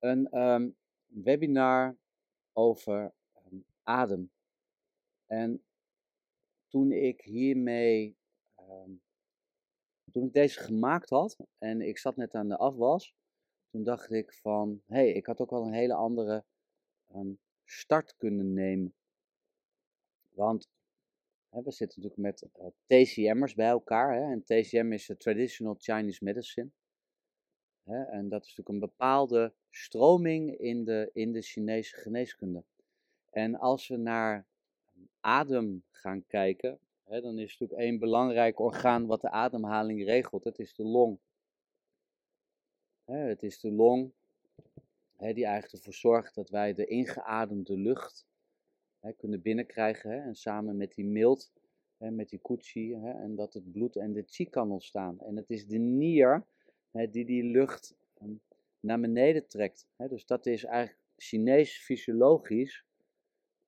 een 0.00 0.28
ehm, 0.30 0.70
webinar 1.06 1.96
over 2.52 3.12
ehm, 3.32 3.56
adem. 3.82 4.30
En 5.26 5.64
toen 6.68 6.92
ik 6.92 7.20
hiermee, 7.20 8.16
ehm, 8.54 8.90
toen 10.12 10.26
ik 10.26 10.32
deze 10.32 10.60
gemaakt 10.60 11.10
had 11.10 11.36
en 11.58 11.80
ik 11.80 11.98
zat 11.98 12.16
net 12.16 12.34
aan 12.34 12.48
de 12.48 12.56
afwas, 12.56 13.14
toen 13.70 13.84
dacht 13.84 14.10
ik 14.10 14.32
van, 14.34 14.82
hé, 14.86 14.96
hey, 14.96 15.12
ik 15.12 15.26
had 15.26 15.40
ook 15.40 15.50
wel 15.50 15.66
een 15.66 15.72
hele 15.72 15.94
andere 15.94 16.44
start 17.64 18.16
kunnen 18.16 18.52
nemen. 18.52 18.94
Want 20.28 20.68
hè, 21.48 21.62
we 21.62 21.70
zitten 21.70 22.02
natuurlijk 22.02 22.40
met 22.40 22.50
uh, 22.60 22.66
TCM'ers 22.86 23.54
bij 23.54 23.68
elkaar. 23.68 24.14
Hè, 24.14 24.32
en 24.32 24.44
TCM 24.44 24.92
is 24.92 25.14
Traditional 25.16 25.74
Chinese 25.78 26.24
Medicine. 26.24 26.70
En 27.84 28.28
dat 28.28 28.42
is 28.44 28.48
natuurlijk 28.48 28.68
een 28.68 28.88
bepaalde 28.88 29.52
stroming 29.70 30.58
in 30.58 30.84
de, 30.84 31.10
in 31.12 31.32
de 31.32 31.42
Chinese 31.42 31.96
geneeskunde. 31.96 32.64
En 33.30 33.58
als 33.58 33.88
we 33.88 33.96
naar 33.96 34.46
adem 35.20 35.84
gaan 35.90 36.26
kijken, 36.26 36.78
dan 37.04 37.38
is 37.38 37.58
natuurlijk 37.58 37.80
één 37.80 37.98
belangrijk 37.98 38.58
orgaan 38.58 39.06
wat 39.06 39.20
de 39.20 39.30
ademhaling 39.30 40.04
regelt. 40.04 40.44
Het 40.44 40.58
is 40.58 40.74
de 40.74 40.84
long. 40.84 41.18
Het 43.04 43.42
is 43.42 43.60
de 43.60 43.70
long 43.70 44.12
die 45.16 45.44
eigenlijk 45.44 45.72
ervoor 45.72 45.92
zorgt 45.92 46.34
dat 46.34 46.50
wij 46.50 46.74
de 46.74 46.86
ingeademde 46.86 47.76
lucht 47.76 48.26
kunnen 49.16 49.42
binnenkrijgen. 49.42 50.22
En 50.22 50.34
samen 50.34 50.76
met 50.76 50.94
die 50.94 51.04
mild, 51.04 51.52
met 51.96 52.28
die 52.28 52.38
koetsie, 52.38 52.94
en 52.94 53.34
dat 53.34 53.54
het 53.54 53.72
bloed 53.72 53.96
en 53.96 54.12
de 54.12 54.22
chi 54.26 54.48
kan 54.48 54.70
ontstaan. 54.70 55.20
En 55.20 55.36
het 55.36 55.50
is 55.50 55.66
de 55.66 55.78
nier 55.78 56.46
die 56.90 57.24
die 57.24 57.44
lucht 57.44 57.94
ehm, 58.14 58.34
naar 58.80 59.00
beneden 59.00 59.48
trekt. 59.48 59.86
Dus 59.96 60.26
dat 60.26 60.46
is 60.46 60.64
eigenlijk 60.64 60.98
Chinees 61.16 61.78
fysiologisch, 61.78 62.84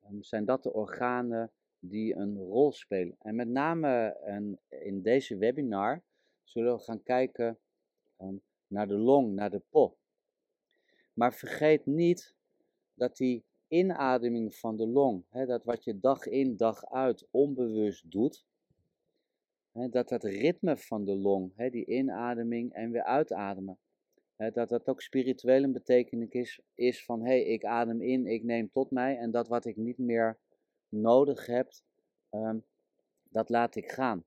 ehm, 0.03 0.21
zijn 0.21 0.45
dat 0.45 0.63
de 0.63 0.73
organen 0.73 1.51
die 1.79 2.15
een 2.15 2.37
rol 2.37 2.73
spelen. 2.73 3.17
En 3.19 3.35
met 3.35 3.49
name 3.49 4.17
in 4.69 5.03
deze 5.03 5.37
webinar 5.37 6.03
zullen 6.45 6.77
we 6.77 6.83
gaan 6.83 7.03
kijken 7.03 7.59
ehm, 8.17 8.35
naar 8.67 8.89
de 8.89 8.99
long, 8.99 9.35
naar 9.35 9.51
de 9.51 9.63
po. 9.71 9.97
Maar 11.13 11.35
vergeet 11.35 11.87
niet 11.87 12.35
dat 12.95 13.17
die 13.17 13.45
inademing 13.69 14.55
van 14.55 14.77
de 14.77 14.87
long, 14.87 15.25
dat 15.31 15.65
wat 15.65 15.85
je 15.85 16.01
dag 16.01 16.27
in 16.27 16.57
dag 16.57 16.85
uit 16.85 17.27
onbewust 17.31 18.11
doet, 18.11 18.45
dat 19.73 20.09
dat 20.09 20.25
ritme 20.25 20.77
van 20.77 21.05
de 21.05 21.17
long, 21.17 21.53
hè, 21.57 21.71
die 21.71 21.87
inademing 21.87 22.73
en 22.73 22.91
weer 22.91 23.05
uitademen, 23.05 23.79
hè, 24.37 24.51
dat 24.51 24.69
dat 24.69 24.89
ook 24.89 25.03
spiritueel 25.03 25.63
een 25.63 25.73
betekenis 25.73 26.29
is, 26.29 26.61
is 26.75 27.05
van 27.05 27.21
hé, 27.21 27.27
hey, 27.27 27.43
ik 27.43 27.65
adem 27.65 28.03
in, 28.03 28.27
ik 28.27 28.45
neem 28.45 28.71
tot 28.71 28.91
mij 28.91 29.17
en 29.17 29.31
dat 29.31 29.49
wat 29.49 29.65
ik 29.65 29.77
niet 29.77 29.99
meer 29.99 30.39
nodig 30.89 31.47
heb, 31.47 31.73
um, 32.31 32.65
dat 33.29 33.49
laat 33.49 33.77
ik 33.77 33.91
gaan. 33.91 34.25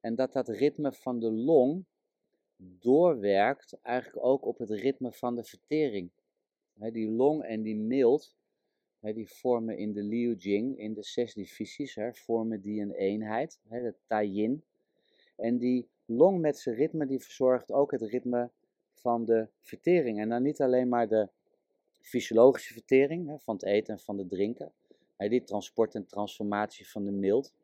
En 0.00 0.14
dat 0.14 0.32
dat 0.32 0.48
ritme 0.48 0.92
van 0.92 1.20
de 1.20 1.30
long 1.30 1.84
doorwerkt 2.56 3.78
eigenlijk 3.82 4.24
ook 4.24 4.44
op 4.44 4.58
het 4.58 4.70
ritme 4.70 5.12
van 5.12 5.34
de 5.34 5.44
vertering. 5.44 6.10
die 6.74 7.10
long 7.10 7.42
en 7.42 7.62
die 7.62 7.76
mild, 7.76 8.36
die 9.00 9.28
vormen 9.28 9.78
in 9.78 9.92
de 9.92 10.02
Liu 10.02 10.34
Jing, 10.34 10.78
in 10.78 10.94
de 10.94 11.02
zes 11.02 11.34
divisies, 11.34 11.98
vormen 12.12 12.60
die 12.60 12.80
een 12.80 12.92
eenheid, 12.92 13.60
de 13.62 13.94
Tai 14.06 14.28
Yin. 14.28 14.64
En 15.40 15.58
die 15.58 15.88
long 16.04 16.40
met 16.40 16.58
zijn 16.58 16.74
ritme, 16.74 17.06
die 17.06 17.20
verzorgt 17.20 17.72
ook 17.72 17.90
het 17.90 18.02
ritme 18.02 18.50
van 18.94 19.24
de 19.24 19.48
vertering. 19.60 20.20
En 20.20 20.28
dan 20.28 20.42
niet 20.42 20.60
alleen 20.60 20.88
maar 20.88 21.08
de 21.08 21.28
fysiologische 22.00 22.72
vertering 22.72 23.40
van 23.42 23.54
het 23.54 23.64
eten 23.64 23.94
en 23.94 24.00
van 24.00 24.18
het 24.18 24.28
drinken, 24.28 24.72
die 25.16 25.42
transport 25.42 25.94
en 25.94 26.06
transformatie 26.06 26.88
van 26.88 27.04
de 27.04 27.10
mild, 27.10 27.54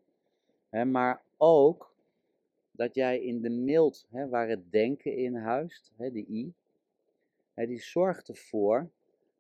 maar 0.70 1.22
ook 1.36 1.94
dat 2.70 2.94
jij 2.94 3.20
in 3.20 3.40
de 3.40 3.50
mild, 3.50 4.06
waar 4.10 4.48
het 4.48 4.72
denken 4.72 5.16
in 5.16 5.34
huist, 5.34 5.92
de 5.96 6.26
I, 6.28 6.54
die 7.54 7.80
zorgt 7.80 8.28
ervoor 8.28 8.90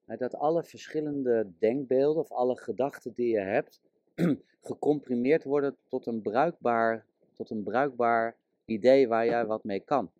dat 0.04 0.34
alle 0.34 0.64
verschillende 0.64 1.52
denkbeelden 1.58 2.22
of 2.22 2.32
alle 2.32 2.56
gedachten 2.56 3.12
die 3.12 3.28
je 3.28 3.40
hebt, 3.40 3.80
gecomprimeerd 4.60 5.44
worden 5.44 5.76
tot 5.88 6.06
een 6.06 6.22
bruikbaar, 6.22 7.06
tot 7.36 7.50
een 7.50 7.62
bruikbaar 7.62 8.36
idee 8.64 9.08
waar 9.08 9.26
jij 9.26 9.46
wat 9.46 9.64
mee 9.64 9.80
kan. 9.80 10.10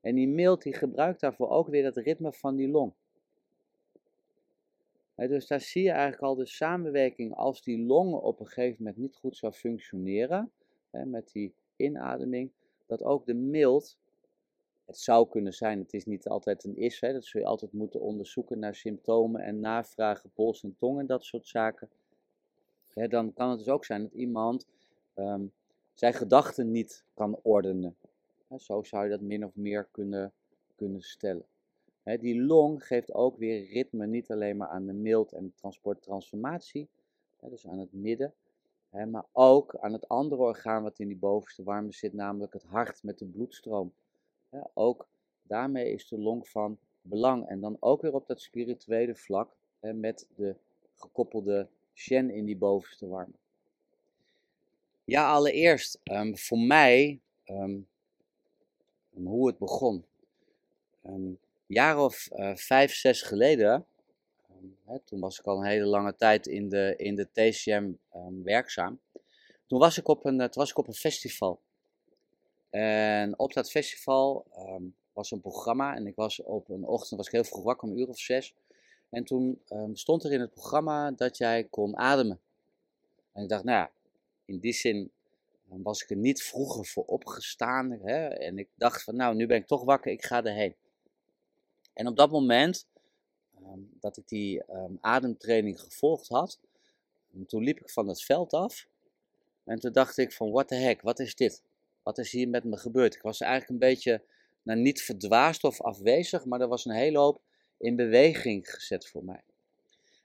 En 0.00 0.14
die 0.14 0.28
mild 0.28 0.62
die 0.62 0.74
gebruikt 0.74 1.20
daarvoor 1.20 1.48
ook 1.48 1.68
weer 1.68 1.84
het 1.84 1.96
ritme 1.96 2.32
van 2.32 2.56
die 2.56 2.68
long. 2.68 2.92
dus 5.14 5.46
daar 5.46 5.60
zie 5.60 5.82
je 5.82 5.90
eigenlijk 5.90 6.22
al 6.22 6.34
de 6.34 6.46
samenwerking 6.46 7.34
als 7.34 7.62
die 7.62 7.84
longen 7.86 8.22
op 8.22 8.40
een 8.40 8.46
gegeven 8.46 8.76
moment 8.78 8.96
niet 8.96 9.16
goed 9.16 9.36
zou 9.36 9.52
functioneren, 9.52 10.52
met 10.90 11.32
die 11.32 11.54
inademing, 11.76 12.50
dat 12.86 13.02
ook 13.02 13.26
de 13.26 13.34
mild 13.34 13.98
het 14.90 14.98
zou 14.98 15.28
kunnen 15.28 15.52
zijn, 15.52 15.78
het 15.78 15.92
is 15.92 16.04
niet 16.04 16.28
altijd 16.28 16.64
een 16.64 16.76
is, 16.76 17.00
dat 17.00 17.24
zul 17.24 17.40
je 17.40 17.46
altijd 17.46 17.72
moeten 17.72 18.00
onderzoeken 18.00 18.58
naar 18.58 18.74
symptomen 18.74 19.40
en 19.40 19.60
navragen, 19.60 20.30
pols 20.30 20.62
en 20.62 20.76
tong 20.76 20.98
en 20.98 21.06
dat 21.06 21.24
soort 21.24 21.46
zaken. 21.46 21.90
Dan 22.94 23.32
kan 23.32 23.48
het 23.48 23.58
dus 23.58 23.68
ook 23.68 23.84
zijn 23.84 24.02
dat 24.02 24.12
iemand 24.12 24.66
ehm, 25.14 25.44
zijn 25.94 26.14
gedachten 26.14 26.70
niet 26.70 27.04
kan 27.14 27.38
ordenen. 27.42 27.96
Zo 28.58 28.82
zou 28.82 29.04
je 29.04 29.10
dat 29.10 29.20
min 29.20 29.44
of 29.44 29.56
meer 29.56 29.88
kunnen, 29.90 30.32
kunnen 30.74 31.02
stellen. 31.02 31.44
Die 32.02 32.42
long 32.42 32.86
geeft 32.86 33.12
ook 33.14 33.36
weer 33.36 33.68
ritme, 33.72 34.06
niet 34.06 34.30
alleen 34.30 34.56
maar 34.56 34.68
aan 34.68 34.86
de 34.86 34.92
mild 34.92 35.32
en 35.32 35.52
transporttransformatie, 35.54 36.88
dus 37.40 37.66
aan 37.66 37.78
het 37.78 37.92
midden, 37.92 38.34
maar 38.90 39.26
ook 39.32 39.76
aan 39.76 39.92
het 39.92 40.08
andere 40.08 40.42
orgaan 40.42 40.82
wat 40.82 40.98
in 40.98 41.08
die 41.08 41.16
bovenste 41.16 41.62
warme 41.62 41.92
zit, 41.92 42.12
namelijk 42.12 42.52
het 42.52 42.62
hart 42.62 43.02
met 43.02 43.18
de 43.18 43.26
bloedstroom. 43.26 43.92
Ook 44.74 45.08
daarmee 45.42 45.92
is 45.92 46.08
de 46.08 46.18
long 46.18 46.48
van 46.48 46.78
belang. 47.02 47.48
En 47.48 47.60
dan 47.60 47.76
ook 47.80 48.02
weer 48.02 48.14
op 48.14 48.26
dat 48.26 48.40
spirituele 48.40 49.14
vlak 49.14 49.56
met 49.80 50.28
de 50.34 50.56
gekoppelde 50.94 51.68
Shen 51.94 52.30
in 52.30 52.44
die 52.44 52.56
bovenste 52.56 53.08
warme. 53.08 53.34
Ja, 55.10 55.32
allereerst 55.32 55.98
um, 56.04 56.38
voor 56.38 56.58
mij 56.58 57.20
um, 57.46 57.88
hoe 59.12 59.46
het 59.46 59.58
begon. 59.58 60.04
Een 61.02 61.38
jaar 61.66 61.98
of 61.98 62.28
uh, 62.32 62.56
vijf, 62.56 62.94
zes 62.94 63.22
geleden, 63.22 63.86
hè, 64.84 64.98
toen 64.98 65.20
was 65.20 65.38
ik 65.38 65.44
al 65.44 65.56
een 65.56 65.66
hele 65.66 65.84
lange 65.84 66.16
tijd 66.16 66.46
in 66.46 66.68
de, 66.68 66.94
in 66.96 67.14
de 67.14 67.28
TCM 67.32 67.92
werkzaam. 68.42 69.00
Toen 69.66 69.78
was 69.78 69.98
ik 69.98 70.08
op 70.08 70.24
een, 70.24 70.38
toen 70.38 70.48
was 70.52 70.70
ik 70.70 70.78
op 70.78 70.88
een 70.88 70.94
festival. 70.94 71.60
En 72.70 73.38
op 73.38 73.52
dat 73.52 73.70
festival 73.70 74.46
was 75.12 75.30
een 75.30 75.40
programma 75.40 75.94
en 75.94 76.06
ik 76.06 76.14
was 76.14 76.42
op 76.42 76.68
een 76.68 76.86
ochtend, 76.86 77.16
was 77.16 77.26
ik 77.26 77.32
heel 77.32 77.44
vroeg 77.44 77.64
wakker, 77.64 77.88
om 77.88 77.94
een 77.94 78.00
uur 78.00 78.08
of 78.08 78.18
zes. 78.18 78.54
En 79.08 79.24
toen 79.24 79.62
stond 79.92 80.24
er 80.24 80.32
in 80.32 80.40
het 80.40 80.52
programma 80.52 81.10
dat 81.10 81.36
jij 81.36 81.64
kon 81.64 81.96
ademen. 81.96 82.40
En 83.32 83.42
ik 83.42 83.48
dacht, 83.48 83.64
nou 83.64 83.78
ja, 83.78 83.90
in 84.50 84.58
die 84.58 84.72
zin 84.72 85.10
ehm, 85.70 85.82
was 85.82 86.02
ik 86.02 86.10
er 86.10 86.16
niet 86.16 86.42
vroeger 86.42 86.86
voor 86.86 87.04
opgestaan. 87.04 87.90
Hè? 87.90 88.26
En 88.26 88.58
ik 88.58 88.68
dacht 88.74 89.02
van, 89.02 89.16
nou, 89.16 89.34
nu 89.34 89.46
ben 89.46 89.56
ik 89.56 89.66
toch 89.66 89.84
wakker, 89.84 90.12
ik 90.12 90.24
ga 90.24 90.44
erheen. 90.44 90.74
En 91.92 92.06
op 92.06 92.16
dat 92.16 92.30
moment 92.30 92.86
um, 93.62 93.90
dat 94.00 94.16
ik 94.16 94.28
die 94.28 94.62
ademtraining 95.00 95.80
gevolgd 95.80 96.28
had, 96.28 96.60
toen 97.46 97.62
liep 97.62 97.80
ik 97.80 97.90
van 97.90 98.08
het 98.08 98.22
veld 98.22 98.52
af. 98.52 98.86
En 99.64 99.78
toen 99.78 99.92
dacht 99.92 100.16
ik 100.16 100.32
van, 100.32 100.50
what 100.50 100.68
the 100.68 100.74
heck, 100.74 101.02
wat 101.02 101.18
is 101.18 101.34
dit? 101.34 101.62
wat 102.02 102.18
is 102.18 102.32
hier 102.32 102.48
met 102.48 102.64
me 102.64 102.76
gebeurd? 102.76 103.14
Ik 103.14 103.22
was 103.22 103.40
eigenlijk 103.40 103.70
een 103.70 103.88
beetje, 103.88 104.22
nou, 104.62 104.78
niet 104.78 105.02
verdwaasd 105.02 105.64
of 105.64 105.80
afwezig, 105.80 106.44
maar 106.44 106.60
er 106.60 106.68
was 106.68 106.84
een 106.84 106.94
hele 106.94 107.18
hoop 107.18 107.42
in 107.78 107.96
beweging 107.96 108.70
gezet 108.70 109.08
voor 109.08 109.24
mij. 109.24 109.42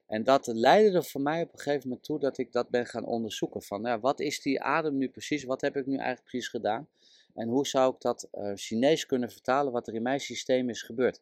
En 0.08 0.24
dat 0.24 0.48
leidde 0.48 0.98
er 0.98 1.04
voor 1.04 1.22
mij 1.22 1.42
op 1.42 1.54
een 1.54 1.60
gegeven 1.60 1.88
moment 1.88 2.06
toe 2.06 2.20
dat 2.20 2.38
ik 2.38 2.52
dat 2.52 2.70
ben 2.70 2.86
gaan 2.86 3.06
onderzoeken. 3.06 3.62
Van 3.62 3.82
ja, 3.82 4.00
wat 4.00 4.20
is 4.20 4.42
die 4.42 4.62
adem 4.62 4.98
nu 4.98 5.10
precies? 5.10 5.44
Wat 5.44 5.62
heb 5.62 5.76
ik 5.76 5.86
nu 5.86 5.96
eigenlijk 5.96 6.28
precies 6.28 6.48
gedaan? 6.48 6.88
En 7.34 7.48
hoe 7.48 7.68
zou 7.68 7.94
ik 7.94 8.02
dat 8.02 8.28
uh, 8.34 8.52
Chinees 8.56 9.06
kunnen 9.06 9.32
vertalen 9.32 9.72
wat 9.72 9.88
er 9.88 9.94
in 9.94 10.02
mijn 10.02 10.20
systeem 10.20 10.70
is 10.70 10.82
gebeurd? 10.82 11.22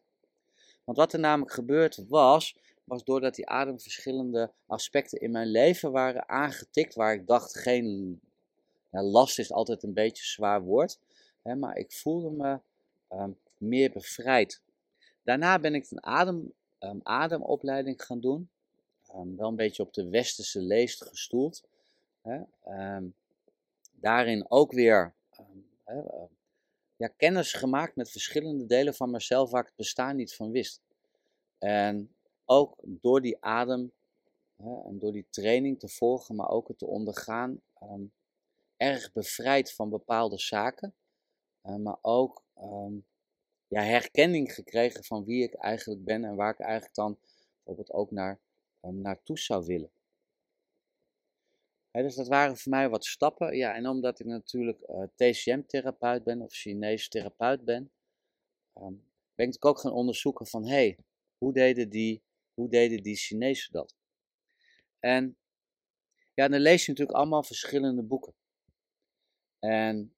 Want 0.84 0.98
wat 0.98 1.12
er 1.12 1.18
namelijk 1.18 1.52
gebeurd 1.52 2.04
was, 2.08 2.56
was 2.84 3.04
doordat 3.04 3.34
die 3.34 3.48
adem 3.48 3.80
verschillende 3.80 4.50
aspecten 4.66 5.20
in 5.20 5.30
mijn 5.30 5.48
leven 5.48 5.92
waren 5.92 6.28
aangetikt, 6.28 6.94
waar 6.94 7.14
ik 7.14 7.26
dacht 7.26 7.56
geen 7.58 8.20
ja, 8.90 9.02
last 9.02 9.38
is 9.38 9.52
altijd 9.52 9.82
een 9.82 9.94
beetje 9.94 10.24
zwaar 10.24 10.62
woord, 10.62 10.98
hè, 11.42 11.54
maar 11.54 11.76
ik 11.76 11.92
voelde 11.92 12.30
me 12.30 12.60
ehm, 13.08 13.30
meer 13.56 13.90
bevrijd. 13.90 14.62
Daarna 15.22 15.58
ben 15.58 15.74
ik 15.74 15.90
een 15.90 16.04
adem, 16.04 16.52
um, 16.78 17.00
ademopleiding 17.02 18.02
gaan 18.02 18.20
doen. 18.20 18.48
Um, 19.14 19.36
wel 19.36 19.48
een 19.48 19.56
beetje 19.56 19.82
op 19.82 19.92
de 19.92 20.08
westerse 20.08 20.60
leest 20.60 21.04
gestoeld. 21.04 21.62
Hè. 22.22 22.42
daarin 23.92 24.50
ook 24.50 24.72
weer 24.72 25.14
ja, 26.96 27.08
kennis 27.16 27.52
gemaakt 27.52 27.96
met 27.96 28.10
verschillende 28.10 28.66
delen 28.66 28.94
van 28.94 29.10
mezelf 29.10 29.50
waar 29.50 29.60
ik 29.60 29.66
het 29.66 29.76
bestaan 29.76 30.16
niet 30.16 30.34
van 30.34 30.50
wist. 30.50 30.82
En 31.58 32.14
ook 32.44 32.76
door 32.82 33.20
die 33.20 33.36
adem 33.40 33.92
hè, 34.56 34.82
en 34.82 34.98
door 34.98 35.12
die 35.12 35.26
training 35.30 35.78
te 35.78 35.88
volgen, 35.88 36.34
maar 36.34 36.48
ook 36.48 36.68
het 36.68 36.78
te 36.78 36.86
ondergaan, 36.86 37.60
ehm, 37.74 38.02
erg 38.76 39.12
bevrijd 39.12 39.72
van 39.72 39.90
bepaalde 39.90 40.38
zaken. 40.38 40.94
Maar 41.60 41.98
ook 42.00 42.44
ehm, 42.54 42.94
ja, 43.68 43.82
herkenning 43.82 44.54
gekregen 44.54 45.04
van 45.04 45.24
wie 45.24 45.42
ik 45.42 45.54
eigenlijk 45.54 46.04
ben 46.04 46.24
en 46.24 46.34
waar 46.34 46.52
ik 46.52 46.60
eigenlijk 46.60 46.94
dan 46.94 47.18
bijvoorbeeld 47.54 47.92
ook 47.92 48.10
naar, 48.10 48.40
naartoe 48.90 49.38
zou 49.38 49.64
willen. 49.64 49.90
dus 51.90 52.14
dat 52.14 52.28
waren 52.28 52.56
voor 52.56 52.70
mij 52.70 52.88
wat 52.88 53.04
stappen. 53.04 53.56
Ja, 53.56 53.74
en 53.74 53.88
omdat 53.88 54.20
ik 54.20 54.26
natuurlijk 54.26 54.80
eh, 54.80 55.02
TCM-therapeut 55.14 56.24
ben 56.24 56.40
of 56.42 56.52
Chinees 56.52 57.08
therapeut 57.08 57.64
ben, 57.64 57.92
um, 58.74 59.04
ben 59.34 59.48
ik 59.48 59.64
ook 59.64 59.78
gaan 59.78 59.92
onderzoeken 59.92 60.46
van, 60.46 60.64
hé, 60.64 60.74
hey, 60.74 60.98
hoe, 61.38 61.52
deden 61.52 61.90
die, 61.90 62.22
hoe 62.54 62.68
deden 62.68 63.02
die 63.02 63.16
Chinezen 63.16 63.72
dat? 63.72 63.94
En 65.00 65.36
ja, 66.34 66.48
dan 66.48 66.60
lees 66.60 66.84
je 66.84 66.90
natuurlijk 66.90 67.18
allemaal 67.18 67.42
verschillende 67.42 68.02
boeken. 68.02 68.34
En 69.58 70.14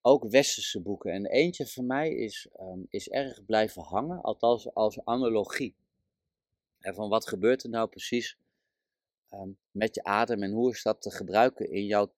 ook 0.00 0.30
westerse 0.30 0.82
boeken. 0.82 1.12
En 1.12 1.26
eentje 1.26 1.66
van 1.66 1.86
mij 1.86 2.14
is, 2.14 2.48
um, 2.60 2.86
is 2.88 3.08
erg 3.08 3.44
blijven 3.44 3.82
hangen, 3.82 4.20
althans 4.20 4.74
als 4.74 5.04
analogie. 5.04 5.76
En 6.82 6.94
van 6.94 7.08
wat 7.08 7.28
gebeurt 7.28 7.62
er 7.62 7.68
nou 7.70 7.88
precies 7.88 8.38
um, 9.30 9.58
met 9.70 9.94
je 9.94 10.04
adem 10.04 10.42
en 10.42 10.52
hoe 10.52 10.70
is 10.70 10.82
dat 10.82 11.02
te 11.02 11.10
gebruiken 11.10 11.70
in 11.70 11.84
jouw, 11.84 12.14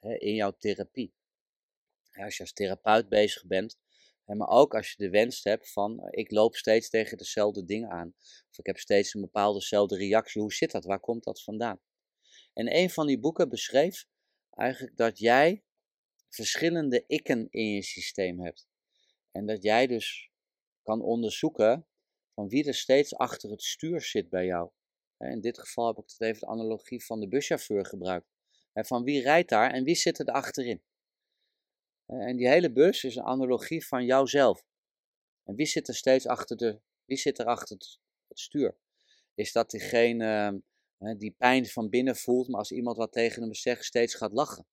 in 0.00 0.34
jouw 0.34 0.56
therapie. 0.58 1.14
als 2.12 2.36
je 2.36 2.42
als 2.42 2.52
therapeut 2.52 3.08
bezig 3.08 3.46
bent, 3.46 3.78
maar 4.34 4.48
ook 4.48 4.74
als 4.74 4.90
je 4.90 4.96
de 4.96 5.10
wens 5.10 5.42
hebt 5.42 5.72
van 5.72 6.00
eh, 6.00 6.08
ik 6.10 6.30
loop 6.30 6.56
steeds 6.56 6.88
tegen 6.88 7.18
dezelfde 7.18 7.64
dingen 7.64 7.90
aan. 7.90 8.14
Of 8.50 8.58
ik 8.58 8.66
heb 8.66 8.78
steeds 8.78 9.14
een 9.14 9.20
bepaaldezelfde 9.20 9.96
reactie. 9.96 10.40
Hoe 10.40 10.52
zit 10.52 10.70
dat? 10.70 10.84
Waar 10.84 11.00
komt 11.00 11.24
dat 11.24 11.42
vandaan? 11.42 11.80
En 12.52 12.76
een 12.76 12.90
van 12.90 13.06
die 13.06 13.18
boeken 13.18 13.48
beschreef 13.48 14.06
eigenlijk 14.50 14.96
dat 14.96 15.18
jij 15.18 15.64
verschillende 16.28 17.04
ikken 17.06 17.46
in 17.50 17.72
je 17.72 17.82
systeem 17.82 18.40
hebt. 18.40 18.68
En 19.30 19.46
dat 19.46 19.62
jij 19.62 19.86
dus 19.86 20.30
kan 20.82 21.02
onderzoeken 21.02 21.86
van 22.36 22.48
wie 22.48 22.66
er 22.66 22.74
steeds 22.74 23.14
achter 23.14 23.50
het 23.50 23.62
stuur 23.62 24.00
zit 24.00 24.28
bij 24.28 24.44
jou. 24.44 24.70
In 25.18 25.40
dit 25.40 25.58
geval 25.58 25.86
heb 25.86 25.96
ik 25.96 26.10
het 26.10 26.20
even 26.20 26.40
de 26.40 26.46
analogie 26.46 27.04
van 27.04 27.20
de 27.20 27.28
buschauffeur 27.28 27.86
gebruikt. 27.86 28.26
Van 28.72 29.04
wie 29.04 29.22
rijdt 29.22 29.48
daar 29.48 29.70
en 29.72 29.84
wie 29.84 29.94
zit 29.94 30.18
er 30.18 30.26
achterin? 30.26 30.82
En 32.06 32.36
die 32.36 32.48
hele 32.48 32.72
bus 32.72 33.04
is 33.04 33.16
een 33.16 33.22
analogie 33.22 33.86
van 33.86 34.04
jouzelf. 34.04 34.64
En 35.44 35.54
wie 35.54 35.66
zit 35.66 35.88
er 35.88 35.94
steeds 35.94 36.26
achter, 36.26 36.56
de, 36.56 36.80
wie 37.04 37.16
zit 37.16 37.38
er 37.38 37.46
achter 37.46 37.76
het, 37.76 37.98
stuur? 38.28 38.76
Is 39.34 39.52
dat 39.52 39.70
diegene 39.70 40.62
die 41.16 41.30
pijn 41.30 41.66
van 41.66 41.88
binnen 41.88 42.16
voelt, 42.16 42.48
maar 42.48 42.58
als 42.58 42.72
iemand 42.72 42.96
wat 42.96 43.12
tegen 43.12 43.42
hem 43.42 43.54
zegt, 43.54 43.84
steeds 43.84 44.14
gaat 44.14 44.32
lachen? 44.32 44.66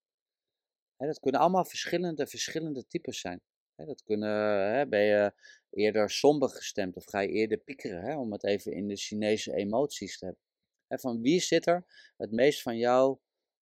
dat 0.97 1.19
kunnen 1.19 1.41
allemaal 1.41 1.65
verschillende, 1.65 2.27
verschillende 2.27 2.87
types 2.87 3.19
zijn. 3.19 3.41
Dat 3.75 4.03
kunnen, 4.03 4.89
ben 4.89 5.01
je 5.01 5.33
eerder 5.69 6.09
somber 6.09 6.49
gestemd 6.49 6.95
of 6.95 7.05
ga 7.05 7.19
je 7.19 7.29
eerder 7.29 7.57
piekeren, 7.57 8.17
om 8.17 8.31
het 8.31 8.43
even 8.43 8.71
in 8.71 8.87
de 8.87 8.95
Chinese 8.95 9.55
emoties 9.55 10.17
te 10.17 10.25
hebben. 10.25 10.43
van 10.87 11.21
wie 11.21 11.39
zit 11.39 11.67
er 11.67 11.85
het 12.17 12.31
meest 12.31 12.61
van 12.61 12.77
jou 12.77 13.17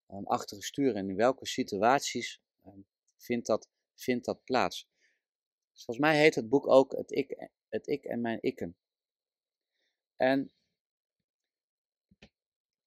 um, 0.08 0.26
achter 0.26 0.56
het 0.56 0.66
stuur 0.66 0.96
en 0.96 1.08
in 1.08 1.16
welke 1.16 1.46
situaties 1.46 2.40
ehm, 2.62 2.80
vindt 3.16 3.46
dat, 3.46 3.68
vindt 3.94 4.24
dat 4.24 4.44
plaats? 4.44 4.88
Dus 5.72 5.84
volgens 5.84 6.06
mij 6.06 6.18
heet 6.18 6.34
het 6.34 6.48
boek 6.48 6.68
ook 6.68 6.92
het 6.92 7.12
ik, 7.12 7.48
het 7.68 7.88
ik 7.88 8.04
en 8.04 8.20
mijn 8.20 8.40
ikken. 8.40 8.76
En 10.16 10.52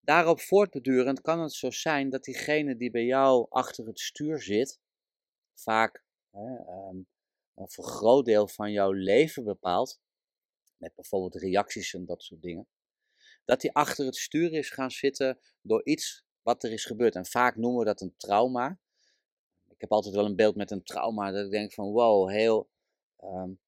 Daarop 0.06 0.40
voortbedurend 0.40 1.22
kan 1.22 1.40
het 1.40 1.54
zo 1.54 1.72
zijn 1.72 2.10
dat 2.10 2.24
diegene 2.24 2.76
die 2.76 2.92
bij 2.92 3.06
jou 3.06 3.46
achter 3.50 3.86
het 3.86 4.00
stuur 4.00 4.42
zit, 4.42 4.80
vaak 5.54 6.04
hè, 6.32 6.58
um, 6.90 7.08
een 7.56 7.70
groot 7.70 8.26
deel 8.26 8.48
van 8.48 8.72
jouw 8.72 8.92
leven 8.92 9.44
bepaalt, 9.44 10.00
met 10.78 10.96
bijvoorbeeld 10.96 11.36
reacties 11.36 11.94
en 11.94 12.06
dat 12.06 12.24
soort 12.24 12.42
dingen, 12.42 12.68
dat 13.46 13.62
die 13.62 13.72
achter 13.74 14.06
het 14.06 14.16
stuur 14.16 14.54
is 14.54 14.70
gaan 14.70 14.92
zitten 14.92 15.40
door 15.62 15.86
iets 15.86 16.26
wat 16.42 16.64
er 16.64 16.72
is 16.72 16.86
gebeurd. 16.86 17.16
En 17.16 17.26
vaak 17.26 17.56
noemen 17.56 17.80
we 17.80 17.86
dat 17.86 18.02
een 18.02 18.16
trauma. 18.18 18.80
Ik 19.68 19.82
heb 19.82 19.92
altijd 19.92 20.16
wel 20.16 20.26
een 20.26 20.36
beeld 20.36 20.56
met 20.56 20.72
een 20.72 20.84
trauma 20.84 21.32
dat 21.32 21.46
ik 21.46 21.52
denk 21.52 21.74
van 21.74 21.92
wow, 21.92 22.30
heel, 22.30 22.70
um, 23.24 23.60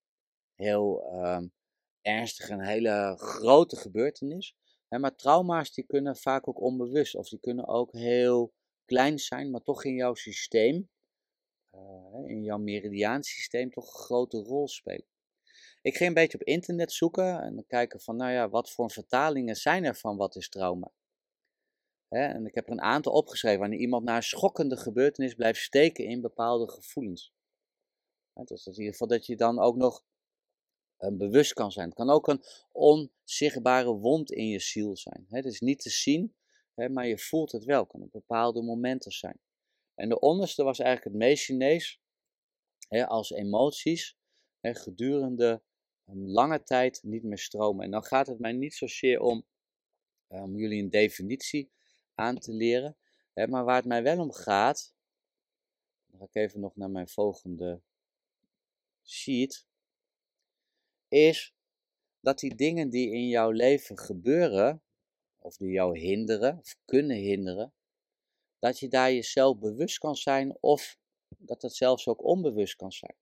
heel 0.55 1.13
um, 1.13 1.53
ernstig, 2.01 2.49
een 2.49 2.65
hele 2.65 3.15
grote 3.17 3.75
gebeurtenis 3.75 4.55
maar 4.89 5.15
trauma's 5.15 5.73
die 5.73 5.85
kunnen 5.85 6.15
vaak 6.15 6.47
ook 6.47 6.61
onbewust 6.61 7.15
of 7.15 7.29
die 7.29 7.39
kunnen 7.39 7.67
ook 7.67 7.91
heel 7.91 8.53
klein 8.85 9.19
zijn, 9.19 9.51
maar 9.51 9.61
toch 9.61 9.83
in 9.83 9.95
jouw 9.95 10.13
systeem, 10.13 10.89
in 12.25 12.43
jouw 12.43 12.57
meridiaansysteem, 12.57 13.71
toch 13.71 13.87
een 13.87 13.99
grote 13.99 14.37
rol 14.37 14.67
spelen. 14.67 15.05
Ik 15.81 15.95
ging 15.95 16.09
een 16.09 16.15
beetje 16.15 16.37
op 16.37 16.43
internet 16.43 16.91
zoeken 16.91 17.41
en 17.41 17.65
kijken 17.67 18.01
van, 18.01 18.15
nou 18.15 18.31
ja, 18.31 18.49
wat 18.49 18.71
voor 18.71 18.91
vertalingen 18.91 19.55
zijn 19.55 19.83
er 19.83 19.95
van 19.95 20.17
wat 20.17 20.35
is 20.35 20.49
trauma? 20.49 20.91
En 22.09 22.45
ik 22.45 22.55
heb 22.55 22.65
er 22.65 22.71
een 22.71 22.81
aantal 22.81 23.13
opgeschreven 23.13 23.59
wanneer 23.59 23.79
iemand 23.79 24.03
na 24.03 24.15
een 24.15 24.23
schokkende 24.23 24.77
gebeurtenis 24.77 25.33
blijft 25.33 25.59
steken 25.59 26.05
in 26.05 26.21
bepaalde 26.21 26.71
gevoelens. 26.71 27.33
Hè, 28.33 28.43
dus 28.43 28.65
in 28.65 28.73
ieder 28.73 28.91
geval 28.91 29.07
dat 29.07 29.25
je 29.25 29.35
dan 29.35 29.59
ook 29.59 29.75
nog 29.75 30.03
bewust 30.97 31.53
kan 31.53 31.71
zijn. 31.71 31.87
Het 31.87 31.95
kan 31.97 32.09
ook 32.09 32.27
een 32.27 32.43
onzichtbare 32.71 33.93
wond 33.93 34.31
in 34.31 34.47
je 34.47 34.59
ziel 34.59 34.97
zijn. 34.97 35.25
Het 35.29 35.45
is 35.45 35.59
niet 35.59 35.79
te 35.79 35.89
zien, 35.89 36.35
maar 36.73 37.07
je 37.07 37.17
voelt 37.17 37.51
het 37.51 37.63
wel. 37.63 37.81
Het 37.81 37.91
kan 37.91 38.01
op 38.01 38.11
bepaalde 38.11 38.61
momenten 38.61 39.11
zijn. 39.11 39.39
En 39.97 40.09
de 40.09 40.19
onderste 40.19 40.63
was 40.63 40.79
eigenlijk 40.79 41.13
het 41.13 41.23
meest 41.23 41.43
Chinees, 41.43 42.01
als 42.89 43.31
emoties 43.31 44.17
gedurende 44.61 45.61
een 46.05 46.31
lange 46.31 46.63
tijd 46.63 46.99
niet 47.03 47.23
meer 47.23 47.37
stromen. 47.37 47.85
En 47.85 47.91
dan 47.91 48.03
gaat 48.03 48.27
het 48.27 48.39
mij 48.39 48.51
niet 48.51 48.73
zozeer 48.73 49.19
om 49.19 49.45
om 50.27 50.57
jullie 50.57 50.81
een 50.83 50.89
definitie 50.89 51.71
aan 52.15 52.39
te 52.39 52.53
leren, 52.53 52.97
maar 53.33 53.63
waar 53.63 53.75
het 53.75 53.85
mij 53.85 54.03
wel 54.03 54.19
om 54.19 54.31
gaat, 54.31 54.95
dan 56.05 56.19
ga 56.19 56.25
ik 56.25 56.35
even 56.35 56.59
nog 56.59 56.75
naar 56.75 56.89
mijn 56.89 57.07
volgende 57.07 57.81
sheet 59.03 59.67
is 61.07 61.55
dat 62.19 62.39
die 62.39 62.55
dingen 62.55 62.89
die 62.89 63.11
in 63.11 63.27
jouw 63.27 63.51
leven 63.51 63.97
gebeuren, 63.97 64.83
of 65.37 65.57
die 65.57 65.71
jou 65.71 65.99
hinderen, 65.99 66.57
of 66.57 66.77
kunnen 66.85 67.17
hinderen, 67.17 67.73
dat 68.59 68.79
je 68.79 68.87
daar 68.87 69.11
jezelf 69.11 69.57
bewust 69.57 69.97
kan 69.97 70.15
zijn 70.15 70.57
of 70.59 70.97
dat 71.37 71.61
het 71.61 71.75
zelfs 71.75 72.07
ook 72.07 72.23
onbewust 72.23 72.75
kan 72.75 72.91
zijn. 72.91 73.15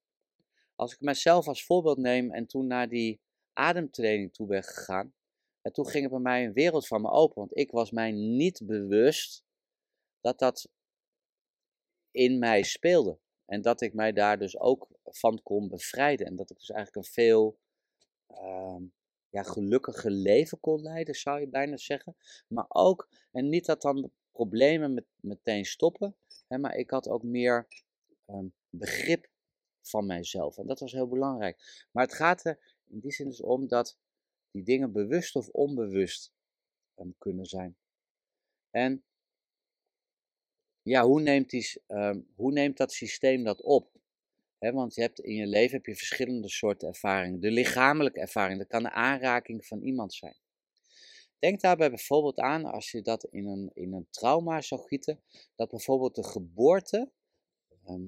Als 0.76 0.94
ik 0.94 1.00
mezelf 1.02 1.48
als 1.48 1.66
voorbeeld 1.66 1.98
neem 1.98 2.32
en 2.32 2.46
toen 2.48 2.68
naar 2.68 2.90
die 2.90 3.22
ademtraining 3.54 4.34
toe 4.34 4.48
ben 4.48 4.64
gegaan, 4.64 5.14
en 5.62 5.74
toen 5.74 5.88
ging 5.88 6.04
er 6.04 6.10
bij 6.10 6.20
mij 6.20 6.46
een 6.46 6.54
wereld 6.54 6.88
van 6.88 7.02
me 7.02 7.10
open, 7.10 7.36
want 7.36 7.58
ik 7.58 7.72
was 7.72 7.92
mij 7.92 8.12
niet 8.12 8.62
bewust 8.66 9.44
dat 10.22 10.40
dat 10.40 10.70
in 12.12 12.40
mij 12.40 12.64
speelde. 12.64 13.20
En 13.46 13.62
dat 13.62 13.82
ik 13.82 13.94
mij 13.94 14.12
daar 14.12 14.38
dus 14.38 14.60
ook 14.60 14.88
van 15.04 15.42
kon 15.44 15.68
bevrijden. 15.68 16.28
En 16.28 16.36
dat 16.36 16.50
ik 16.50 16.58
dus 16.58 16.70
eigenlijk 16.70 17.06
een 17.06 17.14
veel 17.14 17.58
uh, 18.30 18.78
ja, 19.30 19.44
gelukkige 19.44 20.10
leven 20.10 20.60
kon 20.60 20.82
leiden, 20.82 21.16
zou 21.16 21.40
je 21.40 21.48
bijna 21.48 21.78
zeggen. 21.78 22.16
Maar 22.48 22.66
ook, 22.68 23.10
en 23.32 23.50
niet 23.50 23.66
dat 23.66 23.82
dan 23.82 24.12
problemen 24.36 24.94
met, 24.94 25.06
meteen 25.20 25.66
stoppen, 25.66 26.16
hè, 26.48 26.58
maar 26.58 26.76
ik 26.76 26.90
had 26.90 27.08
ook 27.08 27.24
meer 27.24 27.68
um, 28.28 28.54
begrip 28.70 29.30
van 29.82 30.06
mijzelf. 30.06 30.58
En 30.58 30.68
dat 30.68 30.80
was 30.80 30.92
heel 30.92 31.08
belangrijk. 31.08 31.88
Maar 31.92 32.04
het 32.04 32.14
gaat 32.14 32.46
er 32.46 32.76
in 32.88 33.00
die 33.00 33.12
zin 33.12 33.28
dus 33.28 33.42
om 33.42 33.68
dat 33.68 33.98
die 34.52 34.64
dingen 34.64 34.92
bewust 34.92 35.36
of 35.36 35.50
onbewust 35.50 36.34
um, 36.96 37.16
kunnen 37.18 37.46
zijn. 37.46 37.78
En 38.70 39.04
ja, 40.82 41.06
hoe 41.06 41.22
neemt, 41.22 41.50
die, 41.50 41.82
um, 41.88 42.28
hoe 42.36 42.52
neemt 42.52 42.78
dat 42.78 42.92
systeem 42.92 43.44
dat 43.44 43.62
op? 43.62 43.94
want 44.74 44.96
je 44.96 45.02
hebt 45.02 45.20
in 45.20 45.36
je 45.36 45.48
leven 45.48 45.76
heb 45.76 45.86
je 45.86 45.96
verschillende 45.96 46.50
soorten 46.50 46.88
ervaringen. 46.88 47.40
De 47.40 47.52
lichamelijke 47.52 48.20
ervaring, 48.20 48.58
dat 48.58 48.68
kan 48.68 48.84
de 48.84 48.92
aanraking 48.92 49.66
van 49.66 49.82
iemand 49.82 50.14
zijn. 50.14 50.36
Denk 51.40 51.62
daarbij 51.62 51.90
bijvoorbeeld 51.90 52.40
aan, 52.40 52.66
als 52.66 52.92
je 52.92 53.02
dat 53.02 53.24
in 53.24 53.48
een, 53.48 53.72
in 53.74 53.94
een 53.94 54.08
trauma 54.10 54.62
zou 54.62 54.82
gieten, 54.82 55.22
dat 55.56 55.70
bijvoorbeeld 55.70 56.16
de 56.16 56.24
geboorte 56.24 57.12
ehm, 57.86 58.08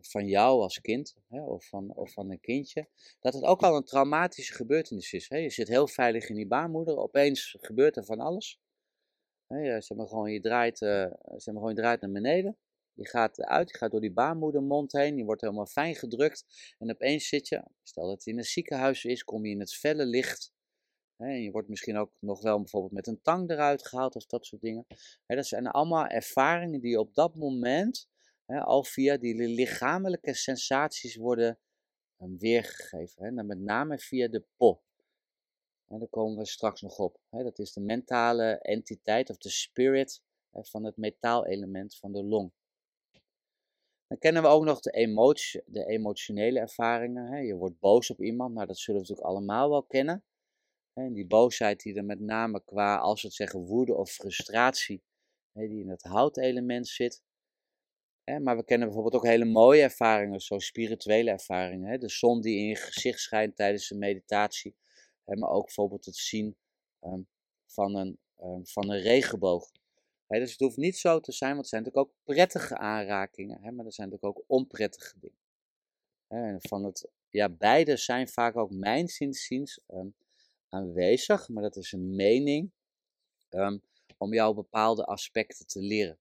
van 0.00 0.26
jou 0.26 0.62
als 0.62 0.80
kind, 0.80 1.16
hè, 1.28 1.42
of, 1.42 1.68
van, 1.68 1.94
of 1.94 2.12
van 2.12 2.30
een 2.30 2.40
kindje, 2.40 2.88
dat 3.20 3.34
het 3.34 3.44
ook 3.44 3.62
al 3.62 3.76
een 3.76 3.84
traumatische 3.84 4.54
gebeurtenis 4.54 5.12
is. 5.12 5.28
Hè. 5.28 5.36
Je 5.36 5.50
zit 5.50 5.68
heel 5.68 5.88
veilig 5.88 6.28
in 6.28 6.34
die 6.34 6.46
baarmoeder, 6.46 6.96
opeens 6.96 7.56
gebeurt 7.60 7.96
er 7.96 8.04
van 8.04 8.20
alles. 8.20 8.60
Zeg 9.48 9.96
maar 9.96 10.08
gewoon, 10.08 10.32
je, 10.32 10.40
draait, 10.40 10.80
maar 10.80 11.40
gewoon, 11.44 11.68
je 11.68 11.74
draait 11.74 12.00
naar 12.00 12.10
beneden. 12.10 12.56
Je 12.92 13.08
gaat 13.08 13.40
uit, 13.40 13.70
je 13.70 13.76
gaat 13.76 13.90
door 13.90 14.00
die 14.00 14.12
baarmoedermond 14.12 14.92
heen, 14.92 15.16
je 15.16 15.24
wordt 15.24 15.40
helemaal 15.40 15.66
fijn 15.66 15.94
gedrukt. 15.94 16.44
En 16.78 16.90
opeens 16.90 17.28
zit 17.28 17.48
je, 17.48 17.62
stel 17.82 18.06
dat 18.06 18.12
het 18.12 18.26
in 18.26 18.38
een 18.38 18.44
ziekenhuis 18.44 19.04
is, 19.04 19.24
kom 19.24 19.44
je 19.44 19.52
in 19.52 19.60
het 19.60 19.74
felle 19.74 20.06
licht 20.06 20.52
en 21.28 21.42
je 21.42 21.50
wordt 21.50 21.68
misschien 21.68 21.96
ook 21.96 22.12
nog 22.18 22.42
wel 22.42 22.58
bijvoorbeeld 22.58 22.92
met 22.92 23.06
een 23.06 23.22
tang 23.22 23.50
eruit 23.50 23.86
gehaald 23.86 24.16
of 24.16 24.26
dat 24.26 24.46
soort 24.46 24.62
dingen. 24.62 24.86
dat 25.26 25.46
zijn 25.46 25.66
allemaal 25.66 26.06
ervaringen 26.06 26.80
die 26.80 26.98
op 26.98 27.14
dat 27.14 27.34
moment 27.34 28.08
al 28.46 28.84
via 28.84 29.16
die 29.16 29.48
lichamelijke 29.48 30.34
sensaties 30.34 31.16
worden 31.16 31.58
ehm, 32.16 32.36
weergegeven. 32.36 33.46
met 33.46 33.58
name 33.58 33.98
via 33.98 34.28
de 34.28 34.44
po. 34.56 34.82
daar 35.86 36.08
komen 36.08 36.38
we 36.38 36.46
straks 36.46 36.80
nog 36.80 36.98
op. 36.98 37.20
dat 37.30 37.58
is 37.58 37.72
de 37.72 37.80
mentale 37.80 38.58
entiteit 38.58 39.30
of 39.30 39.36
de 39.36 39.50
spirit 39.50 40.22
van 40.52 40.84
het 40.84 40.96
metaalelement 40.96 41.96
van 41.96 42.12
de 42.12 42.24
long. 42.24 42.52
Dan 44.06 44.18
kennen 44.18 44.42
we 44.42 44.48
ook 44.48 44.64
nog 44.64 44.80
de, 44.80 44.90
emotie, 44.90 45.62
de 45.66 45.86
emotionele 45.86 46.60
ervaringen. 46.60 47.44
Je 47.44 47.54
wordt 47.54 47.78
boos 47.78 48.10
op 48.10 48.20
iemand, 48.20 48.54
nou 48.54 48.66
dat 48.66 48.78
zullen 48.78 49.00
we 49.00 49.06
natuurlijk 49.08 49.36
allemaal 49.36 49.70
wel 49.70 49.82
kennen. 49.82 50.24
En 50.92 51.12
die 51.12 51.26
boosheid 51.26 51.82
die 51.82 51.94
er 51.94 52.04
met 52.04 52.20
name 52.20 52.62
qua, 52.64 52.96
als 52.96 53.22
we 53.22 53.26
het 53.26 53.36
zeggen, 53.36 53.60
woede 53.60 53.94
of 53.94 54.10
frustratie, 54.10 55.02
die 55.52 55.80
in 55.80 55.88
het 55.88 56.02
houtelement 56.02 56.88
zit. 56.88 57.22
Maar 58.24 58.56
we 58.56 58.64
kennen 58.64 58.86
bijvoorbeeld 58.86 59.22
ook 59.22 59.28
hele 59.30 59.44
mooie 59.44 59.82
ervaringen, 59.82 60.40
zo 60.40 60.58
spirituele 60.58 61.30
ervaringen. 61.30 62.00
De 62.00 62.08
zon 62.08 62.40
die 62.40 62.58
in 62.58 62.66
je 62.66 62.76
gezicht 62.76 63.20
schijnt 63.20 63.56
tijdens 63.56 63.90
een 63.90 63.98
meditatie. 63.98 64.76
Maar 65.24 65.50
ook 65.50 65.64
bijvoorbeeld 65.64 66.04
het 66.04 66.16
zien 66.16 66.56
ehm, 67.00 67.20
van, 67.66 67.94
een, 67.94 68.18
ehm, 68.36 68.64
van 68.64 68.90
een 68.90 69.00
regenboog. 69.00 69.70
Dus 70.26 70.50
het 70.50 70.60
hoeft 70.60 70.76
niet 70.76 70.96
zo 70.96 71.20
te 71.20 71.32
zijn, 71.32 71.50
want 71.50 71.60
het 71.60 71.70
zijn 71.70 71.82
natuurlijk 71.82 72.08
ook 72.10 72.16
prettige 72.24 72.78
aanrakingen. 72.78 73.74
Maar 73.74 73.86
er 73.86 73.92
zijn 73.92 74.08
natuurlijk 74.08 74.38
ook 74.38 74.44
onprettige 74.46 75.18
dingen. 75.18 75.38
En 76.26 76.56
van 76.60 76.84
het, 76.84 77.08
ja, 77.28 77.48
beide 77.48 77.96
zijn 77.96 78.28
vaak 78.28 78.56
ook 78.56 78.70
mijn 78.70 79.08
zinziens 79.08 79.80
um, 79.88 80.14
aanwezig, 80.70 81.48
maar 81.48 81.62
dat 81.62 81.76
is 81.76 81.92
een 81.92 82.14
mening 82.14 82.72
um, 83.50 83.82
om 84.18 84.34
jou 84.34 84.54
bepaalde 84.54 85.04
aspecten 85.04 85.66
te 85.66 85.80
leren. 85.80 86.18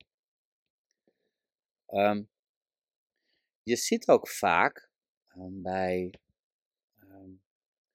Um, 1.87 2.29
je 3.63 3.75
ziet 3.75 4.07
ook 4.07 4.27
vaak 4.27 4.91
um, 5.35 5.61
bij, 5.61 6.13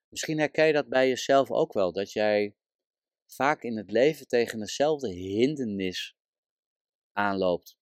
misschien 0.09 0.39
herken 0.39 0.67
je 0.67 0.73
dat 0.73 0.89
bij 0.89 1.09
jezelf 1.09 1.51
ook 1.51 1.73
wel, 1.73 1.93
dat 1.93 2.13
jij 2.13 2.57
vaak 3.27 3.63
in 3.63 3.77
het 3.77 3.91
leven 3.91 4.27
tegen 4.27 4.59
dezelfde 4.59 5.13
hindernis 5.13 6.17
aanloopt. 7.13 7.77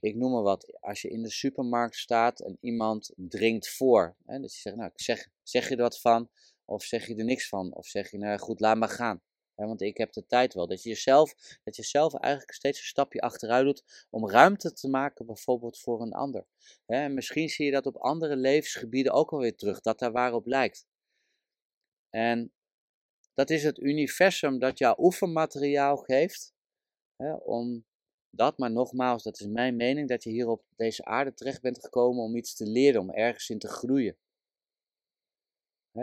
Ik 0.00 0.14
noem 0.14 0.32
maar 0.32 0.42
wat, 0.42 0.80
als 0.80 1.02
je 1.02 1.08
in 1.08 1.22
de 1.22 1.30
supermarkt 1.30 1.96
staat 1.96 2.40
en 2.40 2.58
iemand 2.60 3.12
dringt 3.16 3.68
voor, 3.68 4.16
hè, 4.24 4.40
dat 4.40 4.54
je 4.54 4.60
zegt, 4.60 4.76
nou, 4.76 4.90
zeg, 4.94 5.28
zeg 5.42 5.68
je 5.68 5.76
er 5.76 5.82
wat 5.82 6.00
van? 6.00 6.30
Of 6.68 6.82
zeg 6.82 7.06
je 7.06 7.14
er 7.14 7.24
niks 7.24 7.48
van? 7.48 7.74
Of 7.74 7.86
zeg 7.86 8.10
je, 8.10 8.18
nou 8.18 8.38
goed, 8.38 8.60
laat 8.60 8.76
maar 8.76 8.88
gaan. 8.88 9.22
want 9.54 9.80
ik 9.80 9.96
heb 9.96 10.12
de 10.12 10.26
tijd 10.26 10.54
wel. 10.54 10.66
Dat 10.66 10.82
je, 10.82 10.88
jezelf, 10.88 11.34
dat 11.64 11.76
je 11.76 11.82
zelf 11.82 12.14
eigenlijk 12.14 12.52
steeds 12.52 12.78
een 12.78 12.84
stapje 12.84 13.20
achteruit 13.20 13.64
doet 13.64 14.06
om 14.10 14.28
ruimte 14.28 14.72
te 14.72 14.88
maken, 14.88 15.26
bijvoorbeeld 15.26 15.78
voor 15.78 16.00
een 16.00 16.12
ander. 16.12 16.46
en 16.86 17.14
misschien 17.14 17.48
zie 17.48 17.64
je 17.64 17.72
dat 17.72 17.86
op 17.86 17.96
andere 17.96 18.36
levensgebieden 18.36 19.12
ook 19.12 19.32
alweer 19.32 19.56
terug, 19.56 19.80
dat 19.80 19.98
daar 19.98 20.12
waarop 20.12 20.46
lijkt. 20.46 20.86
En 22.10 22.52
dat 23.34 23.50
is 23.50 23.62
het 23.62 23.78
universum 23.78 24.58
dat 24.58 24.78
jou 24.78 24.96
oefenmateriaal 24.98 25.96
geeft, 25.96 26.54
om 27.44 27.84
dat, 28.30 28.58
maar 28.58 28.70
nogmaals, 28.70 29.22
dat 29.22 29.40
is 29.40 29.46
mijn 29.46 29.76
mening, 29.76 30.08
dat 30.08 30.24
je 30.24 30.30
hier 30.30 30.48
op 30.48 30.64
deze 30.76 31.04
aarde 31.04 31.34
terecht 31.34 31.60
bent 31.60 31.80
gekomen 31.80 32.22
om 32.22 32.36
iets 32.36 32.54
te 32.54 32.66
leren, 32.66 33.00
om 33.00 33.10
ergens 33.10 33.48
in 33.48 33.58
te 33.58 33.68
groeien. 33.68 34.16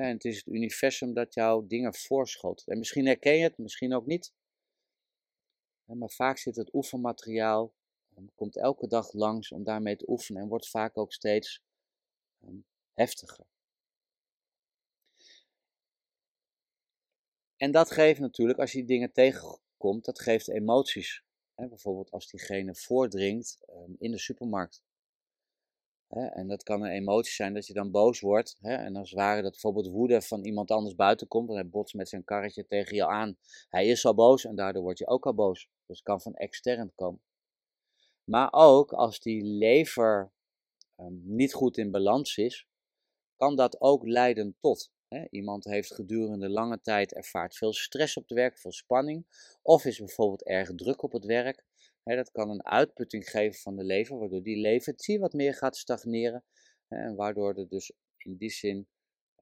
En 0.02 0.14
het 0.14 0.26
is 0.26 0.38
het 0.38 0.48
universum 0.48 1.14
dat 1.14 1.34
jou 1.34 1.68
dingen 1.68 1.94
voorschot. 1.94 2.68
En 2.68 2.78
misschien 2.78 3.06
herken 3.06 3.34
je 3.34 3.44
het, 3.44 3.58
misschien 3.58 3.94
ook 3.94 4.06
niet. 4.06 4.34
Maar 5.86 6.10
vaak 6.10 6.38
zit 6.38 6.56
het 6.56 6.74
oefenmateriaal, 6.74 7.74
komt 8.36 8.58
elke 8.58 8.88
dag 8.88 9.14
langs 9.14 9.52
om 9.52 9.64
daarmee 9.64 9.96
te 9.96 10.10
oefenen 10.10 10.42
en 10.42 10.48
wordt 10.48 10.70
vaak 10.70 10.98
ook 10.98 11.14
steeds 11.14 11.62
ehm, 12.42 12.58
heftiger. 12.94 13.46
En 17.58 17.72
dat 17.72 17.92
geeft 17.92 18.20
natuurlijk, 18.20 18.60
als 18.60 18.72
je 18.72 18.86
dingen 18.86 19.12
tegenkomt, 19.12 20.06
dat 20.06 20.20
geeft 20.20 20.50
emoties. 20.50 21.24
Bijvoorbeeld 21.56 22.12
als 22.12 22.30
diegene 22.30 22.76
voordringt 22.76 23.58
ehm, 23.66 23.92
in 23.98 24.12
de 24.12 24.20
supermarkt. 24.20 24.85
En 26.10 26.48
dat 26.48 26.64
kan 26.64 26.82
een 26.82 26.92
emotie 26.92 27.34
zijn 27.34 27.54
dat 27.54 27.68
je 27.68 27.74
dan 27.74 27.92
boos 27.92 28.20
wordt. 28.20 28.58
En 28.62 28.96
als 28.96 29.10
het 29.10 29.20
ware 29.20 29.42
dat 29.42 29.52
bijvoorbeeld 29.52 29.88
woede 29.88 30.22
van 30.22 30.44
iemand 30.46 30.72
anders 30.72 30.96
buiten 30.96 31.28
komt. 31.28 31.48
Dan 31.48 31.56
hij 31.56 31.70
botst 31.70 31.96
met 31.96 32.10
zijn 32.10 32.24
karretje 32.24 32.66
tegen 32.66 32.96
je 32.96 33.08
aan. 33.08 33.38
Hij 33.70 33.88
is 33.88 34.06
al 34.06 34.16
boos 34.16 34.46
en 34.46 34.56
daardoor 34.56 34.84
word 34.84 34.98
je 34.98 35.08
ook 35.08 35.26
al 35.26 35.34
boos. 35.34 35.70
Dus 35.86 35.98
het 35.98 36.06
kan 36.06 36.22
van 36.22 36.34
extern 36.34 36.92
komen. 36.96 37.22
Maar 38.24 38.48
ook 38.52 38.94
als 38.94 39.20
die 39.20 39.44
lever 39.44 40.32
ehm, 40.96 41.14
niet 41.36 41.54
goed 41.54 41.78
in 41.78 41.92
balans 41.92 42.38
is, 42.38 42.68
kan 43.36 43.56
dat 43.56 43.82
ook 43.82 44.08
leiden 44.08 44.56
tot. 44.60 44.92
Iemand 45.30 45.66
heeft 45.66 45.94
gedurende 45.94 46.50
lange 46.50 46.82
tijd 46.82 47.14
ervaart 47.14 47.56
veel 47.56 47.74
stress 47.74 48.18
op 48.18 48.24
het 48.24 48.38
werk, 48.38 48.58
veel 48.58 48.72
spanning. 48.72 49.26
Of 49.62 49.86
is 49.86 49.98
bijvoorbeeld 49.98 50.44
erg 50.44 50.76
druk 50.76 51.02
op 51.02 51.12
het 51.12 51.26
werk 51.26 51.64
dat 52.14 52.32
kan 52.32 52.50
een 52.50 52.66
uitputting 52.66 53.30
geven 53.30 53.60
van 53.60 53.76
de 53.76 53.84
lever, 53.84 54.18
waardoor 54.18 54.44
die 54.44 54.58
levertie 54.58 55.20
wat 55.20 55.34
meer 55.34 55.54
gaat 55.54 55.78
stagneren. 55.78 56.44
en 56.88 57.16
waardoor 57.16 57.56
er 57.56 57.68
dus 57.68 57.92
in 58.18 58.36
die 58.36 58.50
zin 58.50 58.88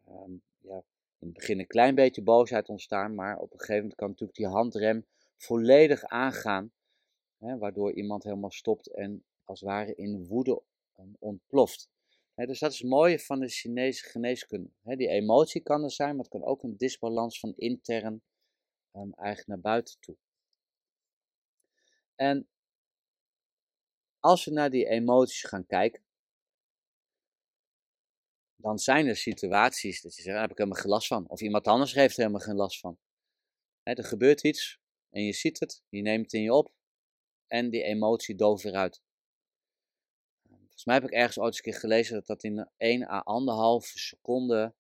ehm, 0.05 0.31
ja, 0.57 0.83
in 1.19 1.27
het 1.27 1.33
begin 1.33 1.59
een 1.59 1.67
klein 1.67 1.95
beetje 1.95 2.21
boosheid 2.21 2.69
ontstaan, 2.69 3.15
maar 3.15 3.37
op 3.37 3.51
een 3.51 3.59
gegeven 3.59 3.75
moment 3.75 3.95
kan 3.95 4.09
natuurlijk 4.09 4.37
die 4.37 4.47
handrem 4.47 5.05
volledig 5.37 6.03
aangaan. 6.03 6.71
waardoor 7.37 7.93
iemand 7.93 8.23
helemaal 8.23 8.51
stopt 8.51 8.87
en 8.87 9.23
als 9.43 9.59
het 9.59 9.69
ware 9.69 9.95
in 9.95 10.25
woede 10.27 10.61
um, 11.19 11.41
dus 12.35 12.59
dat 12.59 12.71
is 12.71 12.79
het 12.79 12.89
mooie 12.89 13.19
van 13.19 13.39
de 13.39 13.47
Chinese 13.47 14.03
geneeskunde. 14.03 14.69
die 14.81 15.07
emotie 15.07 15.61
kan 15.61 15.83
er 15.83 15.91
zijn, 15.91 16.09
maar 16.09 16.25
het 16.25 16.33
kan 16.33 16.43
ook 16.43 16.63
een 16.63 16.77
disbalans 16.77 17.39
van 17.39 17.53
intern 17.55 18.21
um, 18.93 19.13
eigenlijk 19.13 19.47
naar 19.47 19.59
buiten 19.59 19.99
toe. 19.99 20.17
En 22.15 22.47
als 24.19 24.45
we 24.45 24.51
naar 24.51 24.69
die 24.69 24.87
emoties 24.87 25.43
gaan 25.43 25.65
kijken, 25.65 26.03
dan 28.55 28.79
zijn 28.79 29.07
er 29.07 29.15
situaties 29.15 30.01
dat 30.01 30.15
je 30.15 30.21
zegt, 30.21 30.33
daar 30.33 30.41
heb 30.41 30.51
ik 30.51 30.57
helemaal 30.57 30.81
geen 30.81 30.91
last 30.91 31.07
van. 31.07 31.27
Of 31.27 31.41
iemand 31.41 31.67
anders 31.67 31.93
heeft 31.93 32.13
er 32.17 32.21
helemaal 32.21 32.45
geen 32.45 32.55
last 32.55 32.79
van. 32.79 32.99
er 33.83 34.03
gebeurt 34.03 34.43
iets 34.43 34.79
en 35.09 35.23
je 35.23 35.33
ziet 35.33 35.59
het, 35.59 35.83
je 35.89 36.01
neemt 36.01 36.23
het 36.23 36.33
in 36.33 36.41
je 36.41 36.53
op 36.53 36.73
en 37.47 37.69
die 37.69 37.83
emotie 37.83 38.35
dooft 38.35 38.63
weer 38.63 38.75
uit. 38.75 39.02
Volgens 40.73 40.85
mij 40.85 40.95
heb 40.95 41.03
ik 41.03 41.19
ergens 41.19 41.37
ooit 41.37 41.47
eens 41.47 41.57
een 41.57 41.71
keer 41.71 41.79
gelezen 41.79 42.13
dat 42.15 42.25
dat 42.25 42.43
in 42.43 42.69
1 42.77 43.07
à 43.07 43.23
1,5 43.81 43.85
seconde 43.85 44.73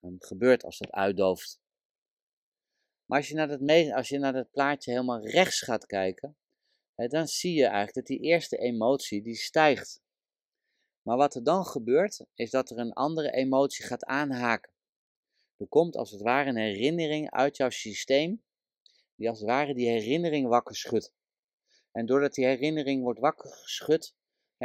ehm, 0.00 0.14
gebeurt 0.18 0.64
als 0.64 0.78
dat 0.78 0.90
uitdooft. 0.90 1.60
Maar 3.04 3.18
als 3.18 3.28
je 3.28 3.34
naar 3.34 3.48
dat, 3.48 3.92
als 3.92 4.08
je 4.08 4.18
naar 4.18 4.32
dat 4.32 4.50
plaatje 4.50 4.90
helemaal 4.90 5.26
rechts 5.26 5.60
gaat 5.60 5.86
kijken, 5.86 6.36
dan 6.94 7.26
zie 7.26 7.54
je 7.54 7.64
eigenlijk 7.64 7.94
dat 7.94 8.06
die 8.06 8.20
eerste 8.20 8.56
emotie 8.56 9.22
die 9.22 9.34
stijgt. 9.34 10.02
Maar 11.02 11.16
wat 11.16 11.34
er 11.34 11.44
dan 11.44 11.64
gebeurt, 11.64 12.26
is 12.34 12.50
dat 12.50 12.70
er 12.70 12.78
een 12.78 12.92
andere 12.92 13.30
emotie 13.30 13.84
gaat 13.84 14.04
aanhaken. 14.04 14.72
Er 15.56 15.66
komt 15.66 15.96
als 15.96 16.10
het 16.10 16.20
ware 16.20 16.48
een 16.48 16.56
herinnering 16.56 17.30
uit 17.30 17.56
jouw 17.56 17.70
systeem, 17.70 18.44
die 19.14 19.28
als 19.28 19.38
het 19.38 19.48
ware 19.48 19.74
die 19.74 19.88
herinnering 19.88 20.48
wakker 20.48 20.76
schudt. 20.76 21.14
En 21.92 22.06
doordat 22.06 22.34
die 22.34 22.44
herinnering 22.46 23.02
wordt 23.02 23.20
wakker 23.20 23.50
geschud, 23.50 24.14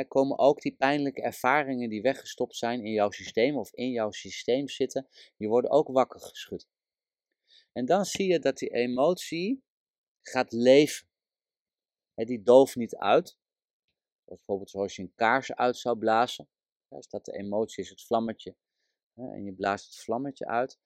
komen 0.07 0.39
ook 0.39 0.61
die 0.61 0.75
pijnlijke 0.75 1.21
ervaringen 1.21 1.89
die 1.89 2.01
weggestopt 2.01 2.55
zijn 2.55 2.83
in 2.85 2.91
jouw 2.91 3.11
systeem 3.11 3.57
of 3.57 3.73
in 3.73 3.91
jouw 3.91 4.11
systeem 4.11 4.67
zitten, 4.67 5.07
die 5.37 5.47
worden 5.47 5.71
ook 5.71 5.87
wakker 5.87 6.19
geschud. 6.19 6.67
En 7.71 7.85
dan 7.85 8.05
zie 8.05 8.31
je 8.31 8.39
dat 8.39 8.57
die 8.57 8.69
emotie 8.69 9.63
gaat 10.21 10.51
leven 10.51 11.07
die 12.25 12.43
dooft 12.43 12.75
niet 12.75 12.95
uit. 12.95 13.37
Bijvoorbeeld 14.25 14.69
zoals 14.69 14.95
je 14.95 15.01
een 15.01 15.13
kaars 15.15 15.53
uit 15.53 15.77
zou 15.77 15.97
blazen. 15.97 16.49
Als 16.87 17.09
dat 17.09 17.25
de 17.25 17.31
emotie 17.31 17.83
is, 17.83 17.89
het 17.89 18.03
vlammetje. 18.03 18.55
En 19.15 19.43
je 19.43 19.53
blaast 19.53 19.85
het 19.85 20.03
vlammetje 20.03 20.47
uit. 20.47 20.79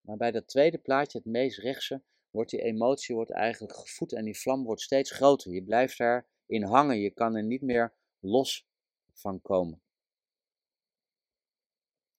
Maar 0.00 0.16
bij 0.16 0.30
dat 0.30 0.48
tweede 0.48 0.78
plaatje, 0.78 1.18
het 1.18 1.26
meest 1.26 1.58
rechtse, 1.58 2.02
wordt 2.30 2.50
die 2.50 2.62
emotie 2.62 3.14
wordt 3.14 3.30
eigenlijk 3.30 3.76
gevoed 3.76 4.12
en 4.12 4.24
die 4.24 4.38
vlam 4.38 4.64
wordt 4.64 4.80
steeds 4.80 5.10
groter. 5.10 5.52
Je 5.52 5.62
blijft 5.62 5.98
daarin 5.98 6.62
hangen, 6.62 6.98
je 6.98 7.10
kan 7.10 7.34
er 7.34 7.44
niet 7.44 7.62
meer 7.62 7.94
los 8.20 8.66
van 9.12 9.40
komen. 9.40 9.82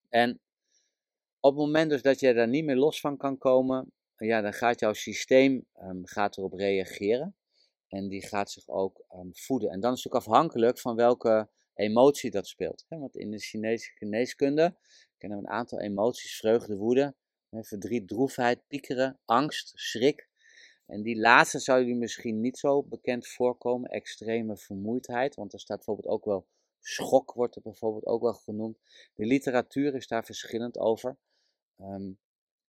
En 0.09 0.39
op 1.39 1.51
het 1.51 1.65
moment 1.65 1.89
dus 1.89 2.01
dat 2.01 2.19
je 2.19 2.33
daar 2.33 2.47
niet 2.47 2.65
meer 2.65 2.75
los 2.75 2.99
van 2.99 3.17
kan 3.17 3.37
komen, 3.37 3.91
ja, 4.15 4.41
dan 4.41 4.53
gaat 4.53 4.79
jouw 4.79 4.93
systeem 4.93 5.65
um, 5.81 6.07
gaat 6.07 6.37
erop 6.37 6.53
reageren. 6.53 7.35
En 7.87 8.07
die 8.07 8.27
gaat 8.27 8.51
zich 8.51 8.67
ook 8.67 9.03
um, 9.15 9.29
voeden. 9.33 9.69
En 9.69 9.79
dan 9.79 9.93
is 9.93 10.03
het 10.03 10.13
ook 10.13 10.19
afhankelijk 10.19 10.79
van 10.79 10.95
welke 10.95 11.49
emotie 11.73 12.31
dat 12.31 12.47
speelt. 12.47 12.85
Want 12.87 13.15
in 13.15 13.31
de 13.31 13.39
Chinese 13.39 13.91
geneeskunde 13.91 14.77
kennen 15.17 15.37
we 15.39 15.43
een 15.45 15.51
aantal 15.51 15.79
emoties: 15.79 16.37
vreugde, 16.37 16.75
woede, 16.75 17.15
verdriet, 17.49 18.07
droefheid, 18.07 18.67
piekeren, 18.67 19.19
angst, 19.25 19.71
schrik. 19.75 20.29
En 20.91 21.01
die 21.01 21.19
laatste 21.19 21.59
zou 21.59 21.79
jullie 21.79 21.95
misschien 21.95 22.41
niet 22.41 22.57
zo 22.57 22.83
bekend 22.83 23.27
voorkomen, 23.27 23.89
extreme 23.89 24.57
vermoeidheid, 24.57 25.35
want 25.35 25.53
er 25.53 25.59
staat 25.59 25.77
bijvoorbeeld 25.77 26.07
ook 26.07 26.25
wel 26.25 26.47
schok, 26.79 27.33
wordt 27.33 27.55
er 27.55 27.61
bijvoorbeeld 27.61 28.05
ook 28.05 28.21
wel 28.21 28.33
genoemd. 28.33 28.77
De 29.15 29.25
literatuur 29.25 29.95
is 29.95 30.07
daar 30.07 30.25
verschillend 30.25 30.77
over. 30.77 31.17
Um, 31.77 32.19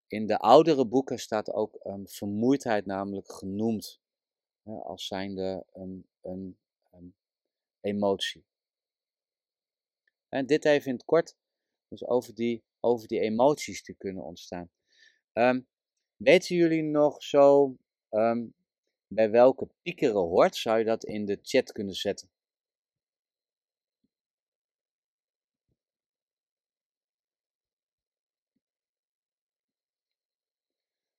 in 0.07 0.27
de 0.27 0.39
oudere 0.39 0.87
boeken 0.87 1.19
staat 1.19 1.53
ook 1.53 1.81
um, 1.85 2.09
vermoeidheid 2.09 2.87
namelijk 2.87 3.33
genoemd 3.33 4.01
hè, 4.63 4.73
als 4.73 5.07
zijnde 5.07 5.67
een, 5.73 6.07
een, 6.21 6.57
emotie. 7.81 8.45
En 10.29 10.47
dit 10.47 10.65
even 10.65 10.89
in 10.89 10.95
het 10.95 11.05
kort, 11.05 11.37
dus 11.89 12.07
over 12.07 12.35
die, 12.35 12.65
over 12.81 13.09
die 13.09 13.21
emoties 13.21 13.85
die 13.85 13.95
kunnen 13.95 14.23
ontstaan. 14.23 14.71
Um, 15.33 15.67
weten 16.17 16.57
jullie 16.57 16.83
nog 16.83 17.23
zo 17.23 17.77
um, 18.13 18.55
bij 19.09 19.31
welke 19.31 19.69
piekeren 19.83 20.15
hoort? 20.21 20.57
Zou 20.57 20.79
je 20.79 20.85
dat 20.85 21.05
in 21.05 21.25
de 21.25 21.39
chat 21.43 21.73
kunnen 21.73 21.95
zetten? 21.95 22.29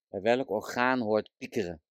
Bij 0.09 0.21
welk 0.21 0.49
orgaan 0.49 0.99
hoort 0.99 1.31
piekeren? 1.37 1.81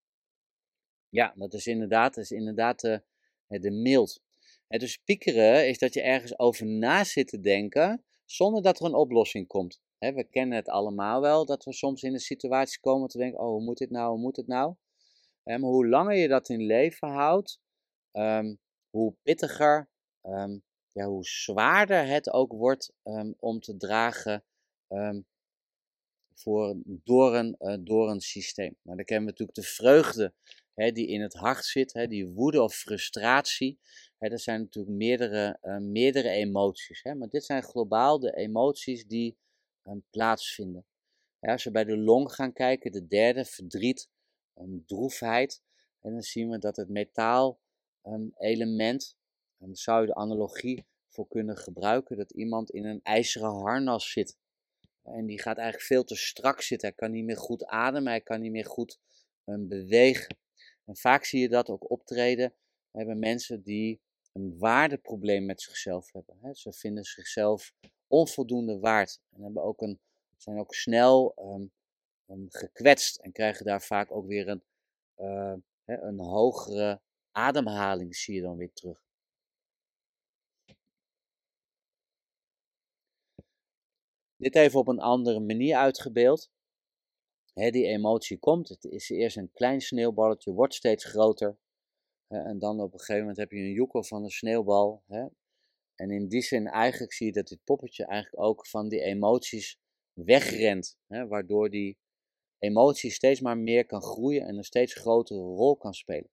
Ja, 1.09 1.33
dat 1.37 1.55
is 1.55 1.67
inderdaad, 1.67 2.15
dat 2.15 2.25
is 2.25 2.31
inderdaad 2.31 2.81
de, 2.81 3.03
de 3.47 3.71
mild. 3.71 4.23
dus 4.69 4.97
piekeren 4.97 5.69
is 5.69 5.79
dat 5.79 5.95
je 5.95 6.03
ergens 6.03 6.39
over 6.39 6.67
na 6.67 7.05
zit 7.05 7.29
te 7.29 7.41
denken 7.41 8.05
zonder 8.25 8.63
dat 8.63 8.81
er 8.81 8.87
een 8.87 8.95
oplossing 8.95 9.47
komt. 9.47 9.81
we 9.99 10.27
kennen 10.31 10.57
het 10.57 10.69
allemaal 10.69 11.21
wel, 11.21 11.47
dat 11.47 11.65
we 11.65 11.73
soms 11.73 12.03
in 12.03 12.13
een 12.13 12.21
situatie 12.21 12.81
komen 12.81 13.09
te 13.09 13.19
denken, 13.19 13.41
oh, 13.41 13.49
hoe 13.49 13.63
moet 13.63 13.79
dit 13.79 13.91
nou, 13.91 14.11
hoe 14.11 14.21
moet 14.21 14.37
het 14.37 14.47
nou? 14.47 14.75
Maar 15.45 15.61
hoe 15.61 15.89
langer 15.89 16.17
je 16.17 16.29
dat 16.29 16.49
in 16.49 16.67
leven 16.67 17.09
houdt, 17.09 17.61
um, 18.13 18.59
hoe 18.91 19.15
pittiger, 19.23 19.89
um, 20.23 20.63
ja, 20.93 21.07
hoe 21.07 21.25
zwaarder 21.25 22.07
het 22.07 22.33
ook 22.33 22.53
wordt 22.53 22.93
um, 23.03 23.35
om 23.39 23.61
te 23.61 23.77
dragen 23.77 24.45
voor, 26.35 26.77
door, 26.85 27.37
een, 27.37 27.57
uh, 27.59 27.77
door 27.81 28.11
een 28.11 28.21
systeem. 28.21 28.77
Nou, 28.83 28.97
dan 28.97 29.05
kennen 29.05 29.25
we 29.25 29.31
natuurlijk 29.31 29.59
de 29.59 29.75
vreugde 29.75 30.35
hè, 30.75 30.93
die 30.93 31.07
in 31.07 31.21
het 31.21 31.35
hart 31.35 31.65
zit, 31.65 31.93
hè, 31.93 32.07
die 32.07 32.29
woede 32.29 32.63
of 32.63 32.75
frustratie. 32.75 33.79
Hè, 34.19 34.29
dat 34.29 34.41
zijn 34.41 34.61
natuurlijk 34.61 34.97
meerdere, 34.97 35.59
uh, 35.63 35.79
meerdere 35.79 36.29
emoties. 36.29 37.03
Hè, 37.03 37.15
maar 37.15 37.29
dit 37.29 37.45
zijn 37.45 37.63
globaal 37.63 38.19
de 38.19 38.37
emoties 38.37 39.07
die 39.07 39.37
plaatsvinden. 40.11 40.87
Ja, 41.39 41.53
als 41.53 41.65
we 41.65 41.71
bij 41.71 41.85
de 41.85 41.97
long 41.97 42.33
gaan 42.33 42.53
kijken, 42.53 42.93
de 42.93 43.07
derde, 43.07 43.45
verdriet, 43.45 44.09
um, 44.59 44.85
droefheid. 44.87 45.63
En 46.01 46.13
dan 46.13 46.23
zien 46.23 46.51
we 46.51 46.59
dat 46.59 46.77
het 46.77 46.89
metaal 46.89 47.59
um, 48.03 48.33
element, 48.37 49.17
daar 49.57 49.69
zou 49.73 50.01
je 50.01 50.07
de 50.07 50.15
analogie 50.15 50.87
voor 51.09 51.29
kunnen 51.29 51.57
gebruiken, 51.57 52.17
dat 52.17 52.31
iemand 52.31 52.71
in 52.71 52.85
een 52.85 53.01
ijzeren 53.03 53.51
harnas 53.51 54.13
zit. 54.13 54.37
En 55.03 55.27
die 55.27 55.41
gaat 55.41 55.57
eigenlijk 55.57 55.87
veel 55.87 56.05
te 56.05 56.17
strak 56.17 56.61
zitten. 56.61 56.89
Hij 56.89 56.97
kan 56.97 57.11
niet 57.11 57.25
meer 57.25 57.37
goed 57.37 57.65
ademen, 57.65 58.11
hij 58.11 58.21
kan 58.21 58.41
niet 58.41 58.53
meer 58.53 58.67
goed 58.67 59.01
um, 59.45 59.69
bewegen. 59.69 60.37
En 60.85 60.97
vaak 60.97 61.25
zie 61.25 61.41
je 61.41 61.49
dat 61.49 61.69
ook 61.69 61.91
optreden 61.91 62.55
bij 62.91 63.15
mensen 63.15 63.63
die 63.63 64.01
een 64.33 64.59
waardeprobleem 64.59 65.45
met 65.45 65.63
zichzelf 65.63 66.13
hebben. 66.13 66.55
Ze 66.55 66.73
vinden 66.73 67.05
zichzelf 67.05 67.73
onvoldoende 68.07 68.79
waard 68.79 69.21
en 69.31 69.43
hebben 69.43 69.63
ook 69.63 69.81
een, 69.83 70.01
zijn 70.37 70.59
ook 70.59 70.75
snel 70.75 71.35
um, 71.39 71.73
um, 72.27 72.47
gekwetst 72.49 73.17
en 73.17 73.33
krijgen 73.33 73.65
daar 73.65 73.83
vaak 73.83 74.11
ook 74.11 74.27
weer 74.27 74.49
een, 74.49 74.63
uh, 75.17 75.55
een 75.85 76.21
hogere 76.21 77.01
ademhaling, 77.31 78.17
zie 78.17 78.35
je 78.35 78.43
dan 78.43 78.57
weer 78.57 78.73
terug. 78.73 79.03
Dit 84.37 84.57
even 84.57 84.79
op 84.79 84.89
een 84.89 85.01
andere 85.01 85.41
manier 85.41 85.77
uitgebeeld. 85.77 86.51
die 87.55 87.87
emotie 87.87 88.39
komt, 88.39 88.69
het 88.69 88.85
is 88.85 89.11
eerst 89.11 89.37
een 89.37 89.53
klein 89.53 89.81
sneeuwballetje, 89.81 90.53
wordt 90.53 90.75
steeds 90.75 91.05
groter. 91.05 91.59
en 92.29 92.59
dan 92.59 92.81
op 92.81 92.93
een 92.93 92.99
gegeven 92.99 93.21
moment 93.21 93.39
heb 93.39 93.51
je 93.51 93.59
een 93.59 93.73
joekel 93.73 94.05
van 94.05 94.23
een 94.23 94.31
sneeuwbal. 94.31 95.05
En 95.95 96.11
in 96.11 96.29
die 96.29 96.43
zin 96.43 96.67
eigenlijk 96.67 97.13
zie 97.13 97.27
je 97.27 97.33
dat 97.33 97.49
dit 97.49 97.65
poppetje 97.65 98.05
eigenlijk 98.05 98.43
ook 98.43 98.67
van 98.67 98.89
die 98.89 99.01
emoties 99.01 99.79
wegrent. 100.13 100.97
waardoor 101.07 101.71
die 101.71 101.99
emotie 102.63 103.11
steeds 103.11 103.41
maar 103.41 103.59
meer 103.59 103.87
kan 103.87 104.03
groeien 104.03 104.47
en 104.47 104.57
een 104.57 104.65
steeds 104.65 104.95
grotere 104.95 105.41
rol 105.41 105.77
kan 105.77 105.95
spelen. 105.95 106.31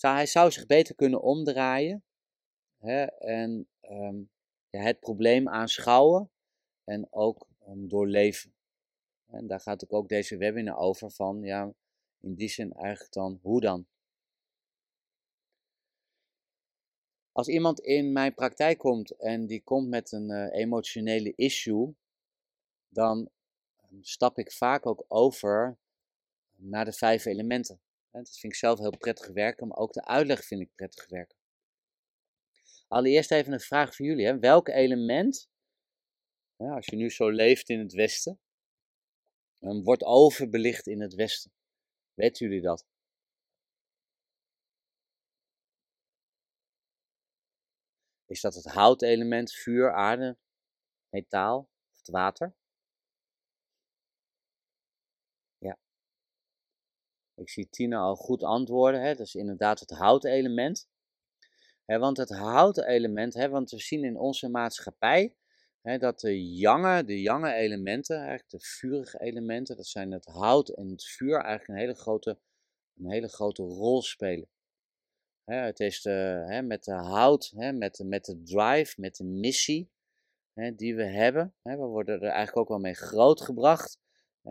hij 0.00 0.26
zou 0.26 0.50
zich 0.50 0.66
beter 0.66 0.94
kunnen 0.94 1.22
omdraaien 1.22 2.04
en 3.18 3.68
ehm, 3.80 4.22
het 4.70 5.00
probleem 5.00 5.48
aanschouwen 5.48 6.30
en 6.84 7.12
ook 7.12 7.46
um, 7.68 7.88
doorleven. 7.88 8.54
En 9.26 9.46
daar 9.46 9.60
gaat 9.60 9.90
ook 9.90 10.08
deze 10.08 10.36
webinar 10.36 10.78
over 10.78 11.10
van, 11.10 11.42
ja, 11.42 11.72
in 12.20 12.34
die 12.34 12.48
zin 12.48 12.72
eigenlijk 12.72 13.12
dan, 13.12 13.38
hoe 13.42 13.60
dan? 13.60 13.86
Als 17.32 17.48
iemand 17.48 17.80
in 17.80 18.12
mijn 18.12 18.34
praktijk 18.34 18.78
komt 18.78 19.10
en 19.10 19.46
die 19.46 19.62
komt 19.62 19.88
met 19.88 20.12
een 20.12 20.30
uh, 20.30 20.52
emotionele 20.52 21.32
issue, 21.36 21.94
dan 22.88 23.18
ehm, 23.18 23.39
stap 24.00 24.38
ik 24.38 24.52
vaak 24.52 24.86
ook 24.86 25.04
over 25.08 25.78
naar 26.56 26.84
de 26.84 26.92
vijf 26.92 27.24
elementen. 27.24 27.80
Dat 28.10 28.38
vind 28.38 28.52
ik 28.52 28.58
zelf 28.58 28.78
heel 28.78 28.96
prettig 28.96 29.28
werken, 29.32 29.68
maar 29.68 29.78
ook 29.78 29.92
de 29.92 30.04
uitleg 30.04 30.44
vind 30.44 30.60
ik 30.60 30.74
prettig 30.74 31.08
werken. 31.08 31.36
Allereerst 32.88 33.30
even 33.30 33.52
een 33.52 33.60
vraag 33.60 33.94
voor 33.94 34.06
jullie. 34.06 34.26
Hè. 34.26 34.38
Welk 34.38 34.68
element 34.68 35.48
als 36.56 36.86
je 36.86 36.96
nu 36.96 37.10
zo 37.10 37.28
leeft 37.28 37.68
in 37.68 37.78
het 37.78 37.92
Westen, 37.92 38.40
dan 39.58 39.82
wordt 39.82 40.02
overbelicht 40.02 40.86
in 40.86 41.00
het 41.00 41.14
Westen. 41.14 41.52
Weten 42.14 42.46
jullie 42.46 42.62
dat? 42.62 42.86
Is 48.26 48.40
dat 48.40 48.54
het 48.54 48.64
houtelement, 48.64 49.52
vuur, 49.52 49.92
aarde, 49.92 50.38
metaal 51.08 51.58
of 51.90 51.96
het 51.96 52.08
water? 52.08 52.54
Ja. 55.58 55.78
Ik 57.40 57.50
zie 57.50 57.68
Tina 57.70 57.98
al 57.98 58.16
goed 58.16 58.42
antwoorden. 58.42 59.02
Hè? 59.02 59.14
Dat 59.14 59.26
is 59.26 59.34
inderdaad 59.34 59.80
het 59.80 59.90
houtelement. 59.90 60.88
Hè, 61.84 61.98
want 61.98 62.16
het 62.16 62.30
houtelement, 62.30 63.34
hè, 63.34 63.48
want 63.48 63.70
we 63.70 63.78
zien 63.78 64.04
in 64.04 64.18
onze 64.18 64.48
maatschappij 64.48 65.34
dat 65.82 66.20
de 66.20 66.54
jange, 66.54 67.04
de 67.04 67.20
jange 67.20 67.52
elementen, 67.52 68.16
eigenlijk 68.16 68.50
de 68.50 68.60
vurige 68.60 69.20
elementen, 69.20 69.76
dat 69.76 69.86
zijn 69.86 70.10
het 70.10 70.24
hout 70.24 70.68
en 70.68 70.88
het 70.88 71.04
vuur, 71.04 71.34
eigenlijk 71.34 71.68
een 71.68 71.86
hele 71.86 71.94
grote, 71.94 72.38
een 72.96 73.10
hele 73.10 73.28
grote 73.28 73.62
rol 73.62 74.02
spelen. 74.02 74.48
het 75.44 75.80
is 75.80 76.02
de, 76.02 76.60
met 76.64 76.84
de 76.84 76.92
hout, 76.92 77.52
met, 77.54 78.02
met 78.04 78.24
de 78.24 78.42
drive, 78.42 79.00
met 79.00 79.16
de 79.16 79.24
missie 79.24 79.90
die 80.76 80.94
we 80.94 81.04
hebben. 81.04 81.54
we 81.62 81.76
worden 81.76 82.14
er 82.14 82.28
eigenlijk 82.28 82.56
ook 82.56 82.68
wel 82.68 82.78
mee 82.78 82.94
grootgebracht. 82.94 83.98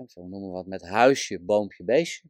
zo 0.08 0.28
noemen 0.28 0.49
we 0.49 0.56
wat 0.56 0.65
met 0.65 0.82
huisje, 0.82 1.39
boompje, 1.39 1.84
beestje. 1.84 2.30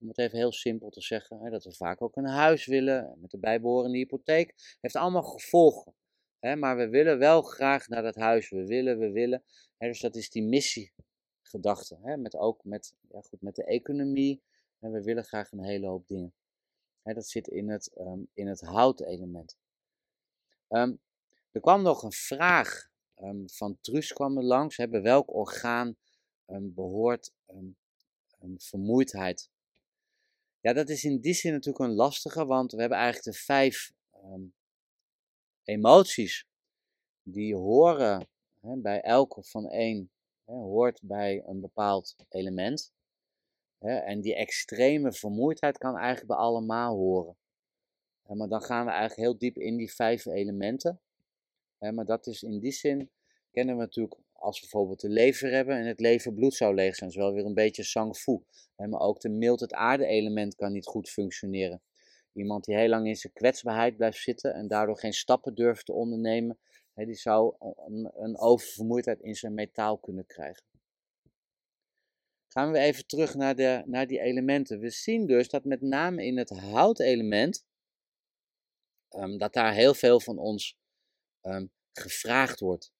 Om 0.00 0.08
het 0.08 0.18
even 0.18 0.38
heel 0.38 0.52
simpel 0.52 0.90
te 0.90 1.00
zeggen, 1.00 1.50
dat 1.50 1.64
we 1.64 1.74
vaak 1.74 2.02
ook 2.02 2.16
een 2.16 2.28
huis 2.28 2.66
willen, 2.66 3.16
met 3.20 3.30
de 3.30 3.38
bijbehorende 3.38 3.96
hypotheek. 3.98 4.76
heeft 4.80 4.96
allemaal 4.96 5.22
gevolgen 5.22 5.94
maar 6.40 6.76
we 6.76 6.88
willen 6.88 7.18
wel 7.18 7.42
graag 7.42 7.88
naar 7.88 8.02
dat 8.02 8.14
huis. 8.14 8.50
We 8.50 8.66
willen, 8.66 8.98
we 8.98 9.10
willen. 9.10 9.44
dus 9.78 10.00
dat 10.00 10.16
is 10.16 10.30
die 10.30 10.42
missiegedachte. 10.42 12.16
met 12.16 12.36
ook 12.36 12.64
met, 12.64 12.94
ja 13.08 13.20
goed, 13.20 13.40
met 13.40 13.54
de 13.54 13.64
economie. 13.64 14.42
En 14.78 14.92
we 14.92 15.02
willen 15.02 15.24
graag 15.24 15.52
een 15.52 15.64
hele 15.64 15.86
hoop 15.86 16.06
dingen. 16.06 16.34
dat 17.02 17.28
zit 17.28 17.48
in 17.48 17.68
het, 17.68 17.90
um, 17.98 18.28
in 18.34 18.46
het 18.46 18.60
houtelement. 18.60 19.58
Um, 20.68 21.00
er 21.50 21.60
kwam 21.60 21.82
nog 21.82 22.02
een 22.02 22.12
vraag 22.12 22.88
um, 23.16 23.48
van 23.48 23.78
Truus 23.80 24.12
kwam 24.12 24.36
er 24.36 24.44
langs. 24.44 24.76
Hebben 24.76 25.02
welk 25.02 25.34
orgaan 25.34 25.96
behoort 26.74 27.32
vermoeidheid? 28.56 29.50
Ja, 30.62 30.72
dat 30.72 30.88
is 30.88 31.04
in 31.04 31.20
die 31.20 31.34
zin 31.34 31.52
natuurlijk 31.52 31.84
een 31.84 31.94
lastige, 31.94 32.46
want 32.46 32.72
we 32.72 32.80
hebben 32.80 32.98
eigenlijk 32.98 33.36
de 33.36 33.42
vijf 33.42 33.92
emoties, 35.64 36.46
die 37.22 37.54
horen 37.54 38.28
hè, 38.60 38.76
bij 38.76 39.00
elke 39.00 39.42
van 39.42 39.68
één, 39.68 40.10
hoort 40.44 41.00
bij 41.02 41.42
een 41.46 41.60
bepaald 41.60 42.16
element. 42.28 42.92
Hè, 43.78 43.96
en 43.96 44.20
die 44.20 44.34
extreme 44.34 45.12
vermoeidheid 45.12 45.78
kan 45.78 45.96
eigenlijk 45.96 46.26
bij 46.26 46.36
allemaal 46.36 46.96
horen. 46.96 47.36
maar 48.26 48.48
dan 48.48 48.62
gaan 48.62 48.84
we 48.84 48.90
eigenlijk 48.90 49.20
heel 49.20 49.38
diep 49.38 49.56
in 49.56 49.76
die 49.76 49.92
vijf 49.92 50.26
elementen. 50.26 51.00
maar 51.78 52.04
dat 52.04 52.26
is 52.26 52.42
in 52.42 52.58
die 52.58 52.72
zin, 52.72 53.10
kennen 53.50 53.76
we 53.76 53.82
natuurlijk 53.82 54.20
als 54.40 54.60
we 54.60 54.60
bijvoorbeeld 54.60 55.00
de 55.00 55.08
lever 55.08 55.50
hebben 55.50 55.76
en 55.76 55.86
het 55.86 56.00
leverbloed 56.00 56.54
zou 56.54 56.74
leeg 56.74 56.94
zijn, 56.94 57.10
is 57.10 57.16
wel 57.16 57.32
weer 57.32 57.44
een 57.44 57.54
beetje 57.54 57.82
sang-fu. 57.82 58.40
Maar 58.76 59.00
ook 59.00 59.20
de 59.20 59.28
mild, 59.28 59.60
het 59.60 59.72
aarde-element 59.72 60.54
kan 60.54 60.72
niet 60.72 60.86
goed 60.86 61.08
functioneren. 61.08 61.82
Iemand 62.32 62.64
die 62.64 62.76
heel 62.76 62.88
lang 62.88 63.06
in 63.06 63.16
zijn 63.16 63.32
kwetsbaarheid 63.32 63.96
blijft 63.96 64.18
zitten 64.18 64.54
en 64.54 64.68
daardoor 64.68 64.98
geen 64.98 65.12
stappen 65.12 65.54
durft 65.54 65.86
te 65.86 65.92
ondernemen, 65.92 66.58
die 66.94 67.14
zou 67.14 67.54
een, 68.14 68.38
oververmoeidheid 68.38 69.20
in 69.20 69.34
zijn 69.34 69.54
metaal 69.54 69.98
kunnen 69.98 70.26
krijgen. 70.26 70.64
Gaan 72.48 72.72
we 72.72 72.78
even 72.78 73.06
terug 73.06 73.34
naar, 73.34 73.56
de, 73.56 73.82
naar 73.86 74.06
die 74.06 74.20
elementen. 74.20 74.80
We 74.80 74.90
zien 74.90 75.26
dus 75.26 75.48
dat 75.48 75.64
met 75.64 75.80
name 75.80 76.24
in 76.24 76.38
het 76.38 76.50
houtelement, 76.50 77.64
um, 79.10 79.38
dat 79.38 79.52
daar 79.52 79.74
heel 79.74 79.94
veel 79.94 80.20
van 80.20 80.38
ons 80.38 80.76
ehm, 81.40 81.66
gevraagd 81.92 82.60
wordt. 82.60 82.92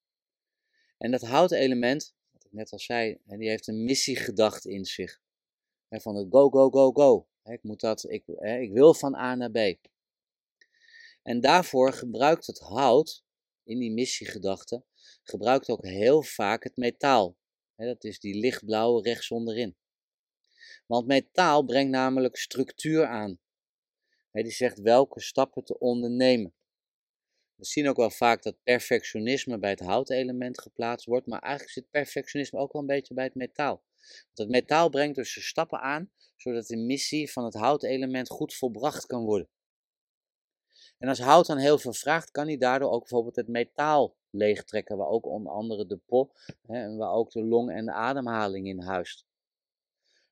En 1.01 1.11
dat 1.11 1.23
houtelement, 1.23 2.15
wat 2.33 2.45
ik 2.45 2.53
net 2.53 2.73
al 2.73 2.79
zei, 2.79 3.19
die 3.25 3.49
heeft 3.49 3.67
een 3.67 3.85
missiegedachte 3.85 4.71
in 4.71 4.85
zich. 4.85 5.21
Van 5.89 6.17
het 6.17 6.27
go, 6.31 6.51
go, 6.51 6.71
go, 6.71 6.93
go. 6.93 7.27
Ik, 7.45 7.63
moet 7.63 7.81
dat, 7.81 8.11
ik, 8.11 8.27
ik 8.61 8.73
wil 8.73 8.95
van 8.95 9.15
A 9.15 9.35
naar 9.35 9.51
B. 9.51 9.77
En 11.23 11.41
daarvoor 11.41 11.93
gebruikt 11.93 12.47
het 12.47 12.59
hout, 12.59 13.25
in 13.65 13.79
die 13.79 13.93
missiegedachte, 13.93 14.85
gebruikt 15.23 15.69
ook 15.69 15.85
heel 15.85 16.23
vaak 16.23 16.65
het 16.65 16.77
metaal. 16.77 17.37
Dat 17.77 18.05
is 18.05 18.21
die 18.21 18.35
lichtblauwe 18.35 19.03
rechts 19.03 19.31
onderin. 19.31 19.77
Want 20.87 21.07
metaal 21.07 21.63
brengt 21.63 21.91
namelijk 21.91 22.37
structuur 22.37 23.07
aan. 23.07 23.39
Die 24.31 24.51
zegt 24.51 24.81
welke 24.81 25.21
stappen 25.21 25.65
te 25.65 25.79
ondernemen. 25.79 26.55
We 27.61 27.67
zien 27.67 27.89
ook 27.89 27.97
wel 27.97 28.11
vaak 28.11 28.43
dat 28.43 28.63
perfectionisme 28.63 29.59
bij 29.59 29.71
het 29.71 29.81
houtelement 29.81 30.61
geplaatst 30.61 31.07
wordt, 31.07 31.27
maar 31.27 31.41
eigenlijk 31.41 31.73
zit 31.73 31.91
perfectionisme 31.91 32.59
ook 32.59 32.73
wel 32.73 32.83
een 32.83 32.89
beetje 32.89 33.15
bij 33.15 33.25
het 33.25 33.35
metaal. 33.35 33.83
Want 34.25 34.39
het 34.39 34.49
metaal 34.49 34.89
brengt 34.89 35.17
dus 35.17 35.35
de 35.35 35.41
stappen 35.41 35.81
aan, 35.81 36.11
zodat 36.37 36.67
de 36.67 36.77
missie 36.77 37.33
van 37.33 37.45
het 37.45 37.55
houtelement 37.55 38.29
goed 38.29 38.55
volbracht 38.55 39.07
kan 39.07 39.25
worden. 39.25 39.49
En 40.99 41.09
als 41.09 41.19
hout 41.19 41.47
dan 41.47 41.59
heel 41.59 41.79
veel 41.79 41.93
vraagt, 41.93 42.31
kan 42.31 42.47
hij 42.47 42.57
daardoor 42.57 42.91
ook 42.91 43.01
bijvoorbeeld 43.01 43.37
het 43.37 43.49
metaal 43.49 44.17
leegtrekken, 44.31 44.97
waar 44.97 45.09
ook 45.09 45.27
onder 45.27 45.53
andere 45.53 45.87
de 45.87 45.97
po 45.97 46.33
hè, 46.63 46.83
en 46.83 46.97
waar 46.97 47.13
ook 47.13 47.31
de 47.31 47.45
long 47.45 47.71
en 47.71 47.85
de 47.85 47.93
ademhaling 47.93 48.67
in 48.67 48.83
huist. 48.83 49.27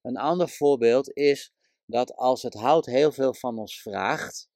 Een 0.03 0.17
ander 0.17 0.49
voorbeeld 0.49 1.13
is 1.13 1.55
dat 1.85 2.15
als 2.15 2.43
het 2.43 2.55
hout 2.55 2.87
heel 2.87 3.13
veel 3.13 3.35
van 3.35 3.59
ons 3.59 3.83
vraagt, 3.83 4.51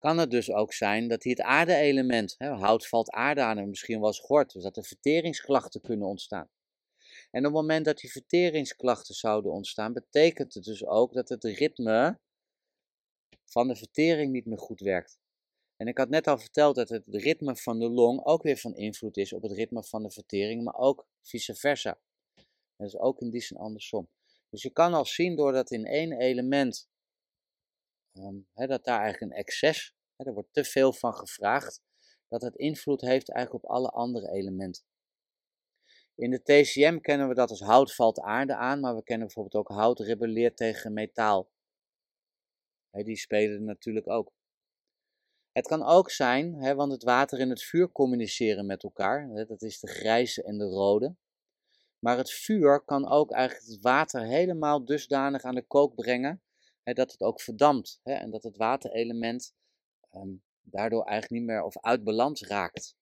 kan 0.00 0.18
het 0.18 0.30
dus 0.30 0.50
ook 0.50 0.72
zijn 0.72 1.08
dat 1.08 1.22
hij 1.22 1.32
het 1.32 1.40
aarde-element, 1.40 2.34
hout 2.38 2.86
valt 2.86 3.10
aarde 3.10 3.40
aan 3.40 3.58
en 3.58 3.68
misschien 3.68 4.04
eens 4.04 4.20
gehoord, 4.20 4.52
dus 4.52 4.62
dat 4.62 4.76
er 4.76 4.84
verteringsklachten 4.84 5.80
kunnen 5.80 6.08
ontstaan. 6.08 6.48
En 7.30 7.46
op 7.46 7.52
het 7.52 7.60
moment 7.60 7.84
dat 7.84 7.98
die 7.98 8.10
verteringsklachten 8.10 9.14
zouden 9.14 9.52
ontstaan, 9.52 9.92
betekent 9.92 10.54
het 10.54 10.64
dus 10.64 10.86
ook 10.86 11.12
dat 11.12 11.28
het 11.28 11.44
ritme 11.44 12.18
van 13.44 13.68
de 13.68 13.76
vertering 13.76 14.32
niet 14.32 14.46
meer 14.46 14.58
goed 14.58 14.80
werkt. 14.80 15.18
En 15.76 15.86
ik 15.86 15.98
had 15.98 16.08
net 16.08 16.26
al 16.26 16.38
verteld 16.38 16.74
dat 16.74 16.88
het 16.88 17.04
ritme 17.06 17.56
van 17.56 17.78
de 17.78 17.90
long 17.90 18.24
ook 18.24 18.42
weer 18.42 18.56
van 18.56 18.74
invloed 18.74 19.16
is 19.16 19.32
op 19.32 19.42
het 19.42 19.52
ritme 19.52 19.84
van 19.84 20.02
de 20.02 20.10
vertering, 20.10 20.64
maar 20.64 20.76
ook 20.76 21.06
vice 21.22 21.54
versa. 21.54 22.00
Dat 22.76 22.86
is 22.86 22.96
ook 22.96 23.20
in 23.20 23.30
die 23.30 23.40
zin 23.40 23.56
andersom. 23.56 24.08
Dus 24.50 24.62
je 24.62 24.70
kan 24.70 24.94
al 24.94 25.04
zien 25.04 25.36
doordat 25.36 25.70
in 25.70 25.84
één 25.84 26.12
element, 26.12 26.88
um, 28.12 28.48
dat 28.54 28.84
daar 28.84 29.00
eigenlijk 29.00 29.32
een 29.32 29.38
excess, 29.38 29.94
hè, 30.16 30.24
er 30.26 30.32
wordt 30.32 30.52
te 30.52 30.64
veel 30.64 30.92
van 30.92 31.14
gevraagd, 31.14 31.82
dat 32.28 32.42
het 32.42 32.56
invloed 32.56 33.00
heeft 33.00 33.30
eigenlijk 33.30 33.64
op 33.64 33.70
alle 33.70 33.88
andere 33.88 34.30
elementen. 34.30 34.84
In 36.14 36.30
de 36.30 36.42
TCM 36.42 36.98
kennen 36.98 37.28
we 37.28 37.34
dat 37.34 37.50
als 37.50 37.60
hout 37.60 37.94
valt 37.94 38.20
aarde 38.20 38.56
aan, 38.56 38.80
maar 38.80 38.94
we 38.94 39.02
kennen 39.02 39.26
bijvoorbeeld 39.26 39.66
ook 39.66 39.76
hout 39.76 40.00
rebelleert 40.00 40.56
tegen 40.56 40.92
metaal. 40.92 41.50
die 42.90 43.16
spelen 43.16 43.64
natuurlijk 43.64 44.08
ook. 44.08 44.32
Het 45.52 45.66
kan 45.66 45.82
ook 45.82 46.10
zijn, 46.10 46.54
hè, 46.54 46.74
want 46.74 46.92
het 46.92 47.02
water 47.02 47.40
en 47.40 47.50
het 47.50 47.62
vuur 47.62 47.92
communiceren 47.92 48.66
met 48.66 48.82
elkaar. 48.82 49.46
Dat 49.46 49.62
is 49.62 49.80
de 49.80 49.86
grijze 49.86 50.42
en 50.42 50.58
de 50.58 50.64
rode. 50.64 51.16
Maar 51.98 52.16
het 52.16 52.30
vuur 52.30 52.80
kan 52.84 53.08
ook 53.08 53.32
eigenlijk 53.32 53.66
het 53.66 53.80
water 53.80 54.22
helemaal 54.22 54.84
dusdanig 54.84 55.42
aan 55.42 55.54
de 55.54 55.66
kook 55.66 55.94
brengen 55.94 56.42
hè, 56.82 56.92
dat 56.92 57.12
het 57.12 57.20
ook 57.20 57.40
verdampt. 57.40 58.00
Hè, 58.02 58.12
en 58.12 58.30
dat 58.30 58.42
het 58.42 58.56
waterelement 58.56 59.54
um, 60.12 60.42
daardoor 60.60 61.04
eigenlijk 61.04 61.40
niet 61.40 61.50
meer 61.50 61.62
of 61.62 61.78
uit 61.78 62.04
balans 62.04 62.42
raakt. 62.42 62.96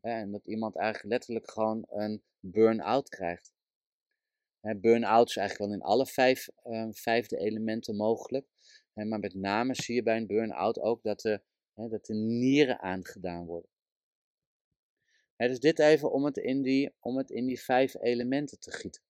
Hè, 0.00 0.10
en 0.10 0.30
dat 0.30 0.46
iemand 0.46 0.76
eigenlijk 0.76 1.12
letterlijk 1.12 1.50
gewoon 1.50 1.84
een 1.88 2.22
burn-out 2.40 3.08
krijgt. 3.08 3.52
Burn-out 4.60 5.28
is 5.28 5.36
eigenlijk 5.36 5.70
wel 5.70 5.80
in 5.80 5.84
alle 5.84 6.06
vijf 6.06 6.48
um, 6.64 6.94
vijfde 6.94 7.36
elementen 7.36 7.96
mogelijk. 7.96 8.46
maar 8.92 9.18
met 9.18 9.34
name 9.34 9.74
zie 9.74 9.94
je 9.94 10.02
bij 10.02 10.16
een 10.16 10.26
burn-out 10.26 10.78
ook 10.78 11.02
dat 11.02 11.20
de 11.20 11.42
dat 11.88 12.06
de 12.06 12.14
nieren 12.14 12.80
aangedaan 12.80 13.46
worden. 13.46 13.70
dus 15.36 15.60
dit 15.60 15.78
even 15.78 16.12
om 16.12 16.24
het, 16.24 16.36
in 16.36 16.62
die, 16.62 16.92
om 17.00 17.16
het 17.16 17.30
in 17.30 17.46
die 17.46 17.60
vijf 17.60 17.94
elementen 18.00 18.58
te 18.58 18.70
gieten. 18.70 19.02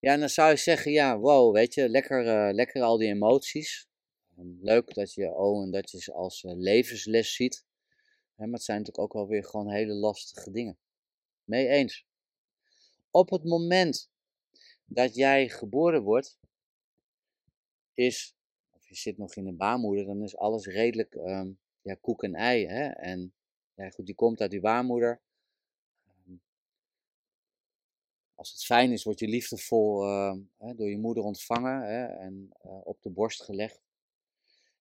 Ja, 0.00 0.12
en 0.12 0.20
dan 0.20 0.28
zou 0.28 0.50
je 0.50 0.56
zeggen, 0.56 0.92
ja, 0.92 1.18
wow, 1.18 1.54
weet 1.54 1.74
je, 1.74 1.88
lekker, 1.88 2.24
uh, 2.26 2.54
lekker 2.54 2.82
al 2.82 2.98
die 2.98 3.08
emoties. 3.08 3.88
Ehm, 4.36 4.46
leuk 4.60 4.94
dat 4.94 5.14
je 5.14 5.34
oh, 5.34 5.62
en 5.62 5.70
dat 5.70 5.90
je 5.90 6.00
ze 6.00 6.12
als 6.12 6.42
uh, 6.42 6.52
levensles 6.54 7.34
ziet. 7.34 7.66
maar 8.34 8.48
het 8.48 8.62
zijn 8.62 8.78
natuurlijk 8.78 9.04
ook 9.04 9.12
wel 9.12 9.28
weer 9.28 9.44
gewoon 9.44 9.70
hele 9.70 9.92
lastige 9.92 10.50
dingen. 10.50 10.78
Mee 11.44 11.68
eens. 11.68 12.06
Op 13.10 13.30
het 13.30 13.44
moment 13.44 14.10
dat 14.84 15.14
jij 15.14 15.48
geboren 15.48 16.02
wordt, 16.02 16.38
is, 17.94 18.36
of 18.70 18.88
je 18.88 18.94
zit 18.94 19.18
nog 19.18 19.36
in 19.36 19.46
een 19.46 19.56
baarmoeder, 19.56 20.06
dan 20.06 20.22
is 20.22 20.36
alles 20.36 20.66
redelijk 20.66 21.14
um, 21.14 21.58
ja, 21.82 21.94
koek 21.94 22.22
en 22.22 22.34
ei. 22.34 22.66
Hè? 22.66 22.88
En 22.88 23.34
ja, 23.74 23.90
goed, 23.90 24.06
die 24.06 24.14
komt 24.14 24.40
uit 24.40 24.50
die 24.50 24.60
baarmoeder. 24.60 25.20
Als 28.38 28.50
het 28.50 28.64
fijn 28.64 28.92
is, 28.92 29.04
word 29.04 29.18
je 29.18 29.28
liefdevol 29.28 30.02
hè, 30.58 30.74
door 30.74 30.90
je 30.90 30.98
moeder 30.98 31.24
ontvangen 31.24 31.82
hè, 31.82 32.06
en 32.06 32.50
uh, 32.64 32.86
op 32.86 33.02
de 33.02 33.10
borst 33.10 33.42
gelegd. 33.42 33.80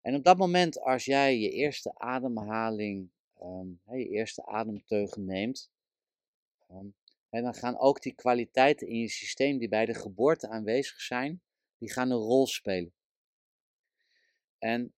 En 0.02 0.16
op 0.16 0.24
dat 0.24 0.38
moment, 0.38 0.80
als 0.80 1.06
jij 1.06 1.40
je 1.40 1.50
eerste 1.50 1.96
ademhaling, 1.96 3.10
um, 3.42 3.82
je 3.86 4.10
eerste 4.10 4.46
ademteugen 4.46 5.26
neemt, 5.26 5.72
en 7.30 7.44
dan 7.44 7.54
gaan 7.54 7.78
ook 7.78 8.02
die 8.02 8.14
kwaliteiten 8.14 8.88
in 8.88 9.00
je 9.00 9.10
systeem 9.10 9.58
die 9.58 9.70
bij 9.70 9.86
de 9.86 9.94
geboorte 9.94 10.48
aanwezig 10.48 11.02
zijn, 11.02 11.42
die 11.78 11.92
gaan 11.92 12.12
een 12.12 12.18
rol 12.18 12.48
spelen. 12.48 12.94
En 14.60 14.94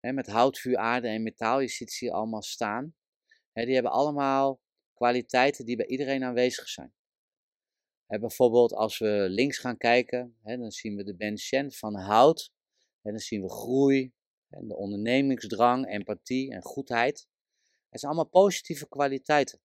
met 0.00 0.26
hout, 0.26 0.58
vuur, 0.58 0.76
aarde 0.76 1.08
en 1.08 1.22
metaal, 1.22 1.60
je 1.60 1.68
ziet 1.68 1.92
ze 1.92 2.04
hier 2.04 2.14
allemaal 2.14 2.42
staan. 2.42 2.94
Die 3.52 3.74
hebben 3.74 3.92
allemaal 3.92 4.60
kwaliteiten 4.94 5.64
die 5.64 5.76
bij 5.76 5.86
iedereen 5.86 6.24
aanwezig 6.24 6.68
zijn. 6.68 6.95
Hè, 8.06 8.18
bijvoorbeeld 8.18 8.72
als 8.72 8.98
we 8.98 9.26
links 9.28 9.58
gaan 9.58 9.76
kijken, 9.76 10.36
dan 10.42 10.70
zien 10.70 10.96
we 10.96 11.04
de 11.04 11.16
Ben 11.16 11.38
van 11.72 11.94
hout. 11.94 12.52
En 13.02 13.10
dan 13.10 13.20
zien 13.20 13.42
we 13.42 13.50
groei, 13.50 14.12
en 14.48 14.68
de 14.68 14.76
ondernemingsdrang, 14.76 15.86
empathie 15.86 16.52
en 16.52 16.62
goedheid. 16.62 17.28
Het 17.88 18.00
zijn 18.00 18.12
allemaal 18.12 18.30
positieve 18.30 18.88
kwaliteiten. 18.88 19.60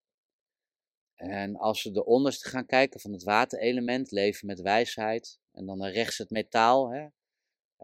En 1.14 1.56
als 1.56 1.82
we 1.82 1.90
de 1.90 2.04
onderste 2.04 2.48
gaan 2.48 2.66
kijken 2.66 3.00
van 3.00 3.12
het 3.12 3.22
waterelement, 3.22 4.10
leven 4.10 4.46
met 4.46 4.60
wijsheid. 4.60 5.40
En 5.52 5.66
dan 5.66 5.78
naar 5.78 5.92
rechts 5.92 6.18
het 6.18 6.30
metaal, 6.30 6.92
hè, 6.92 7.08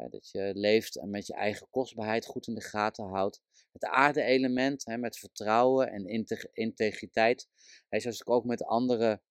dat 0.09 0.31
je 0.31 0.51
leeft 0.55 0.97
en 0.97 1.11
met 1.11 1.27
je 1.27 1.35
eigen 1.35 1.69
kostbaarheid 1.71 2.27
goed 2.27 2.47
in 2.47 2.55
de 2.55 2.63
gaten 2.63 3.05
houdt. 3.05 3.43
Het 3.73 3.85
aarde-element 3.85 4.87
met 4.87 5.19
vertrouwen 5.19 5.91
en 5.91 6.29
integriteit. 6.53 7.49
Hè, 7.89 8.01
zoals 8.01 8.21
ik 8.21 8.31
ook 8.31 8.45
met 8.45 8.65
andere 8.65 9.23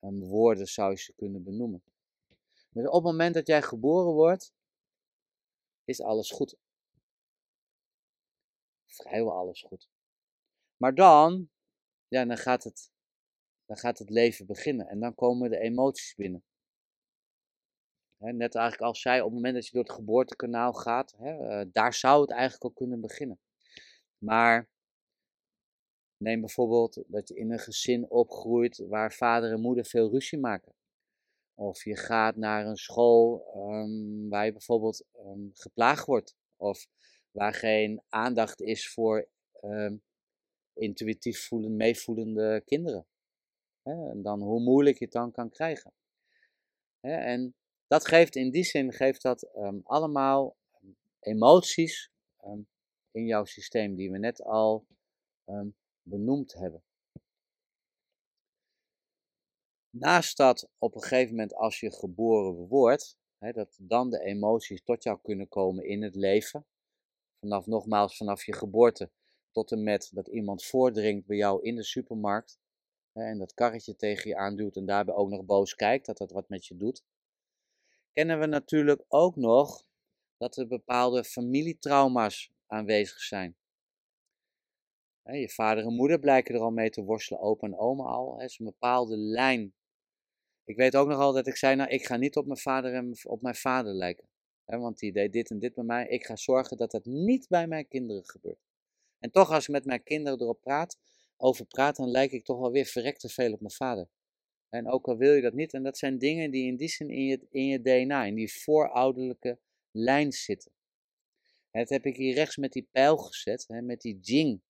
um, 0.00 0.20
woorden 0.20 0.66
zou 0.66 0.90
je 0.90 0.98
ze 0.98 1.14
kunnen 1.14 1.42
benoemen. 1.42 1.82
Dus 2.70 2.86
op 2.86 2.92
het 2.92 3.02
moment 3.02 3.34
dat 3.34 3.46
jij 3.46 3.62
geboren 3.62 4.12
wordt, 4.12 4.52
is 5.84 6.00
alles 6.00 6.30
goed. 6.30 6.56
Vrijwel 8.86 9.32
alles 9.32 9.62
goed. 9.62 9.88
Maar 10.76 10.94
dan, 10.94 11.50
ja, 12.08 12.24
dan 12.24 12.38
gaat 12.38 12.64
het 12.64 12.90
dan 13.70 13.78
gaat 13.78 13.98
het 13.98 14.10
leven 14.10 14.46
beginnen. 14.46 14.88
En 14.88 15.00
dan 15.00 15.14
komen 15.14 15.50
de 15.50 15.58
emoties 15.58 16.14
binnen. 16.14 16.44
net 18.18 18.54
eigenlijk 18.54 18.80
als 18.80 19.00
zij, 19.00 19.18
op 19.18 19.26
het 19.26 19.34
moment 19.34 19.54
dat 19.54 19.66
je 19.66 19.72
door 19.72 19.82
het 19.82 19.92
geboortekanaal 19.92 20.72
gaat, 20.72 21.12
eh, 21.12 21.62
daar 21.72 21.94
zou 21.94 22.20
het 22.20 22.30
eigenlijk 22.30 22.62
al 22.62 22.70
kunnen 22.70 23.00
beginnen. 23.00 23.40
Maar 24.18 24.68
neem 26.20 26.40
bijvoorbeeld 26.40 27.02
dat 27.06 27.28
je 27.28 27.34
in 27.34 27.52
een 27.52 27.58
gezin 27.58 28.10
opgroeit 28.10 28.84
waar 28.88 29.12
vader 29.12 29.52
en 29.52 29.60
moeder 29.60 29.84
veel 29.84 30.10
ruzie 30.10 30.38
maken. 30.38 30.74
Of 31.54 31.84
je 31.84 31.96
gaat 31.96 32.36
naar 32.36 32.66
een 32.66 32.76
school 32.76 33.44
ehm, 33.54 34.28
waar 34.28 34.44
je 34.44 34.52
bijvoorbeeld 34.52 35.04
um, 35.16 35.50
geplaagd 35.54 36.06
wordt. 36.06 36.36
Of 36.56 36.86
waar 37.30 37.54
geen 37.54 38.02
aandacht 38.08 38.60
is 38.60 38.92
voor 38.92 39.28
ehm, 39.52 39.96
intuïtief 40.74 41.46
voelen, 41.46 41.76
meevoelende 41.76 42.62
kinderen. 42.64 43.06
En 43.82 44.22
dan 44.22 44.42
hoe 44.42 44.60
moeilijk 44.60 44.98
je 44.98 45.04
het 45.04 45.12
dan 45.12 45.32
kan 45.32 45.50
krijgen. 45.50 45.92
En 47.00 47.54
dat 47.86 48.06
geeft 48.06 48.36
in 48.36 48.50
die 48.50 48.64
zin 48.64 48.92
geeft 48.92 49.22
dat 49.22 49.50
allemaal 49.82 50.56
emoties 51.20 52.10
in 53.10 53.26
jouw 53.26 53.44
systeem 53.44 53.94
die 53.94 54.10
we 54.10 54.18
net 54.18 54.42
al 54.42 54.86
benoemd 56.02 56.52
hebben. 56.52 56.82
Naast 59.90 60.36
dat 60.36 60.68
op 60.78 60.94
een 60.94 61.02
gegeven 61.02 61.30
moment 61.30 61.54
als 61.54 61.80
je 61.80 61.92
geboren 61.92 62.54
wordt, 62.54 63.18
hè, 63.38 63.52
dat 63.52 63.76
dan 63.80 64.10
de 64.10 64.20
emoties 64.20 64.82
tot 64.82 65.02
jou 65.02 65.18
kunnen 65.22 65.48
komen 65.48 65.84
in 65.84 66.02
het 66.02 66.14
leven. 66.14 66.66
Vanaf 67.40 67.66
nogmaals, 67.66 68.16
vanaf 68.16 68.44
je 68.44 68.52
geboorte 68.52 69.10
tot 69.50 69.72
en 69.72 69.82
met 69.82 70.10
dat 70.12 70.28
iemand 70.28 70.64
voordringt 70.64 71.26
bij 71.26 71.36
jou 71.36 71.62
in 71.62 71.76
de 71.76 71.84
supermarkt. 71.84 72.58
Hè, 73.12 73.22
en 73.22 73.38
dat 73.38 73.54
karretje 73.54 73.96
tegen 73.96 74.28
je 74.28 74.36
aanduwt 74.36 74.76
en 74.76 74.86
daarbij 74.86 75.14
ook 75.14 75.28
nog 75.28 75.44
boos 75.44 75.74
kijkt, 75.74 76.06
dat 76.06 76.18
dat 76.18 76.30
wat 76.30 76.48
met 76.48 76.66
je 76.66 76.76
doet. 76.76 77.04
Kennen 78.12 78.40
we 78.40 78.46
natuurlijk 78.46 79.04
ook 79.08 79.36
nog 79.36 79.84
dat 80.36 80.56
er 80.56 80.66
bepaalde 80.66 81.24
familietrauma's 81.24 82.52
aanwezig 82.66 83.20
zijn. 83.20 83.56
Je 85.38 85.48
vader 85.48 85.84
en 85.84 85.94
moeder 85.94 86.18
blijken 86.18 86.54
er 86.54 86.60
al 86.60 86.70
mee 86.70 86.90
te 86.90 87.02
worstelen, 87.02 87.42
opa 87.42 87.66
en 87.66 87.78
oma 87.78 88.04
al. 88.04 88.38
Het 88.38 88.50
is 88.50 88.58
een 88.58 88.64
bepaalde 88.64 89.16
lijn 89.16 89.74
ik 90.70 90.76
weet 90.76 90.96
ook 90.96 91.08
nog 91.08 91.18
al 91.18 91.32
dat 91.32 91.46
ik 91.46 91.56
zei, 91.56 91.76
nou, 91.76 91.90
ik 91.90 92.06
ga 92.06 92.16
niet 92.16 92.36
op 92.36 92.46
mijn 92.46 92.58
vader 92.58 92.94
en 92.94 93.16
op 93.22 93.42
mijn 93.42 93.54
vader 93.54 93.92
lijken. 93.92 94.28
want 94.64 94.98
die 94.98 95.12
deed 95.12 95.32
dit 95.32 95.50
en 95.50 95.58
dit 95.58 95.74
bij 95.74 95.84
mij. 95.84 96.06
Ik 96.08 96.26
ga 96.26 96.36
zorgen 96.36 96.76
dat 96.76 96.90
dat 96.90 97.04
niet 97.04 97.48
bij 97.48 97.66
mijn 97.66 97.88
kinderen 97.88 98.24
gebeurt. 98.24 98.60
En 99.18 99.30
toch, 99.30 99.50
als 99.50 99.64
ik 99.64 99.70
met 99.70 99.84
mijn 99.84 100.02
kinderen 100.02 100.40
erop 100.40 100.60
praat, 100.60 100.98
over 101.36 101.66
praat, 101.66 101.96
dan 101.96 102.10
lijk 102.10 102.32
ik 102.32 102.44
toch 102.44 102.58
wel 102.58 102.70
weer 102.70 102.84
verrekt 102.84 103.20
te 103.20 103.28
veel 103.28 103.52
op 103.52 103.60
mijn 103.60 103.72
vader. 103.72 104.08
En 104.68 104.88
ook 104.88 105.08
al 105.08 105.16
wil 105.16 105.34
je 105.34 105.42
dat 105.42 105.52
niet, 105.52 105.72
en 105.72 105.82
dat 105.82 105.98
zijn 105.98 106.18
dingen 106.18 106.50
die 106.50 106.66
in 106.66 106.76
die 106.76 106.88
zin 106.88 107.10
in 107.10 107.24
je, 107.24 107.46
in 107.50 107.66
je 107.66 107.80
DNA, 107.80 108.24
in 108.24 108.34
die 108.34 108.52
voorouderlijke 108.52 109.58
lijn 109.90 110.32
zitten. 110.32 110.72
En 111.70 111.80
dat 111.80 111.88
heb 111.88 112.04
ik 112.04 112.16
hier 112.16 112.34
rechts 112.34 112.56
met 112.56 112.72
die 112.72 112.88
pijl 112.90 113.16
gezet, 113.16 113.64
hè, 113.68 113.82
met 113.82 114.00
die 114.00 114.18
jing. 114.20 114.60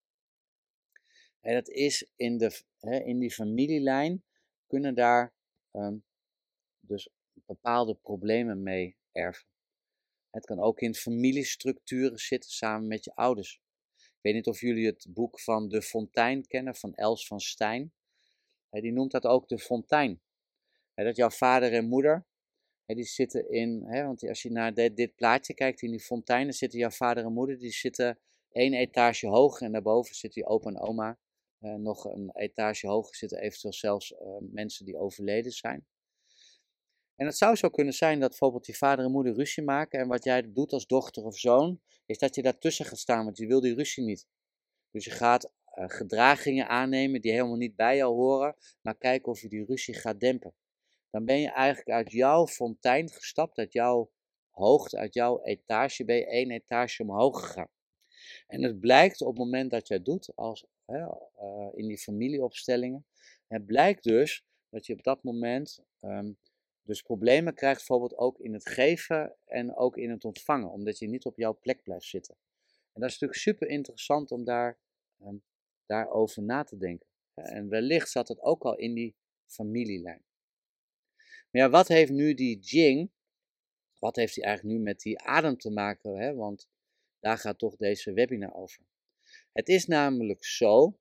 En 1.41 1.55
dat 1.55 1.69
is 1.69 2.11
in, 2.17 2.39
de, 2.39 2.61
hè, 2.79 2.99
in 2.99 3.19
die 3.19 3.31
familielijn, 3.31 4.25
kunnen 4.67 4.95
daar 4.95 5.33
Ehm, 5.71 5.97
dus 6.81 7.09
bepaalde 7.35 7.95
problemen 7.95 8.63
mee 8.63 8.97
erven. 9.13 9.49
Het 10.31 10.47
kan 10.47 10.61
ook 10.61 10.81
in 10.81 10.95
familiestructuren 10.95 12.19
zitten 12.19 12.51
samen 12.51 12.89
met 12.89 13.05
je 13.05 13.15
ouders. 13.15 13.61
Ik 13.97 14.19
weet 14.21 14.35
niet 14.35 14.47
of 14.47 14.61
jullie 14.61 14.87
het 14.87 15.07
boek 15.09 15.41
van 15.41 15.69
De 15.69 15.83
Fontein 15.83 16.47
kennen, 16.47 16.75
van 16.75 16.95
Els 16.95 17.27
van 17.27 17.41
Stijn. 17.41 17.93
Die 18.71 18.93
noemt 18.93 19.11
dat 19.11 19.27
ook 19.27 19.49
de 19.49 19.59
fontein. 19.59 20.21
Dat 20.95 21.17
jouw 21.17 21.31
vader 21.31 21.73
en 21.73 21.89
moeder, 21.89 22.27
die 22.87 23.05
zitten 23.05 23.51
in, 23.51 23.81
want 23.81 24.29
als 24.29 24.43
je 24.43 24.51
naar 24.51 24.75
dit, 24.75 25.15
plaatje 25.15 25.55
kijkt 25.55 25.83
in 25.83 25.91
die 25.91 26.01
fontein, 26.01 26.45
dan 26.45 26.53
zitten 26.53 26.79
jouw 26.79 26.91
vader 26.91 27.25
en 27.25 27.33
moeder, 27.33 27.59
die 27.59 27.73
zitten 27.73 28.19
één 28.53 28.75
etage 28.75 29.27
hoger 29.27 29.67
en 29.67 29.73
daarboven 29.73 30.15
zitten 30.15 30.43
je 30.43 30.49
opa 30.49 30.69
en 30.69 30.81
oma 30.81 31.19
uh, 31.61 31.75
nog 31.75 32.05
een 32.05 32.31
etage 32.35 32.87
hoger 32.87 33.17
zitten 33.17 33.39
eventueel 33.39 33.73
zelfs 33.73 34.11
uh, 34.11 34.19
mensen 34.41 34.85
die 34.85 34.99
overleden 34.99 35.53
zijn. 35.53 35.87
En 37.17 37.27
het 37.27 37.37
zou 37.37 37.57
zo 37.57 37.69
kunnen 37.69 37.95
zijn 37.95 38.21
dat 38.21 38.29
bijvoorbeeld 38.29 38.67
je 38.67 38.75
vader 38.75 39.05
en 39.05 39.11
moeder 39.11 39.35
ruzie 39.35 39.63
maken 39.63 40.01
en 40.01 40.09
wat 40.09 40.25
jij 40.25 40.53
doet 40.53 40.73
als 40.73 40.87
dochter 40.87 41.25
of 41.25 41.39
zoon, 41.39 41.81
is 42.07 42.19
dat 42.19 42.35
je 42.35 42.43
daartussen 42.43 42.85
gaat 42.85 42.99
staan, 42.99 43.25
want 43.25 43.37
je 43.37 43.47
wil 43.47 43.61
die 43.61 43.75
ruzie 43.75 44.05
niet. 44.05 44.27
Dus 44.91 45.05
je 45.05 45.11
gaat 45.11 45.45
uh, 45.45 45.85
gedragingen 45.89 46.69
aannemen 46.69 47.21
die 47.21 47.33
helemaal 47.33 47.57
niet 47.57 47.77
bij 47.77 47.97
jou 47.97 48.15
horen, 48.15 48.57
maar 48.83 48.97
kijken 48.97 49.33
of 49.33 49.41
je 49.41 49.49
die 49.49 49.65
ruzie 49.65 49.95
gaat 49.95 50.21
dempen. 50.21 50.55
Dan 51.11 51.25
ben 51.25 51.41
je 51.41 51.51
eigenlijk 51.51 51.89
uit 51.89 52.13
jouw 52.13 52.47
fontein 52.47 53.11
gestapt, 53.11 53.59
uit 53.59 53.73
jouw 53.73 54.11
hoogte, 54.51 54.97
uit 54.97 55.15
jouw 55.15 55.43
etage, 55.43 56.05
ben 56.05 56.17
je 56.17 56.27
één 56.27 56.51
etage 56.51 57.03
omhoog 57.03 57.41
gegaan. 57.47 57.69
En 58.47 58.63
het 58.63 58.81
blijkt 58.81 59.21
op 59.21 59.29
het 59.29 59.39
moment 59.39 59.71
dat 59.71 59.89
jij 59.89 60.03
doet, 60.03 60.33
als 60.35 60.67
uh, 60.87 61.13
in 61.73 61.89
die 61.89 61.99
familieopstellingen. 61.99 63.07
Het 63.47 63.67
blijkt 63.67 64.03
dus 64.03 64.45
dat 64.69 64.87
je 64.87 64.93
op 64.93 65.03
dat 65.03 65.23
moment 65.23 65.81
um, 66.01 66.39
dus 66.83 67.03
problemen 67.03 67.55
krijgt, 67.55 67.77
bijvoorbeeld 67.77 68.17
ook 68.17 68.39
in 68.39 68.53
het 68.53 68.69
geven 68.69 69.37
en 69.45 69.77
ook 69.77 69.97
in 69.97 70.11
het 70.11 70.25
ontvangen, 70.25 70.71
omdat 70.71 70.99
je 70.99 71.09
niet 71.09 71.25
op 71.25 71.37
jouw 71.37 71.59
plek 71.59 71.83
blijft 71.83 72.07
zitten. 72.07 72.37
En 72.93 73.01
dat 73.01 73.11
is 73.11 73.19
natuurlijk 73.19 73.41
super 73.41 73.69
interessant 73.69 74.31
om 74.31 74.45
daar, 74.45 74.79
um, 75.23 75.43
daarover 75.87 76.43
na 76.43 76.65
te 76.65 76.77
denken. 76.77 77.07
En 77.35 77.69
wellicht 77.69 78.11
zat 78.11 78.29
het 78.29 78.41
ook 78.41 78.63
al 78.63 78.77
in 78.77 78.95
die 78.95 79.17
familielijn. 79.47 80.23
Maar 81.51 81.63
ja, 81.63 81.71
wat 81.71 81.89
heeft 81.89 82.11
nu 82.11 82.35
die 82.35 82.59
Jing, 82.59 83.11
wat 83.99 84.17
heeft 84.17 84.35
hij 84.35 84.45
eigenlijk 84.45 84.79
nu 84.79 84.85
met 84.85 85.01
die 85.01 85.21
adem 85.21 85.57
te 85.57 85.71
maken? 85.71 86.17
Hè? 86.17 86.35
Want 86.35 86.69
daar 87.21 87.39
gaat 87.39 87.59
toch 87.59 87.77
deze 87.77 88.13
webinar 88.13 88.55
over. 88.55 88.83
Het 89.53 89.69
is 89.69 89.87
namelijk 89.87 90.45
zo 90.45 90.99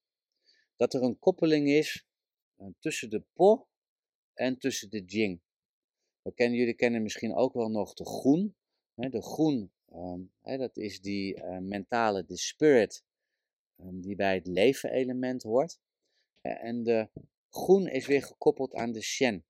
dat 0.75 0.93
er 0.93 1.03
een 1.03 1.19
koppeling 1.19 1.67
is 1.67 2.07
eh, 2.55 2.67
tussen 2.79 3.09
de 3.09 3.23
po 3.33 3.67
en 4.33 4.57
tussen 4.57 4.89
de 4.89 5.03
jing. 5.03 5.41
Jullie 6.35 6.73
kennen 6.73 7.01
misschien 7.01 7.35
ook 7.35 7.53
wel 7.53 7.69
nog 7.69 7.93
de 7.93 8.05
groen. 8.05 8.55
De 8.93 9.21
groen, 9.21 9.71
ehm, 9.85 10.57
dat 10.57 10.77
is 10.77 11.01
die 11.01 11.35
eh, 11.35 11.57
mentale, 11.57 12.25
de 12.25 12.37
spirit, 12.37 13.03
ehm, 13.75 13.99
die 13.99 14.15
bij 14.15 14.35
het 14.35 14.47
leven 14.47 14.91
element 14.91 15.43
hoort. 15.43 15.79
En 16.41 16.83
de 16.83 17.09
groen 17.49 17.87
is 17.87 18.07
weer 18.07 18.23
gekoppeld 18.23 18.73
aan 18.73 18.91
de 18.91 19.01
shen. 19.01 19.45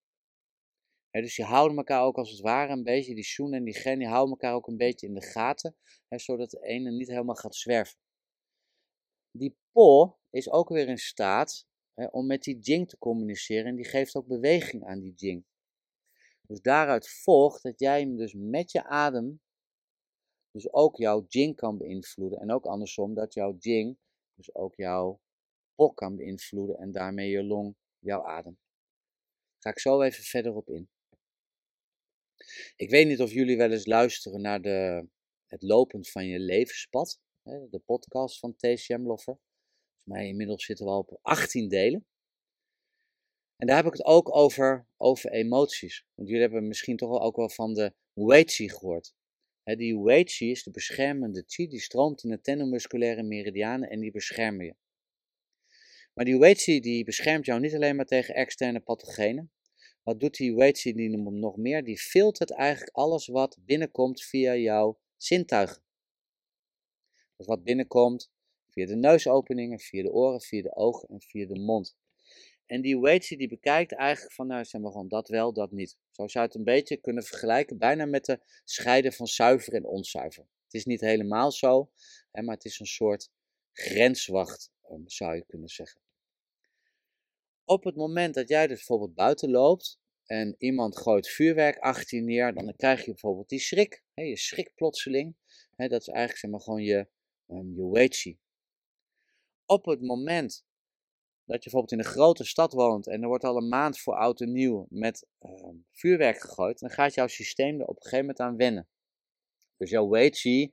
Dus 1.11 1.35
die 1.35 1.45
houden 1.45 1.77
elkaar 1.77 2.03
ook 2.03 2.17
als 2.17 2.31
het 2.31 2.39
ware 2.39 2.71
een 2.71 2.83
beetje, 2.83 3.15
die 3.15 3.23
shen 3.23 3.53
en 3.53 3.63
die 3.63 3.75
gen, 3.75 3.99
die 3.99 4.07
houden 4.07 4.29
elkaar 4.29 4.53
ook 4.53 4.67
een 4.67 4.77
beetje 4.77 5.07
in 5.07 5.13
de 5.13 5.21
gaten, 5.21 5.75
zodat 6.09 6.49
de 6.49 6.61
ene 6.61 6.91
niet 6.91 7.07
helemaal 7.07 7.35
gaat 7.35 7.55
zwerven 7.55 7.99
die 9.31 9.57
Po 9.71 10.17
is 10.29 10.49
ook 10.49 10.69
weer 10.69 10.87
in 10.87 10.97
staat 10.97 11.67
om 12.11 12.25
met 12.25 12.43
die 12.43 12.59
Jing 12.59 12.89
te 12.89 12.97
communiceren 12.97 13.65
en 13.65 13.75
die 13.75 13.85
geeft 13.85 14.15
ook 14.15 14.27
beweging 14.27 14.85
aan 14.85 14.99
die 14.99 15.13
Jing. 15.13 15.45
Dus 16.47 16.61
daaruit 16.61 17.09
volgt 17.09 17.63
dat 17.63 17.79
jij 17.79 18.15
dus 18.15 18.33
met 18.33 18.71
je 18.71 18.83
adem 18.83 19.41
dus 20.51 20.73
ook 20.73 20.97
jouw 20.97 21.25
Jing 21.27 21.55
kan 21.55 21.77
beïnvloeden 21.77 22.39
en 22.39 22.51
ook 22.51 22.65
andersom 22.65 23.13
dat 23.13 23.33
jouw 23.33 23.55
Jing 23.57 23.97
dus 24.33 24.55
ook 24.55 24.75
jouw 24.75 25.21
Po 25.75 25.89
kan 25.89 26.15
beïnvloeden 26.15 26.77
en 26.77 26.91
daarmee 26.91 27.29
je 27.29 27.43
long, 27.43 27.75
jouw 27.99 28.25
adem. 28.25 28.57
Ga 29.59 29.69
ik 29.69 29.79
zo 29.79 30.01
even 30.01 30.23
verder 30.23 30.55
op 30.55 30.69
in. 30.69 30.89
Ik 32.75 32.89
weet 32.89 33.07
niet 33.07 33.21
of 33.21 33.31
jullie 33.31 33.57
wel 33.57 33.71
eens 33.71 33.85
luisteren 33.85 34.41
naar 34.41 34.61
de, 34.61 35.07
het 35.45 35.61
lopen 35.61 36.05
van 36.05 36.25
je 36.25 36.39
levenspad 36.39 37.19
de 37.43 37.81
podcast 37.85 38.39
van 38.39 38.55
T. 38.55 38.79
Shemloffer. 38.79 39.37
Volgens 39.87 40.05
mij 40.05 40.27
inmiddels 40.27 40.65
zitten 40.65 40.85
we 40.85 40.91
al 40.91 40.99
op 40.99 41.19
18 41.21 41.67
delen. 41.67 42.05
En 43.55 43.67
daar 43.67 43.75
heb 43.75 43.85
ik 43.85 43.91
het 43.91 44.05
ook 44.05 44.35
over, 44.35 44.87
over 44.97 45.31
emoties. 45.31 46.05
Want 46.13 46.27
jullie 46.27 46.43
hebben 46.43 46.67
misschien 46.67 46.97
toch 46.97 47.09
wel 47.09 47.21
ook 47.21 47.35
wel 47.35 47.49
van 47.49 47.73
de 47.73 47.93
Weiqi 48.13 48.69
gehoord. 48.69 49.13
die 49.63 49.99
Weiqi 49.99 50.51
is 50.51 50.63
de 50.63 50.71
beschermende 50.71 51.43
chi, 51.47 51.67
die 51.67 51.79
stroomt 51.79 52.23
in 52.23 52.29
de 52.29 52.41
tenomusculaire 52.41 53.23
meridianen 53.23 53.89
en 53.89 53.99
die 53.99 54.11
beschermen 54.11 54.65
je. 54.65 54.75
Maar 56.13 56.25
die 56.25 56.37
Weiqi 56.37 56.79
die 56.79 57.03
beschermt 57.03 57.45
jou 57.45 57.59
niet 57.59 57.73
alleen 57.73 57.95
maar 57.95 58.05
tegen 58.05 58.35
externe 58.35 58.79
pathogenen. 58.79 59.51
Wat 60.09 60.19
doet 60.19 60.37
die 60.37 60.55
Weiqi 60.55 60.93
nog 61.17 61.57
meer? 61.57 61.83
Die 61.83 61.97
filtert 61.97 62.51
eigenlijk 62.51 62.95
alles 62.95 63.27
wat 63.27 63.57
binnenkomt 63.59 64.23
via 64.23 64.55
jouw 64.55 64.99
zintuigen. 65.17 65.81
Dus 67.37 67.45
wat 67.45 67.63
binnenkomt 67.63 68.31
via 68.69 68.85
de 68.85 68.95
neusopeningen, 68.95 69.79
via 69.79 70.03
de 70.03 70.11
oren, 70.11 70.41
via 70.41 70.61
de 70.61 70.75
ogen 70.75 71.09
en 71.09 71.21
via 71.21 71.45
de 71.45 71.59
mond. 71.59 71.95
En 72.65 72.81
die 72.81 72.99
Weighty 72.99 73.35
die 73.35 73.47
bekijkt 73.47 73.93
eigenlijk 73.93 74.33
van, 74.33 74.47
nou 74.47 74.65
zeg 74.65 74.81
maar 74.81 74.91
gewoon 74.91 75.07
dat 75.07 75.27
wel, 75.27 75.53
dat 75.53 75.71
niet. 75.71 75.97
Zo 76.11 76.27
zou 76.27 76.45
je 76.45 76.51
het 76.51 76.55
een 76.55 76.73
beetje 76.73 76.97
kunnen 76.97 77.23
vergelijken, 77.23 77.77
bijna 77.77 78.05
met 78.05 78.25
de 78.25 78.39
scheiden 78.63 79.13
van 79.13 79.27
zuiver 79.27 79.73
en 79.73 79.85
onzuiver. 79.85 80.43
Het 80.63 80.73
is 80.73 80.85
niet 80.85 81.01
helemaal 81.01 81.51
zo, 81.51 81.89
maar 82.31 82.55
het 82.55 82.65
is 82.65 82.79
een 82.79 82.85
soort 82.85 83.29
grenswacht, 83.71 84.71
ehm, 84.81 85.01
zou 85.05 85.35
je 85.35 85.45
kunnen 85.47 85.69
zeggen. 85.69 86.01
Op 87.69 87.83
het 87.83 87.95
moment 87.95 88.33
dat 88.33 88.49
jij 88.49 88.67
dus 88.67 88.77
bijvoorbeeld 88.77 89.13
buiten 89.13 89.49
loopt 89.49 89.99
en 90.25 90.55
iemand 90.57 90.97
gooit 90.97 91.29
vuurwerk 91.29 91.77
achter 91.77 92.17
je 92.17 92.23
neer, 92.23 92.53
dan 92.53 92.73
krijg 92.75 92.99
je 92.99 93.11
bijvoorbeeld 93.11 93.49
die 93.49 93.59
schrik. 93.59 94.03
Hè, 94.13 94.23
je 94.23 94.37
schrik 94.37 94.71
plotseling. 94.75 95.35
Hè, 95.75 95.87
dat 95.87 96.01
is 96.01 96.07
eigenlijk 96.07 96.39
zeg 96.39 96.51
maar 96.51 96.59
gewoon 96.59 96.83
je 96.83 97.07
um, 97.47 98.37
Op 99.65 99.85
het 99.85 100.01
moment 100.01 100.65
dat 101.45 101.63
je 101.63 101.69
bijvoorbeeld 101.69 101.91
in 101.91 101.99
een 101.99 102.13
grote 102.13 102.43
stad 102.43 102.73
woont 102.73 103.07
en 103.07 103.21
er 103.21 103.27
wordt 103.27 103.43
al 103.43 103.57
een 103.57 103.69
maand 103.69 103.99
voor 103.99 104.15
oud 104.15 104.41
en 104.41 104.51
nieuw 104.51 104.87
met 104.89 105.27
ehm, 105.39 105.75
vuurwerk 105.91 106.39
gegooid, 106.39 106.79
dan 106.79 106.89
gaat 106.89 107.13
jouw 107.13 107.27
systeem 107.27 107.79
er 107.79 107.87
op 107.87 107.95
een 107.95 108.01
gegeven 108.01 108.25
moment 108.25 108.39
aan 108.39 108.57
wennen. 108.57 108.87
Dus 109.77 109.89
jouw 109.89 110.09
Weiqi 110.09 110.71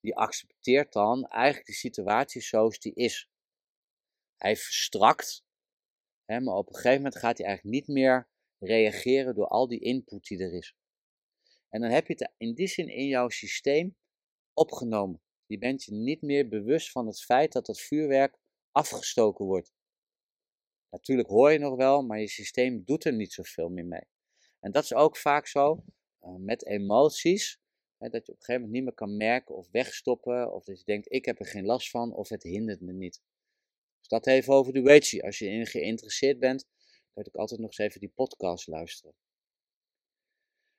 die 0.00 0.16
accepteert 0.16 0.92
dan 0.92 1.26
eigenlijk 1.26 1.66
de 1.66 1.72
situatie 1.72 2.42
zoals 2.42 2.78
die 2.78 2.94
is. 2.94 3.28
Hij 4.36 4.56
verstrakt, 4.56 5.46
hè, 6.28 6.40
maar 6.40 6.54
op 6.54 6.68
een 6.68 6.74
gegeven 6.74 6.96
moment 6.96 7.16
gaat 7.16 7.38
hij 7.38 7.46
eigenlijk 7.46 7.76
niet 7.76 7.88
meer 7.96 8.28
reageren 8.58 9.34
door 9.34 9.46
al 9.46 9.68
die 9.68 9.80
input 9.80 10.26
die 10.26 10.38
er 10.38 10.52
is. 10.52 10.76
En 11.68 11.80
dan 11.80 11.90
heb 11.90 12.06
je 12.06 12.12
het 12.12 12.32
in 12.36 12.54
die 12.54 12.66
zin 12.66 12.88
in 12.88 13.06
jouw 13.06 13.28
systeem 13.28 13.96
opgenomen. 14.52 15.22
Je 15.46 15.58
bent 15.58 15.84
je 15.84 15.92
niet 15.92 16.22
meer 16.22 16.48
bewust 16.48 16.90
van 16.90 17.06
het 17.06 17.22
feit 17.22 17.52
dat 17.52 17.66
het 17.66 17.80
vuurwerk 17.80 18.38
afgestoken 18.72 19.44
wordt. 19.44 19.72
Natuurlijk 20.90 21.28
hoor 21.28 21.52
je 21.52 21.58
nog 21.58 21.76
wel, 21.76 22.02
maar 22.02 22.20
je 22.20 22.28
systeem 22.28 22.84
doet 22.84 23.04
er 23.04 23.12
niet 23.12 23.32
zoveel 23.32 23.68
meer 23.68 23.86
mee. 23.86 24.06
En 24.60 24.72
dat 24.72 24.84
is 24.84 24.94
ook 24.94 25.16
vaak 25.16 25.46
zo 25.46 25.84
uh, 26.22 26.34
met 26.34 26.66
emoties. 26.66 27.60
Hè, 27.96 28.08
dat 28.08 28.26
je 28.26 28.32
op 28.32 28.38
een 28.38 28.44
gegeven 28.44 28.54
moment 28.54 28.72
niet 28.72 28.82
meer 28.82 28.94
kan 28.94 29.16
merken 29.16 29.54
of 29.54 29.68
wegstoppen. 29.70 30.52
Of 30.52 30.64
dat 30.64 30.78
je 30.78 30.84
denkt, 30.84 31.12
ik 31.12 31.24
heb 31.24 31.38
er 31.38 31.46
geen 31.46 31.64
last 31.64 31.90
van 31.90 32.14
of 32.14 32.28
het 32.28 32.42
hindert 32.42 32.80
me 32.80 32.92
niet. 32.92 33.22
Dus 33.98 34.08
dat 34.08 34.26
even 34.26 34.54
over 34.54 34.72
de 34.72 34.82
Weichi. 34.82 35.20
Als 35.20 35.38
je 35.38 35.46
in 35.46 35.66
geïnteresseerd 35.66 36.38
bent, 36.38 36.66
kan 37.14 37.26
ook 37.26 37.34
altijd 37.34 37.60
nog 37.60 37.68
eens 37.68 37.78
even 37.78 38.00
die 38.00 38.12
podcast 38.14 38.66
luisteren. 38.66 39.14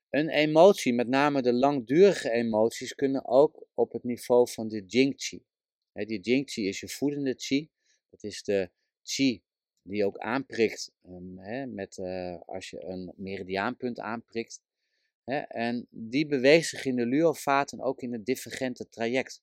Een 0.10 0.30
emotie, 0.30 0.94
met 0.94 1.08
name 1.08 1.42
de 1.42 1.54
langdurige 1.54 2.30
emoties, 2.32 2.96
kunnen 2.96 3.26
ook 3.26 3.66
op 3.74 3.92
het 3.92 4.04
niveau 4.04 4.50
van 4.50 4.68
de 4.68 4.86
Jingqi. 4.86 5.44
Die 5.94 6.20
Jingqi 6.20 6.68
is 6.68 6.80
je 6.80 6.90
voedende 6.90 7.36
Qi. 7.36 7.70
Dat 8.10 8.24
is 8.24 8.44
de 8.44 8.72
Qi 9.04 9.42
die 9.82 10.06
ook 10.06 10.18
aanprikt 10.18 10.92
hè, 11.36 11.66
met, 11.66 11.98
uh, 11.98 12.40
als 12.46 12.70
je 12.70 12.84
een 12.84 13.14
meridiaanpunt 13.16 14.00
aanprikt. 14.00 14.62
En 15.48 15.88
die 15.90 16.26
beweegt 16.26 16.70
zich 16.70 16.86
in 16.86 16.96
de 16.96 17.06
luovaten 17.06 17.82
ook 17.82 18.02
in 18.02 18.14
het 18.14 18.26
divergente 18.26 18.90
traject. 18.90 19.42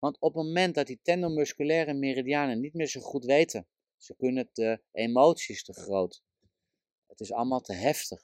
Want 0.00 0.18
op 0.18 0.34
het 0.34 0.44
moment 0.44 0.74
dat 0.74 0.86
die 0.86 1.00
tendomusculaire 1.02 1.94
meridianen 1.94 2.60
niet 2.60 2.74
meer 2.74 2.86
zo 2.86 3.00
goed 3.00 3.24
weten, 3.24 3.66
ze 3.96 4.16
kunnen 4.16 4.50
de 4.52 4.82
emoties 4.92 5.64
te 5.64 5.72
groot, 5.72 6.22
het 7.06 7.20
is 7.20 7.32
allemaal 7.32 7.60
te 7.60 7.72
heftig, 7.72 8.22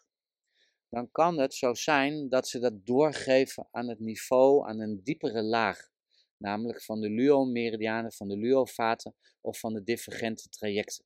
dan 0.89 1.11
kan 1.11 1.39
het 1.39 1.55
zo 1.55 1.75
zijn 1.75 2.29
dat 2.29 2.49
ze 2.49 2.59
dat 2.59 2.87
doorgeven 2.87 3.69
aan 3.71 3.89
het 3.89 4.01
niveau, 4.01 4.69
aan 4.69 4.81
een 4.81 5.01
diepere 5.03 5.43
laag 5.43 5.89
namelijk 6.37 6.83
van 6.83 7.01
de 7.01 7.11
luo-meridianen, 7.11 8.13
van 8.13 8.29
de 8.29 8.39
luovaten 8.39 9.15
of 9.41 9.59
van 9.59 9.75
de 9.75 9.83
divergente 9.83 10.49
trajecten. 10.49 11.05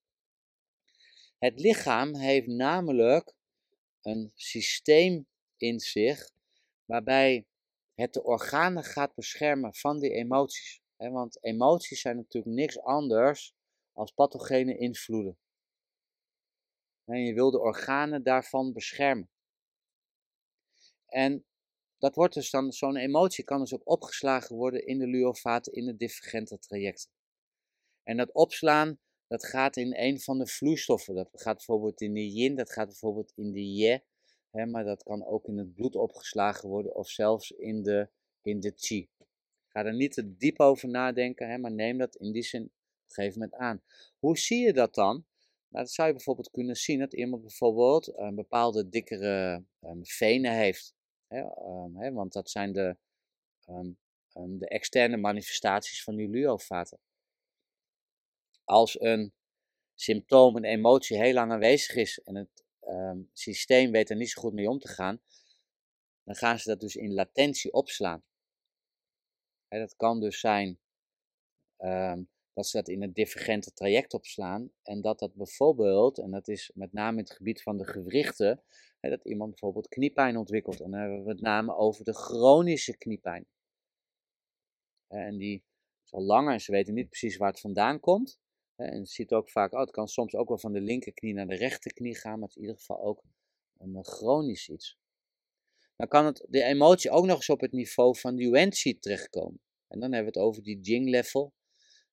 Het 1.39 1.61
lichaam 1.61 2.17
heeft 2.17 2.47
namelijk 2.47 3.35
een 4.01 4.33
systeem 4.35 5.27
in 5.57 5.81
zich 5.81 6.31
waarbij 6.85 7.47
het 8.01 8.13
de 8.13 8.23
organen 8.23 8.85
gaat 8.85 9.15
beschermen 9.15 9.75
van 9.75 9.99
die 9.99 10.11
emoties. 10.11 10.81
Want 10.97 11.45
emoties 11.45 12.01
zijn 12.01 12.17
natuurlijk 12.17 12.55
niks 12.55 12.81
anders 12.81 13.55
als 13.93 14.11
pathogene 14.11 14.79
invloeden. 14.79 15.39
En 17.05 17.25
je 17.25 17.35
wil 17.35 17.51
de 17.51 17.61
organen 17.61 18.23
daarvan 18.23 18.73
beschermen. 18.73 19.31
En 21.07 21.45
dat 21.99 22.15
wordt 22.15 22.35
dus 22.35 22.51
dan, 22.51 22.73
zo'n 22.73 22.97
emotie 22.97 23.45
kan 23.45 23.61
dus 23.61 23.75
ook 23.75 23.89
opgeslagen 23.89 24.57
worden 24.57 24.87
in 24.87 24.99
de 24.99 25.09
luovaten, 25.09 25.73
in 25.73 25.87
de 25.87 25.97
divergente 25.97 26.59
trajecten. 26.59 27.11
En 28.03 28.17
dat 28.17 28.33
opslaan, 28.33 28.99
dat 29.27 29.47
gaat 29.47 29.77
in 29.77 29.97
een 29.97 30.21
van 30.21 30.39
de 30.39 30.47
vloeistoffen. 30.47 31.15
Dat 31.15 31.29
gaat 31.33 31.57
bijvoorbeeld 31.57 32.01
in 32.01 32.15
de 32.15 32.33
yin, 32.33 32.57
dat 32.57 32.73
gaat 32.73 32.87
bijvoorbeeld 32.87 33.33
in 33.37 33.53
de 33.53 33.75
ye. 33.75 34.03
Hè, 34.51 34.67
maar 34.67 34.85
dat 34.85 35.03
kan 35.03 35.27
ook 35.27 35.47
in 35.47 35.59
het 35.59 35.75
bloed 35.75 35.97
opgeslagen 35.97 36.69
worden 36.69 36.95
of 36.95 37.09
zelfs 37.09 37.51
in 37.51 37.83
de, 37.83 38.09
in 38.43 38.61
de 38.61 38.73
chi. 38.77 39.09
Ga 39.67 39.85
er 39.85 39.95
niet 39.95 40.13
te 40.13 40.37
diep 40.37 40.61
over 40.61 40.89
nadenken, 40.89 41.51
hè, 41.51 41.59
maar 41.59 41.73
neem 41.73 41.99
dat 41.99 42.17
in 42.17 42.33
die 42.33 42.43
zin 42.43 42.63
op 42.63 42.71
een 43.07 43.15
gegeven 43.15 43.41
moment 43.41 43.61
aan. 43.61 43.83
Hoe 44.19 44.39
zie 44.39 44.65
je 44.65 44.73
dat 44.73 44.95
dan? 44.95 45.25
Nou, 45.69 45.85
dat 45.85 45.91
zou 45.91 46.09
je 46.09 46.15
bijvoorbeeld 46.15 46.51
kunnen 46.51 46.77
zien 46.77 46.99
dat 46.99 47.15
iemand 47.15 47.43
bijvoorbeeld 47.43 48.19
een 48.19 48.35
bepaalde 48.35 48.89
dikkere 48.89 49.65
um, 49.81 50.07
venen 50.07 50.53
heeft. 50.53 50.95
Hè, 51.27 51.41
um, 51.41 51.97
hè, 51.97 52.13
want 52.13 52.33
dat 52.33 52.51
zijn 52.51 52.73
de, 52.73 52.97
um, 53.69 54.59
de 54.59 54.69
externe 54.69 55.17
manifestaties 55.17 56.03
van 56.03 56.17
die 56.17 56.29
luovaten. 56.29 56.99
Als 58.65 59.01
een 59.01 59.33
symptoom, 59.95 60.57
een 60.57 60.65
emotie 60.65 61.19
heel 61.19 61.33
lang 61.33 61.53
aanwezig 61.53 61.97
is 61.97 62.19
en 62.19 62.35
het 62.35 62.65
systeem 63.33 63.91
weet 63.91 64.11
er 64.11 64.17
niet 64.17 64.31
zo 64.31 64.41
goed 64.41 64.53
mee 64.53 64.69
om 64.69 64.79
te 64.79 64.89
gaan, 64.89 65.21
dan 66.25 66.35
gaan 66.35 66.59
ze 66.59 66.69
dat 66.69 66.81
dus 66.81 66.97
in 66.97 67.15
latentie 67.15 67.73
opslaan. 67.73 68.23
Hè, 69.69 69.79
dat 69.79 69.97
kan 69.97 70.21
dus 70.21 70.41
zijn 70.41 70.79
dat 72.53 72.67
ze 72.67 72.77
dat 72.77 72.89
in 72.89 73.03
een 73.03 73.13
divergente 73.13 73.73
traject 73.73 74.15
opslaan. 74.15 74.71
En 74.83 75.01
dat 75.01 75.19
dat 75.19 75.35
bijvoorbeeld, 75.35 76.19
en 76.19 76.31
dat 76.31 76.49
is 76.49 76.71
met 76.75 76.93
name 76.93 77.17
in 77.19 77.25
het 77.25 77.33
gebied 77.33 77.63
van 77.63 77.77
de 77.77 77.87
gewrichten, 77.87 78.63
dat 79.01 79.25
iemand 79.25 79.51
bijvoorbeeld 79.51 79.89
kniepijn 79.89 80.37
ontwikkelt. 80.37 80.81
En 80.81 80.91
dan 80.91 81.01
hebben 81.01 81.23
we 81.23 81.29
het 81.29 81.33
met 81.33 81.41
name 81.41 81.75
over 81.75 82.05
de 82.05 82.15
chronische 82.15 82.97
kniepijn. 82.97 83.47
En 85.07 85.37
die 85.37 85.65
is 86.05 86.13
al 86.13 86.23
langer 86.23 86.53
en 86.53 86.61
ze 86.61 86.73
weten 86.73 86.95
niet 86.95 87.09
precies 87.09 87.37
waar 87.37 87.51
het 87.51 87.61
vandaan 87.61 88.01
komt. 88.01 88.39
En 88.81 88.99
je 88.99 89.07
ziet 89.07 89.33
ook 89.33 89.51
vaak, 89.51 89.73
oh, 89.73 89.81
het 89.81 89.91
kan 89.91 90.09
soms 90.09 90.35
ook 90.35 90.49
wel 90.49 90.59
van 90.59 90.73
de 90.73 90.81
linkerknie 90.81 91.35
naar 91.35 91.47
de 91.47 91.57
rechterknie 91.57 92.17
gaan, 92.17 92.39
maar 92.39 92.49
het 92.49 92.51
is 92.51 92.57
in 92.57 92.63
ieder 92.63 92.79
geval 92.79 93.03
ook 93.03 93.23
een 93.79 94.05
chronisch 94.05 94.69
iets. 94.69 94.99
Dan 95.97 96.09
kan 96.09 96.27
het, 96.27 96.47
de 96.49 96.63
emotie 96.63 97.11
ook 97.11 97.27
nog 97.27 97.37
eens 97.37 97.51
op 97.51 97.61
het 97.61 97.73
niveau 97.73 98.19
van 98.19 98.37
de 98.37 98.43
Yuan-Chi 98.43 98.99
terechtkomen. 98.99 99.61
En 99.89 100.01
dan 100.01 100.13
hebben 100.13 100.33
we 100.33 100.39
het 100.39 100.49
over 100.49 100.63
die 100.63 100.81
Jing-level 100.81 101.53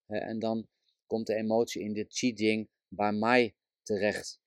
en 0.08 0.40
dan 0.40 0.68
komt 1.06 1.28
de 1.28 1.36
emotie 1.36 1.82
in 1.82 1.94
de 1.94 2.06
Qi 2.06 2.68
bij 2.88 3.12
mij 3.12 3.56
terecht. 3.84 4.40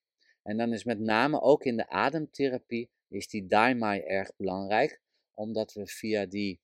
En 0.42 0.56
dan 0.56 0.72
is 0.72 0.84
met 0.84 0.98
name 0.98 1.40
ook 1.40 1.64
in 1.64 1.76
de 1.76 1.88
ademtherapie 1.88 2.90
is 3.08 3.28
die 3.28 3.46
Daimai 3.46 4.00
erg 4.00 4.36
belangrijk, 4.36 5.00
omdat 5.34 5.72
we 5.72 5.86
via 5.86 6.26
die 6.26 6.60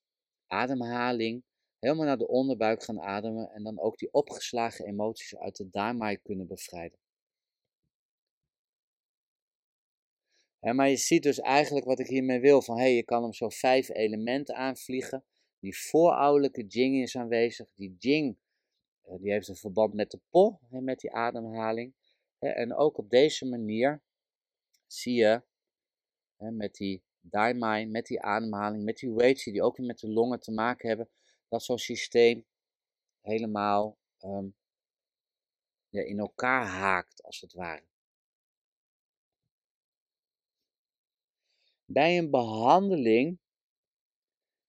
ademhaling 0.47 1.45
helemaal 1.87 2.07
naar 2.07 2.19
de 2.19 2.29
onderbuik 2.29 2.83
gaan 2.83 3.01
ademen 3.01 3.51
en 3.51 3.63
dan 3.63 3.81
ook 3.81 3.99
die 3.99 4.13
opgeslagen 4.13 4.87
emoties 4.87 5.37
uit 5.37 5.57
de 5.57 5.71
Daimai 5.71 6.17
kunnen 6.17 6.47
bevrijden. 6.47 6.99
maar 10.61 10.89
je 10.89 10.97
ziet 10.97 11.23
dus 11.23 11.41
eigenlijk 11.41 11.87
wat 11.87 11.99
ik 11.99 12.07
hiermee 12.07 12.41
wil, 12.41 12.63
van 12.63 12.79
hey, 12.79 12.95
je 12.95 13.03
kan 13.03 13.23
hem 13.23 13.33
zo 13.33 13.49
vijf 13.49 13.89
elementen 13.89 14.55
aanvliegen. 14.55 15.25
Die 15.59 15.79
voorouderlijke 15.79 16.67
Jing 16.67 17.03
is 17.03 17.17
aanwezig, 17.17 17.73
die 17.75 17.97
Jing 17.99 18.39
eh, 19.07 19.19
die 19.21 19.33
heeft 19.33 19.49
een 19.49 19.57
verband 19.57 19.95
met 19.95 20.11
de 20.11 20.21
po, 20.31 20.59
met 20.69 21.01
die 21.01 21.13
ademhaling. 21.13 21.95
En 22.39 22.75
ook 22.75 22.99
op 22.99 23.11
deze 23.11 23.47
manier 23.47 24.03
zie 24.87 25.15
je 25.15 25.43
met 26.37 26.75
die 26.75 27.03
daimai, 27.21 27.87
met 27.87 28.07
die 28.07 28.21
ademhaling, 28.21 28.85
met 28.85 28.97
die 28.97 29.13
weights 29.13 29.45
die 29.45 29.63
ook 29.63 29.77
weer 29.77 29.87
met 29.87 29.99
de 29.99 30.09
longen 30.09 30.41
te 30.41 30.53
maken 30.53 30.89
hebben, 30.89 31.09
dat 31.49 31.63
zo'n 31.63 31.79
systeem 31.79 32.47
helemaal 33.21 33.99
um, 34.21 34.57
ja, 35.89 36.03
in 36.03 36.19
elkaar 36.19 36.67
haakt, 36.67 37.23
als 37.23 37.41
het 37.41 37.53
ware. 37.53 37.85
Bij 41.85 42.19
een 42.19 42.31
behandeling 42.31 43.39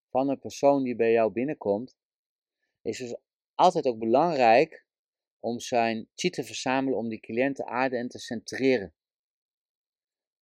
van 0.09 0.29
een 0.29 0.39
persoon 0.39 0.83
die 0.83 0.95
bij 0.95 1.11
jou 1.11 1.31
binnenkomt, 1.31 1.97
is 2.81 2.97
dus 2.97 3.15
altijd 3.55 3.85
ook 3.85 3.99
belangrijk 3.99 4.85
om 5.39 5.59
zijn 5.59 6.09
chi 6.15 6.29
te 6.29 6.43
verzamelen 6.43 6.99
om 6.99 7.09
die 7.09 7.19
cliënt 7.19 7.55
te 7.55 7.65
aarden 7.65 7.99
en 7.99 8.07
te 8.07 8.19
centreren. 8.19 8.93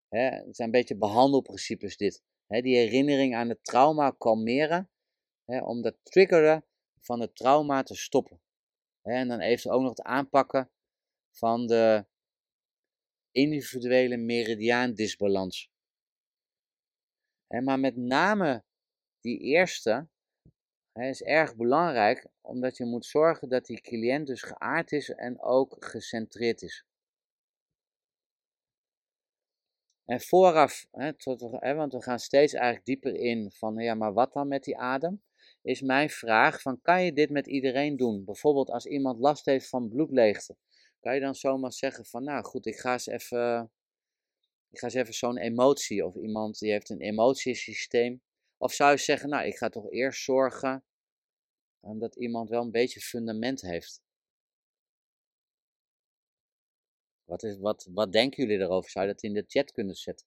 het 0.08 0.56
zijn 0.56 0.68
een 0.68 0.70
beetje 0.70 0.96
behandelprincipes 0.96 1.96
dit. 1.96 2.22
die 2.46 2.76
herinnering 2.76 3.34
aan 3.34 3.48
het 3.48 3.64
trauma 3.64 4.10
kalmeren, 4.10 4.90
om 5.46 5.82
dat 5.82 5.96
triggeren 6.02 6.64
van 7.00 7.20
het 7.20 7.36
trauma 7.36 7.82
te 7.82 7.94
stoppen. 7.94 8.40
en 9.02 9.28
dan 9.28 9.40
even 9.40 9.70
ook 9.70 9.80
nog 9.80 9.90
het 9.90 10.02
aanpakken 10.02 10.70
van 11.30 11.66
de 11.66 12.06
individuele 13.30 14.16
meridiaandisbalans. 14.16 15.70
maar 17.62 17.80
met 17.80 17.96
name 17.96 18.64
die 19.20 19.38
eerste, 19.38 20.08
is 20.92 21.22
erg 21.22 21.56
belangrijk, 21.56 22.26
omdat 22.40 22.76
je 22.76 22.84
moet 22.84 23.06
zorgen 23.06 23.48
dat 23.48 23.66
die 23.66 23.80
cliënt 23.80 24.26
dus 24.26 24.42
geaard 24.42 24.92
is 24.92 25.10
en 25.10 25.40
ook 25.40 25.76
gecentreerd 25.84 26.62
is. 26.62 26.84
En 30.04 30.20
vooraf, 30.20 30.86
hè, 30.90 31.12
hè, 31.38 31.74
want 31.74 31.92
we 31.92 32.02
gaan 32.02 32.18
steeds 32.18 32.52
eigenlijk 32.52 32.86
dieper 32.86 33.14
in 33.14 33.50
van, 33.50 33.76
ja, 33.76 33.94
maar 33.94 34.12
wat 34.12 34.32
dan 34.32 34.48
met 34.48 34.64
die 34.64 34.78
adem? 34.78 35.22
Is 35.65 35.81
mijn 35.81 36.10
vraag 36.10 36.60
van, 36.60 36.81
kan 36.81 37.04
je 37.04 37.12
dit 37.12 37.31
met 37.31 37.46
iedereen 37.46 37.96
doen? 37.96 38.25
Bijvoorbeeld 38.25 38.71
als 38.71 38.87
iemand 38.87 39.19
last 39.19 39.44
heeft 39.44 39.69
van 39.69 39.88
bloedleegte. 39.88 40.56
Kan 41.00 41.15
je 41.15 41.21
dan 41.21 41.35
zomaar 41.35 41.73
zeggen 41.73 42.04
van, 42.04 42.25
nou 42.25 42.44
goed, 42.44 42.67
ik 42.67 42.77
ga 42.77 42.92
eens 42.92 43.06
even, 43.06 43.71
ik 44.71 44.79
ga 44.79 44.85
eens 44.87 44.94
even 44.94 45.15
zo'n 45.15 45.37
emotie, 45.37 46.04
of 46.06 46.15
iemand 46.15 46.58
die 46.58 46.71
heeft 46.71 46.90
een 46.90 47.00
emotiesysteem, 47.00 48.23
Of 48.56 48.73
zou 48.73 48.90
je 48.90 48.96
zeggen, 48.96 49.29
nou, 49.29 49.46
ik 49.46 49.56
ga 49.56 49.69
toch 49.69 49.90
eerst 49.90 50.23
zorgen 50.23 50.85
um, 51.83 51.98
dat 51.98 52.17
iemand 52.17 52.48
wel 52.48 52.62
een 52.62 52.71
beetje 52.71 53.00
fundament 53.00 53.60
heeft? 53.60 54.02
Wat, 57.25 57.42
is, 57.42 57.58
wat, 57.58 57.88
wat 57.90 58.12
denken 58.12 58.46
jullie 58.46 58.65
erover? 58.65 58.90
Zou 58.90 59.06
je 59.06 59.12
dat 59.12 59.23
in 59.23 59.35
de 59.35 59.44
chat 59.46 59.73
kunnen 59.73 59.94
zetten? 59.94 60.27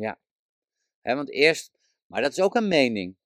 Ja, 0.00 0.18
want 1.02 1.30
eerst, 1.30 1.70
maar 2.06 2.22
dat 2.22 2.30
is 2.30 2.40
ook 2.40 2.54
een 2.54 2.68
mening. 2.68 3.18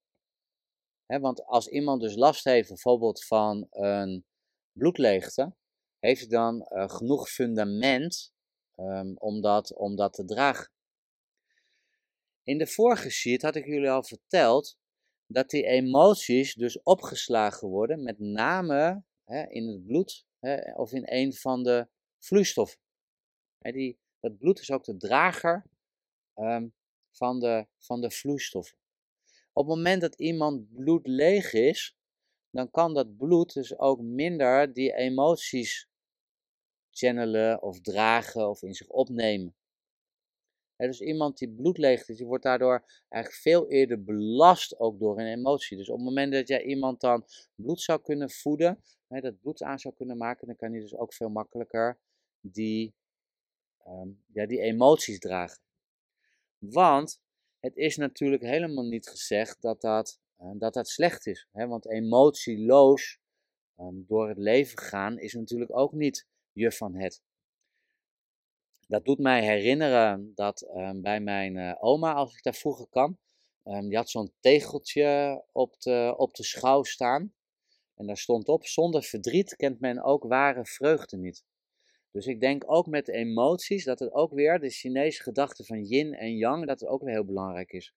Want 1.06 1.44
als 1.44 1.68
iemand 1.68 2.00
dus 2.00 2.14
last 2.14 2.44
heeft 2.44 2.68
bijvoorbeeld 2.68 3.24
van 3.24 3.66
een 3.70 4.24
bloedleegte, 4.72 5.54
heeft 5.98 6.20
hij 6.20 6.28
dan 6.28 6.68
uh, 6.68 6.88
genoeg 6.88 7.30
fundament 7.30 8.32
um, 8.76 9.16
om, 9.18 9.40
dat, 9.40 9.74
om 9.74 9.96
dat 9.96 10.12
te 10.12 10.24
dragen. 10.24 10.70
In 12.42 12.58
de 12.58 12.66
vorige 12.66 13.10
sheet 13.10 13.42
had 13.42 13.56
ik 13.56 13.66
jullie 13.66 13.90
al 13.90 14.02
verteld 14.02 14.76
dat 15.26 15.50
die 15.50 15.64
emoties 15.64 16.54
dus 16.54 16.82
opgeslagen 16.82 17.68
worden, 17.68 18.02
met 18.02 18.18
name 18.18 19.02
in 19.48 19.68
het 19.68 19.86
bloed 19.86 20.26
of 20.74 20.92
in 20.92 21.02
een 21.04 21.34
van 21.34 21.62
de 21.62 21.88
vloeistoffen. 22.18 22.80
die, 23.58 23.98
dat 24.20 24.38
bloed 24.38 24.60
is 24.60 24.70
ook 24.70 24.84
de 24.84 24.96
drager 24.96 25.66
um, 26.36 26.74
van 27.10 27.40
de, 27.40 27.66
van 27.78 28.00
de 28.00 28.10
vloeistoffen. 28.10 28.78
Op 29.52 29.66
het 29.66 29.76
moment 29.76 30.00
dat 30.00 30.14
iemand 30.14 30.74
bloed 30.74 31.06
leeg 31.06 31.52
is, 31.52 31.96
dan 32.50 32.70
kan 32.70 32.94
dat 32.94 33.16
bloed 33.16 33.52
dus 33.52 33.78
ook 33.78 34.00
minder 34.00 34.72
die 34.72 34.94
emoties 34.94 35.88
channelen 36.90 37.62
of 37.62 37.80
dragen 37.80 38.48
of 38.48 38.62
in 38.62 38.74
zich 38.74 38.88
opnemen. 38.88 39.54
dus 40.76 41.00
iemand 41.00 41.38
die 41.38 41.48
bloedleeg 41.48 42.08
is, 42.08 42.16
die 42.16 42.26
wordt 42.26 42.44
daardoor 42.44 42.84
eigenlijk 43.08 43.42
veel 43.42 43.70
eerder 43.70 44.04
belast 44.04 44.78
ook 44.78 44.98
door 44.98 45.18
een 45.18 45.32
emotie. 45.32 45.76
Dus 45.76 45.88
op 45.88 45.96
het 45.96 46.04
moment 46.04 46.32
dat 46.32 46.48
jij 46.48 46.64
iemand 46.64 47.00
dan 47.00 47.24
bloed 47.54 47.80
zou 47.80 48.00
kunnen 48.02 48.30
voeden, 48.30 48.82
dat 49.08 49.40
bloed 49.40 49.62
aan 49.62 49.78
zou 49.78 49.94
kunnen 49.94 50.16
maken, 50.16 50.46
dan 50.46 50.56
kan 50.56 50.70
hij 50.70 50.80
dus 50.80 50.96
ook 50.96 51.14
veel 51.14 51.28
makkelijker 51.28 51.98
die, 52.40 52.94
ehm, 53.84 54.08
ja, 54.32 54.46
die 54.46 54.60
emoties 54.60 55.18
dragen. 55.18 55.62
Want 56.70 57.20
het 57.60 57.76
is 57.76 57.96
natuurlijk 57.96 58.42
helemaal 58.42 58.84
niet 58.84 59.08
gezegd 59.08 59.62
dat 59.62 59.80
dat, 59.80 60.20
uh, 60.40 60.50
dat, 60.54 60.74
dat 60.74 60.88
slecht 60.88 61.26
is. 61.26 61.48
Hè? 61.52 61.66
Want 61.66 61.90
emotieloos 61.90 63.18
um, 63.78 64.04
door 64.06 64.28
het 64.28 64.38
leven 64.38 64.78
gaan 64.78 65.18
is 65.18 65.32
natuurlijk 65.32 65.76
ook 65.76 65.92
niet 65.92 66.26
je 66.52 66.72
van 66.72 66.94
het. 66.94 67.22
Dat 68.86 69.04
doet 69.04 69.18
mij 69.18 69.44
herinneren 69.44 70.32
dat 70.34 70.62
um, 70.62 71.02
bij 71.02 71.20
mijn 71.20 71.56
uh, 71.56 71.74
oma, 71.78 72.12
als 72.14 72.34
ik 72.36 72.42
daar 72.42 72.54
vroeger 72.54 72.88
kwam, 72.88 73.18
um, 73.64 73.88
die 73.88 73.96
had 73.96 74.10
zo'n 74.10 74.32
tegeltje 74.40 75.44
op 75.52 75.80
de, 75.80 76.14
op 76.16 76.34
de 76.34 76.44
schouw 76.44 76.82
staan. 76.82 77.34
En 77.94 78.06
daar 78.06 78.18
stond 78.18 78.48
op: 78.48 78.66
zonder 78.66 79.02
verdriet 79.02 79.56
kent 79.56 79.80
men 79.80 80.02
ook 80.02 80.24
ware 80.24 80.66
vreugde 80.66 81.16
niet. 81.16 81.44
Dus 82.14 82.26
ik 82.26 82.40
denk 82.40 82.62
ook 82.66 82.86
met 82.86 83.08
emoties 83.08 83.84
dat 83.84 83.98
het 83.98 84.12
ook 84.12 84.32
weer 84.32 84.60
de 84.60 84.70
Chinese 84.70 85.22
gedachte 85.22 85.64
van 85.64 85.84
yin 85.84 86.14
en 86.14 86.36
yang, 86.36 86.66
dat 86.66 86.80
het 86.80 86.88
ook 86.88 87.02
weer 87.02 87.12
heel 87.12 87.24
belangrijk 87.24 87.72
is. 87.72 87.94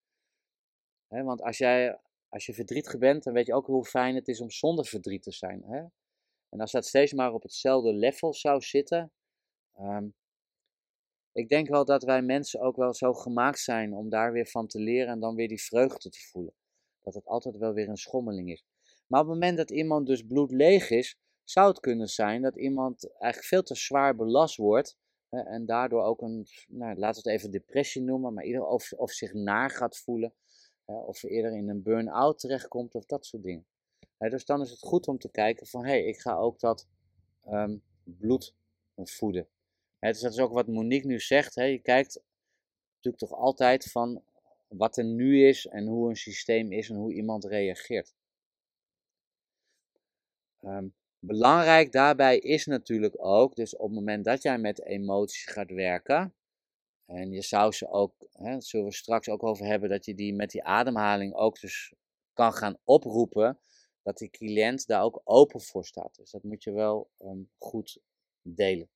want 1.07 1.41
als, 1.41 1.57
jij, 1.57 1.99
als 2.30 2.45
je 2.45 2.53
verdrietig 2.53 2.97
bent, 2.97 3.24
dan 3.24 3.34
weet 3.34 3.45
je 3.45 3.53
ook 3.53 3.65
hoe 3.65 3.86
fijn 3.86 4.15
het 4.15 4.28
is 4.28 4.41
om 4.41 4.51
zonder 4.51 4.86
verdriet 4.86 5.24
te 5.24 5.32
zijn. 5.32 5.63
En 6.49 6.59
als 6.59 6.72
dat 6.72 6.86
steeds 6.86 7.13
maar 7.13 7.34
op 7.34 7.43
hetzelfde 7.43 7.93
level 7.93 8.34
zou 8.34 8.61
zitten, 8.61 9.11
um, 9.80 10.15
ik 11.32 11.49
denk 11.49 11.68
wel 11.68 11.86
dat 11.86 12.03
wij 12.03 12.22
mensen 12.22 12.59
ook 12.59 12.76
wel 12.76 12.93
zo 12.93 13.13
gemaakt 13.13 13.59
zijn 13.59 13.93
om 13.93 14.09
daar 14.09 14.32
weer 14.32 14.47
van 14.47 14.68
te 14.68 14.80
leren 14.80 15.13
en 15.13 15.20
dan 15.20 15.36
weer 15.36 15.47
die 15.47 15.63
vreugde 15.63 16.09
te 16.09 16.28
voelen. 16.32 16.53
Dat 17.01 17.13
het 17.13 17.26
altijd 17.26 17.57
wel 17.57 17.74
weer 17.74 17.89
een 17.89 17.97
schommeling 17.97 18.51
is. 18.51 18.63
Maar 19.07 19.22
op 19.22 19.28
het 19.28 19.36
moment 19.36 19.57
dat 19.57 19.72
iemand 19.72 20.07
dus 20.07 20.22
bloedleeg 20.22 20.89
is, 20.89 21.18
zou 21.50 21.68
het 21.68 21.80
kunnen 21.80 22.08
zijn 22.08 22.41
dat 22.41 22.56
iemand 22.56 23.12
eigenlijk 23.12 23.43
veel 23.43 23.64
te 23.64 23.76
zwaar 23.76 24.16
belast 24.16 24.56
wordt 24.56 24.98
en 25.30 25.66
daardoor 25.66 26.04
ook 26.04 26.22
een, 26.22 26.48
nou, 26.68 26.95
laten 26.98 27.24
we 27.24 27.30
het 27.30 27.39
even 27.39 27.52
depressie 27.52 28.02
noemen, 28.02 28.34
maar 28.34 28.43
ieder 28.43 28.66
of, 28.66 28.93
of 28.93 29.12
zich 29.12 29.34
naar 29.34 29.70
gaat 29.70 29.98
voelen, 29.98 30.34
hè, 30.86 30.93
of 30.93 31.24
eerder 31.24 31.52
in 31.52 31.70
een 31.70 31.84
burn-out 31.84 32.39
terechtkomt 32.39 32.95
of 32.95 33.06
dat 33.06 33.26
soort 33.26 33.43
dingen. 33.43 33.66
Dus 34.18 34.45
dan 34.45 34.62
is 34.62 34.70
het 34.70 34.80
goed 34.80 35.08
om 35.08 35.18
te 35.18 35.32
kijken 35.32 35.68
van, 35.68 35.86
hé, 35.86 35.89
hey, 35.89 36.06
ik 36.06 36.20
ga 36.20 36.36
ook 36.36 36.60
dat 36.60 36.88
um, 37.48 37.84
bloed 38.04 38.56
voeden. 38.95 39.48
Hè, 40.00 40.12
dus 40.12 40.22
dat 40.22 40.32
is 40.32 40.39
ook 40.39 40.54
wat 40.54 40.68
Monique 40.68 41.08
nu 41.08 41.20
zegt, 41.20 41.56
hè, 41.56 41.64
je 41.64 41.80
kijkt 41.80 42.24
natuurlijk 42.95 43.24
toch 43.24 43.39
altijd 43.39 43.91
van 43.91 44.24
wat 44.68 44.98
er 44.98 45.06
nu 45.06 45.48
is 45.48 45.66
en 45.66 45.86
hoe 45.86 46.10
een 46.10 46.16
systeem 46.16 46.72
is 46.72 46.89
en 46.89 46.95
hoe 46.95 47.14
iemand 47.14 47.45
reageert. 47.45 48.16
Um, 50.62 50.95
Belangrijk 51.20 51.91
daarbij 51.91 52.38
is 52.38 52.65
natuurlijk 52.65 53.26
ook, 53.26 53.55
dus 53.55 53.76
op 53.76 53.88
het 53.88 53.95
moment 53.95 54.26
dat 54.26 54.41
jij 54.41 54.57
met 54.57 54.84
emoties 54.84 55.45
gaat 55.45 55.72
werken, 55.72 56.36
en 57.05 57.32
je 57.32 57.41
zou 57.41 57.72
ze 57.72 57.88
ook, 57.88 58.13
hè, 58.32 58.61
zullen 58.61 58.86
we 58.86 58.93
straks 58.93 59.30
ook 59.30 59.43
over 59.43 59.65
hebben, 59.65 59.89
dat 59.89 60.05
je 60.05 60.15
die 60.15 60.34
met 60.34 60.49
die 60.49 60.63
ademhaling 60.63 61.34
ook 61.34 61.59
dus 61.59 61.93
kan 62.34 62.53
gaan 62.53 62.78
oproepen, 62.84 63.59
dat 64.01 64.18
die 64.18 64.30
cliënt 64.30 64.88
daar 64.88 65.03
ook 65.03 65.22
open 65.24 65.61
voor 65.61 65.86
staat. 65.86 66.15
Dus 66.15 66.32
dat 66.32 66.43
moet 66.43 66.63
je 66.63 66.72
wel 66.72 67.09
um, 67.20 67.49
goed 67.57 67.99
delen 68.41 68.89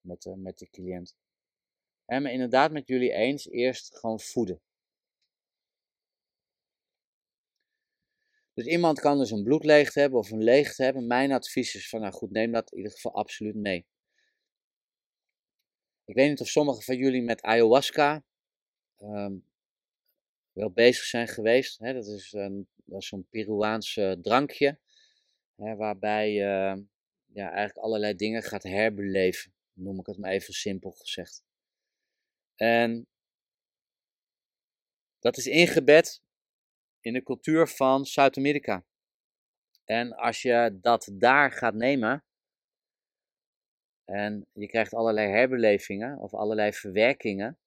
met 0.00 0.22
de, 0.22 0.36
met 0.36 0.58
de 0.58 0.70
cliënt. 0.70 1.16
En 2.04 2.22
maar 2.22 2.32
inderdaad 2.32 2.72
met 2.72 2.88
jullie 2.88 3.12
eens, 3.12 3.48
eerst 3.48 3.96
gewoon 3.96 4.20
voeden. 4.20 4.60
Dus 8.56 8.66
iemand 8.66 9.00
kan 9.00 9.18
dus 9.18 9.30
een 9.30 9.42
bloedleegte 9.42 10.00
hebben 10.00 10.18
of 10.18 10.30
een 10.30 10.42
leegte 10.42 10.82
hebben. 10.82 11.06
Mijn 11.06 11.32
advies 11.32 11.74
is 11.74 11.88
van, 11.88 12.00
nou 12.00 12.12
goed, 12.12 12.30
neem 12.30 12.52
dat 12.52 12.70
in 12.70 12.76
ieder 12.76 12.92
geval 12.92 13.14
absoluut 13.14 13.54
mee. 13.54 13.86
Ik 16.04 16.14
weet 16.14 16.28
niet 16.28 16.40
of 16.40 16.48
sommigen 16.48 16.82
van 16.82 16.96
jullie 16.96 17.22
met 17.22 17.42
ayahuasca 17.42 18.24
um, 18.98 19.46
wel 20.52 20.70
bezig 20.70 21.04
zijn 21.04 21.28
geweest. 21.28 21.78
Dat 21.78 22.06
is, 22.06 22.32
een, 22.32 22.68
dat 22.84 23.00
is 23.00 23.08
zo'n 23.08 23.26
Peruaans 23.30 23.92
drankje, 24.22 24.78
hè, 25.56 25.76
waarbij 25.76 26.32
je 26.32 26.74
uh, 26.76 26.84
ja, 27.26 27.48
eigenlijk 27.48 27.78
allerlei 27.78 28.14
dingen 28.14 28.42
gaat 28.42 28.62
herbeleven. 28.62 29.52
Noem 29.72 29.98
ik 29.98 30.06
het 30.06 30.18
maar 30.18 30.30
even 30.30 30.54
simpel 30.54 30.90
gezegd. 30.90 31.44
En 32.54 33.06
dat 35.18 35.36
is 35.36 35.46
ingebed 35.46 36.24
in 37.06 37.12
de 37.12 37.22
cultuur 37.22 37.68
van 37.68 38.06
Zuid-Amerika. 38.06 38.84
En 39.84 40.12
als 40.12 40.42
je 40.42 40.78
dat 40.80 41.10
daar 41.12 41.52
gaat 41.52 41.74
nemen 41.74 42.24
en 44.04 44.46
je 44.52 44.66
krijgt 44.66 44.94
allerlei 44.94 45.28
herbelevingen 45.28 46.18
of 46.18 46.34
allerlei 46.34 46.72
verwerkingen, 46.72 47.58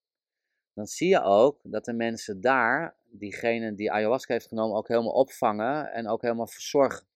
dan 0.74 0.86
zie 0.86 1.10
je 1.10 1.22
ook 1.22 1.60
dat 1.64 1.86
de 1.86 1.94
mensen 1.94 2.42
daar, 2.42 2.96
diegene 3.06 3.76
die 3.76 3.92
ayahuasca 3.92 4.34
heeft 4.34 4.48
genomen, 4.48 4.78
ook 4.78 4.88
helemaal 4.88 5.14
opvangen 5.14 5.92
en 5.92 6.08
ook 6.08 6.22
helemaal 6.22 6.48
verzorgen. 6.48 7.08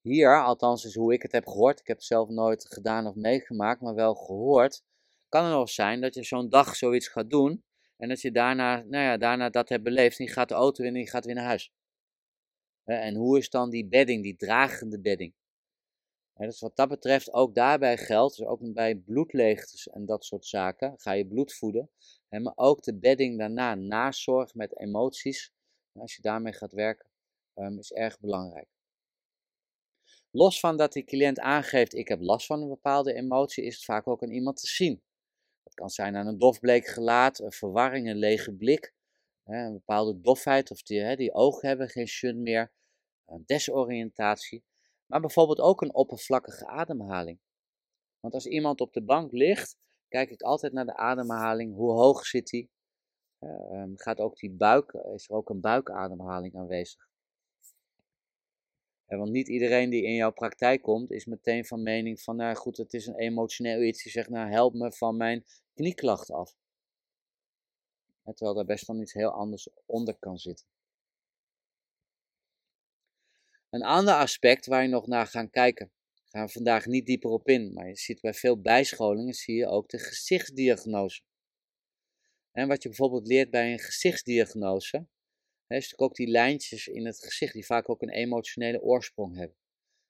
Hier, 0.00 0.42
althans 0.42 0.84
is 0.84 0.94
hoe 0.94 1.12
ik 1.12 1.22
het 1.22 1.32
heb 1.32 1.46
gehoord, 1.46 1.80
ik 1.80 1.86
heb 1.86 1.96
het 1.96 2.06
zelf 2.06 2.28
nooit 2.28 2.66
gedaan 2.68 3.06
of 3.06 3.14
meegemaakt, 3.14 3.80
maar 3.80 3.94
wel 3.94 4.14
gehoord, 4.14 4.82
kan 5.28 5.44
het 5.44 5.52
nog 5.52 5.70
zijn 5.70 6.00
dat 6.00 6.14
je 6.14 6.24
zo'n 6.24 6.48
dag 6.48 6.76
zoiets 6.76 7.08
gaat 7.08 7.30
doen 7.30 7.64
en 8.00 8.08
dat 8.08 8.20
je 8.20 8.32
daarna, 8.32 8.76
nou 8.76 9.04
ja, 9.04 9.16
daarna 9.16 9.50
dat 9.50 9.68
hebt 9.68 9.82
beleefd 9.82 10.18
en 10.18 10.24
je 10.24 10.30
gaat 10.30 10.48
de 10.48 10.54
auto 10.54 10.84
in 10.84 10.94
en 10.94 11.00
je 11.00 11.08
gaat 11.08 11.24
weer 11.24 11.34
naar 11.34 11.44
huis. 11.44 11.72
En 12.84 13.14
hoe 13.14 13.38
is 13.38 13.50
dan 13.50 13.70
die 13.70 13.86
bedding, 13.88 14.22
die 14.22 14.36
dragende 14.36 15.00
bedding? 15.00 15.34
Dus 16.34 16.60
wat 16.60 16.76
dat 16.76 16.88
betreft, 16.88 17.32
ook 17.32 17.54
daarbij 17.54 17.98
geldt, 17.98 18.36
dus 18.36 18.46
ook 18.46 18.72
bij 18.72 18.96
bloedleegtes 18.96 19.88
en 19.88 20.06
dat 20.06 20.24
soort 20.24 20.46
zaken, 20.46 20.94
ga 20.96 21.12
je 21.12 21.26
bloed 21.26 21.54
voeden. 21.54 21.90
Maar 22.28 22.52
ook 22.54 22.82
de 22.82 22.98
bedding 22.98 23.38
daarna, 23.38 23.74
nazorg 23.74 24.54
met 24.54 24.78
emoties, 24.78 25.52
als 25.92 26.16
je 26.16 26.22
daarmee 26.22 26.52
gaat 26.52 26.72
werken, 26.72 27.08
ehm, 27.54 27.78
is 27.78 27.92
erg 27.92 28.20
belangrijk. 28.20 28.68
Los 30.30 30.60
van 30.60 30.76
dat 30.76 30.92
die 30.92 31.04
cliënt 31.04 31.40
aangeeft, 31.40 31.94
ik 31.94 32.08
heb 32.08 32.20
last 32.20 32.46
van 32.46 32.62
een 32.62 32.68
bepaalde 32.68 33.14
emotie, 33.14 33.64
is 33.64 33.74
het 33.74 33.84
vaak 33.84 34.06
ook 34.06 34.22
aan 34.22 34.30
iemand 34.30 34.56
te 34.56 34.66
zien. 34.66 35.02
Kan 35.80 35.90
zijn 35.90 36.16
aan 36.16 36.26
een 36.26 36.38
dofbleek 36.38 36.86
gelaat, 36.86 37.38
een 37.38 37.52
verwarring, 37.52 38.08
een 38.08 38.16
lege 38.16 38.52
blik, 38.52 38.94
een 39.44 39.72
bepaalde 39.72 40.20
dofheid 40.20 40.70
of 40.70 40.82
die, 40.82 41.16
die 41.16 41.32
ogen 41.32 41.68
hebben 41.68 41.88
geen 41.88 42.06
shun 42.06 42.42
meer, 42.42 42.72
een 43.26 43.42
desoriëntatie, 43.46 44.64
maar 45.06 45.20
bijvoorbeeld 45.20 45.60
ook 45.60 45.80
een 45.82 45.94
oppervlakkige 45.94 46.66
ademhaling. 46.66 47.40
Want 48.20 48.34
als 48.34 48.46
iemand 48.46 48.80
op 48.80 48.92
de 48.92 49.02
bank 49.02 49.32
ligt, 49.32 49.76
kijk 50.08 50.30
ik 50.30 50.42
altijd 50.42 50.72
naar 50.72 50.86
de 50.86 50.96
ademhaling, 50.96 51.74
hoe 51.74 51.92
hoog 51.92 52.26
zit 52.26 52.50
hij, 52.50 52.68
ehm, 53.38 53.90
gaat 53.94 54.18
ook 54.18 54.36
die 54.36 54.50
buik, 54.50 54.92
is 54.92 55.28
er 55.28 55.36
ook 55.36 55.48
een 55.48 55.60
buikademhaling 55.60 56.56
aanwezig. 56.56 57.09
Want 59.18 59.30
niet 59.30 59.48
iedereen 59.48 59.90
die 59.90 60.02
in 60.02 60.14
jouw 60.14 60.32
praktijk 60.32 60.82
komt, 60.82 61.10
is 61.10 61.24
meteen 61.24 61.64
van 61.64 61.82
mening 61.82 62.20
van, 62.20 62.36
nou 62.36 62.56
goed, 62.56 62.76
het 62.76 62.92
is 62.92 63.06
een 63.06 63.18
emotioneel 63.18 63.82
iets. 63.82 64.02
Die 64.02 64.12
zegt, 64.12 64.28
nou 64.28 64.50
help 64.50 64.74
me 64.74 64.92
van 64.92 65.16
mijn 65.16 65.44
knieklacht 65.74 66.30
af. 66.30 66.56
terwijl 68.24 68.54
daar 68.54 68.64
best 68.64 68.86
wel 68.86 69.00
iets 69.00 69.12
heel 69.12 69.30
anders 69.30 69.68
onder 69.86 70.18
kan 70.18 70.38
zitten. 70.38 70.66
Een 73.70 73.82
ander 73.82 74.14
aspect 74.14 74.66
waar 74.66 74.82
je 74.82 74.88
nog 74.88 75.06
naar 75.06 75.26
gaan 75.26 75.50
kijken, 75.50 75.92
gaan 76.28 76.46
we 76.46 76.52
vandaag 76.52 76.86
niet 76.86 77.06
dieper 77.06 77.30
op 77.30 77.48
in, 77.48 77.72
maar 77.72 77.88
je 77.88 77.96
ziet 77.96 78.20
bij 78.20 78.34
veel 78.34 78.60
bijscholingen 78.60 79.34
zie 79.34 79.54
je 79.54 79.66
ook 79.66 79.88
de 79.88 79.98
gezichtsdiagnose. 79.98 81.22
En 82.52 82.68
wat 82.68 82.82
je 82.82 82.88
bijvoorbeeld 82.88 83.26
leert 83.26 83.50
bij 83.50 83.72
een 83.72 83.78
gezichtsdiagnose, 83.78 85.06
is 85.78 85.90
natuurlijk 85.90 86.10
ook 86.10 86.16
die 86.16 86.26
lijntjes 86.26 86.88
in 86.88 87.06
het 87.06 87.22
gezicht 87.22 87.52
die 87.52 87.66
vaak 87.66 87.88
ook 87.88 88.02
een 88.02 88.10
emotionele 88.10 88.80
oorsprong 88.80 89.36
hebben. 89.36 89.56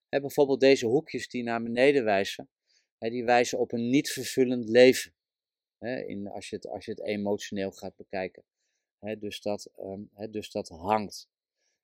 He, 0.08 0.20
bijvoorbeeld 0.20 0.60
deze 0.60 0.86
hoekjes 0.86 1.28
die 1.28 1.42
naar 1.42 1.62
beneden 1.62 2.04
wijzen, 2.04 2.50
die 2.98 3.24
wijzen 3.24 3.58
op 3.58 3.72
een 3.72 3.88
niet 3.88 4.10
vervullend 4.10 4.68
leven. 4.68 5.14
in, 6.06 6.28
als, 6.28 6.48
je 6.48 6.56
het, 6.56 6.66
als 6.66 6.84
je 6.84 6.90
het 6.90 7.02
emotioneel 7.02 7.70
gaat 7.70 7.96
bekijken. 7.96 8.44
dus, 9.18 9.40
dat, 9.40 9.70
um, 9.78 10.10
dus 10.30 10.50
dat 10.50 10.68
hangt. 10.68 11.28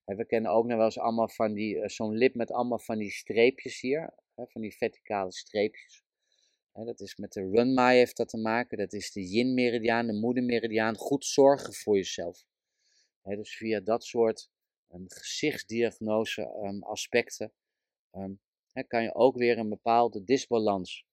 We 0.05 0.27
kennen 0.27 0.51
ook 0.51 0.67
nog 0.67 0.77
wel 0.77 0.85
eens 0.85 0.99
allemaal 0.99 1.29
van 1.29 1.53
die, 1.53 1.81
eh, 1.81 1.89
zo'n 1.89 2.17
lip 2.17 2.35
met 2.35 2.51
allemaal 2.51 2.79
van 2.79 2.99
die 2.99 3.11
streepjes 3.11 3.81
hier, 3.81 4.15
van 4.35 4.61
die 4.61 4.77
verticale 4.77 5.33
streepjes. 5.33 6.05
Dat 6.73 7.01
is 7.01 7.17
met 7.17 7.33
de 7.33 7.49
runmai 7.51 7.99
heeft 7.99 8.17
dat 8.17 8.29
te 8.29 8.37
maken, 8.37 8.79
dat 8.79 8.93
is 8.93 9.13
de 9.13 9.29
yin-meridiaan, 9.29 10.07
de 10.07 10.13
moedermeridiaan. 10.13 10.97
Goed 10.97 11.25
zorgen 11.25 11.75
voor 11.75 11.97
jezelf. 11.97 12.45
Dus 13.35 13.57
via 13.57 13.81
dat 13.81 14.05
soort 14.05 14.51
um, 14.93 15.05
gezichtsdiagnose 15.09 16.43
um, 16.43 16.83
aspecten 16.83 17.53
um, 18.13 18.41
kan 18.87 19.03
je 19.03 19.15
ook 19.15 19.37
weer 19.37 19.59
een 19.59 19.69
bepaalde 19.69 20.25
disbalans 20.25 21.07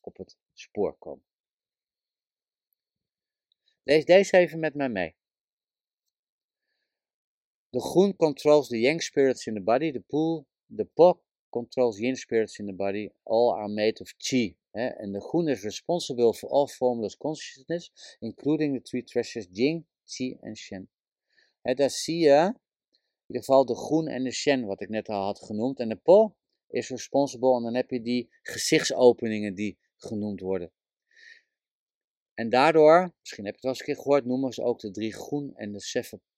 op 0.00 0.16
het 0.16 0.36
spoor 0.52 0.96
komen. 0.98 1.24
Lees 3.82 4.04
deze 4.04 4.36
even 4.36 4.58
met 4.58 4.74
mij 4.74 4.88
mee. 4.88 5.16
De 7.70 7.80
groen 7.80 8.16
controls 8.16 8.68
the 8.68 8.80
yang 8.80 9.02
spirits 9.02 9.46
in 9.46 9.54
the 9.54 9.60
body. 9.60 9.92
The 9.92 10.00
pool, 10.00 10.46
the 10.76 10.84
po 10.84 11.22
controls 11.48 11.98
yin 11.98 12.16
spirits 12.16 12.58
in 12.58 12.66
the 12.66 12.72
body. 12.72 13.10
All 13.22 13.54
are 13.54 13.68
made 13.68 14.00
of 14.00 14.14
chi. 14.16 14.56
En 14.70 15.12
de 15.12 15.20
groen 15.20 15.48
is 15.48 15.62
responsible 15.62 16.34
for 16.34 16.50
all 16.50 16.66
formless 16.68 17.16
consciousness, 17.16 18.16
including 18.20 18.74
the 18.76 18.82
three 18.82 19.02
treasures 19.02 19.46
Jing, 19.50 19.86
Qi 20.04 20.36
en 20.40 20.56
Shen. 20.56 20.88
He, 21.66 21.74
daar 21.74 21.90
zie 21.90 22.18
je 22.18 22.52
in 22.52 23.34
ieder 23.34 23.44
geval 23.44 23.66
de 23.66 23.76
groen 23.76 24.06
en 24.06 24.24
de 24.24 24.32
Shen, 24.32 24.66
wat 24.66 24.80
ik 24.80 24.88
net 24.88 25.08
al 25.08 25.24
had 25.24 25.40
genoemd. 25.40 25.78
En 25.78 25.88
de 25.88 25.96
Po 25.96 26.36
is 26.68 26.88
responsible 26.88 27.56
en 27.56 27.62
dan 27.62 27.74
heb 27.74 27.90
je 27.90 28.02
die 28.02 28.28
gezichtsopeningen 28.42 29.54
die 29.54 29.78
genoemd 29.96 30.40
worden. 30.40 30.72
En 32.34 32.48
daardoor, 32.48 33.14
misschien 33.20 33.44
heb 33.44 33.54
je 33.54 33.60
het 33.60 33.62
wel 33.62 33.70
eens 33.70 33.80
een 33.80 33.86
keer 33.86 33.96
gehoord, 34.02 34.24
noemen 34.24 34.52
ze 34.52 34.62
ook 34.62 34.80
de 34.80 34.90
drie 34.90 35.12
groen 35.12 35.54
en 35.54 35.72
de 35.72 35.80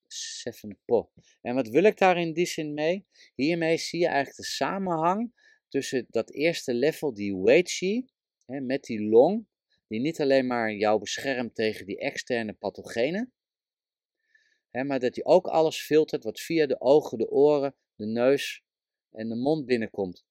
seven 0.07 0.79
Po. 0.85 1.11
En 1.41 1.55
wat 1.55 1.67
wil 1.67 1.83
ik 1.83 1.97
daar 1.97 2.17
in 2.17 2.33
die 2.33 2.45
zin 2.45 2.73
mee? 2.73 3.07
Hiermee 3.35 3.77
zie 3.77 3.99
je 3.99 4.07
eigenlijk 4.07 4.37
de 4.37 4.43
samenhang 4.43 5.33
tussen 5.67 6.05
dat 6.09 6.31
eerste 6.31 6.73
level, 6.73 7.13
die 7.13 7.37
Wei 7.37 7.63
hè, 8.45 8.59
met 8.59 8.83
die 8.83 9.01
long, 9.01 9.47
die 9.87 9.99
niet 9.99 10.21
alleen 10.21 10.47
maar 10.47 10.73
jou 10.73 10.99
beschermt 10.99 11.55
tegen 11.55 11.85
die 11.85 11.99
externe 11.99 12.53
pathogenen, 12.53 13.33
maar 14.71 14.99
dat 14.99 15.13
die 15.13 15.25
ook 15.25 15.47
alles 15.47 15.81
filtert 15.81 16.23
wat 16.23 16.39
via 16.39 16.65
de 16.65 16.81
ogen, 16.81 17.17
de 17.17 17.29
oren, 17.29 17.75
de 17.95 18.05
neus 18.05 18.63
en 19.11 19.29
de 19.29 19.35
mond 19.35 19.65
binnenkomt. 19.65 20.25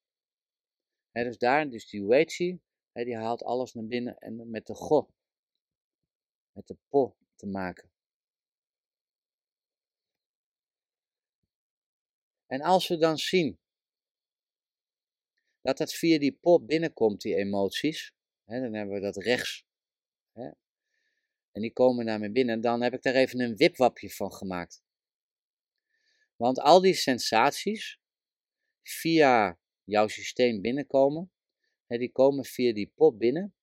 Hè, 1.11 1.25
dus 1.25 1.39
daar, 1.39 1.71
dus 1.71 1.89
die 1.89 2.05
Wei 2.05 2.61
hè, 2.93 3.05
die 3.05 3.17
haalt 3.17 3.43
alles 3.43 3.75
naar 3.75 3.87
binnen 3.87 4.19
en 4.19 4.51
met 4.51 4.67
de 4.67 4.75
Go, 4.75 5.11
met 6.53 6.67
de 6.67 6.77
Po 6.89 7.17
te 7.35 7.47
maken. 7.47 7.91
En 12.47 12.61
als 12.61 12.89
we 12.89 12.97
dan 12.97 13.19
zien 13.19 13.59
dat 15.61 15.79
dat 15.79 15.93
via 15.93 16.19
die 16.19 16.33
pop 16.33 16.67
binnenkomt, 16.67 17.21
die 17.21 17.35
emoties, 17.35 18.13
hè, 18.45 18.61
dan 18.61 18.75
hebben 18.75 18.95
we 18.95 19.01
dat 19.01 19.17
rechts. 19.17 19.68
Hè, 21.59 21.65
en 21.65 21.71
die 21.71 21.73
komen 21.73 22.05
naar 22.05 22.21
me 22.21 22.31
binnen. 22.31 22.61
Dan 22.61 22.83
heb 22.83 22.93
ik 22.93 23.03
daar 23.03 23.15
even 23.15 23.41
een 23.41 23.57
wipwapje 23.57 24.11
van 24.11 24.33
gemaakt. 24.33 24.83
Want 26.37 26.61
al 26.61 26.81
die 26.81 26.95
sensaties 26.95 28.01
via 28.83 29.59
jouw 29.85 30.09
systeem 30.09 30.61
binnenkomen, 30.61 31.31
hè, 31.87 31.99
die 31.99 32.13
komen 32.13 32.45
via 32.45 32.73
die 32.73 32.93
pop 32.95 33.19
binnen. 33.19 33.55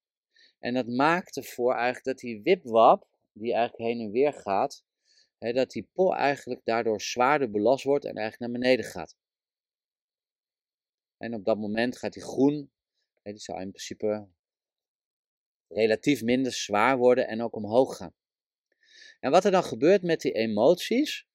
En 0.60 0.74
dat 0.74 0.88
maakt 0.88 1.38
ervoor 1.38 1.74
eigenlijk 1.74 2.06
dat 2.06 2.18
die 2.18 2.42
wipwap, 2.42 3.08
die 3.34 3.54
eigenlijk 3.54 3.90
heen 3.90 4.06
en 4.06 4.12
weer 4.12 4.34
gaat, 4.34 4.84
dat 5.38 5.72
die 5.72 5.90
po 5.94 6.14
eigenlijk 6.14 6.62
daardoor 6.64 7.02
zwaarder 7.02 7.52
belast 7.52 7.84
wordt 7.84 8.06
en 8.06 8.16
eigenlijk 8.16 8.52
naar 8.52 8.62
beneden 8.62 8.86
gaat. 8.86 9.16
En 11.18 11.34
op 11.34 11.46
dat 11.46 11.58
moment 11.58 11.98
gaat 11.98 12.14
die 12.14 12.24
groen, 12.24 12.72
die 13.24 13.38
zou 13.38 13.62
in 13.62 13.70
principe 13.70 14.28
relatief 15.68 16.22
minder 16.22 16.54
zwaar 16.54 16.98
worden 16.98 17.28
en 17.28 17.42
ook 17.42 17.56
omhoog 17.56 17.98
gaan. 17.98 18.16
En 19.20 19.32
wat 19.32 19.46
er 19.46 19.52
dan 19.52 19.64
gebeurt 19.64 20.02
met 20.02 20.22
die 20.22 20.32
emoties, 20.32 21.28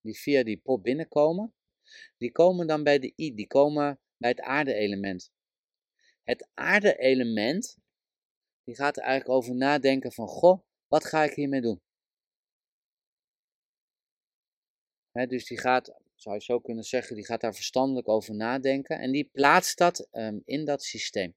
die 0.00 0.18
via 0.18 0.42
die 0.42 0.60
pop 0.60 0.82
binnenkomen, 0.82 1.54
die 2.18 2.32
komen 2.32 2.66
dan 2.66 2.82
bij 2.82 2.98
de 2.98 3.12
I, 3.16 3.34
die 3.34 3.46
komen 3.46 4.00
bij 4.16 4.30
het 4.30 4.40
aarde-element. 4.40 5.32
Het 6.24 6.48
aarde-element, 6.54 7.78
die 8.64 8.74
gaat 8.74 8.96
er 8.96 9.02
eigenlijk 9.02 9.34
over 9.36 9.54
nadenken 9.54 10.12
van, 10.12 10.28
goh, 10.28 10.62
wat 10.86 11.04
ga 11.04 11.22
ik 11.24 11.34
hiermee 11.34 11.60
doen? 11.60 11.80
dus 15.12 15.46
die 15.46 15.58
gaat, 15.58 15.94
zou 16.14 16.34
je 16.34 16.42
zo 16.42 16.60
kunnen 16.60 16.84
zeggen, 16.84 17.16
die 17.16 17.24
gaat 17.24 17.40
daar 17.40 17.54
verstandelijk 17.54 18.08
over 18.08 18.34
nadenken 18.34 18.98
en 18.98 19.12
die 19.12 19.24
plaatst 19.32 19.78
dat 19.78 20.08
ehm, 20.10 20.38
in 20.44 20.64
dat 20.64 20.82
systeem. 20.82 21.34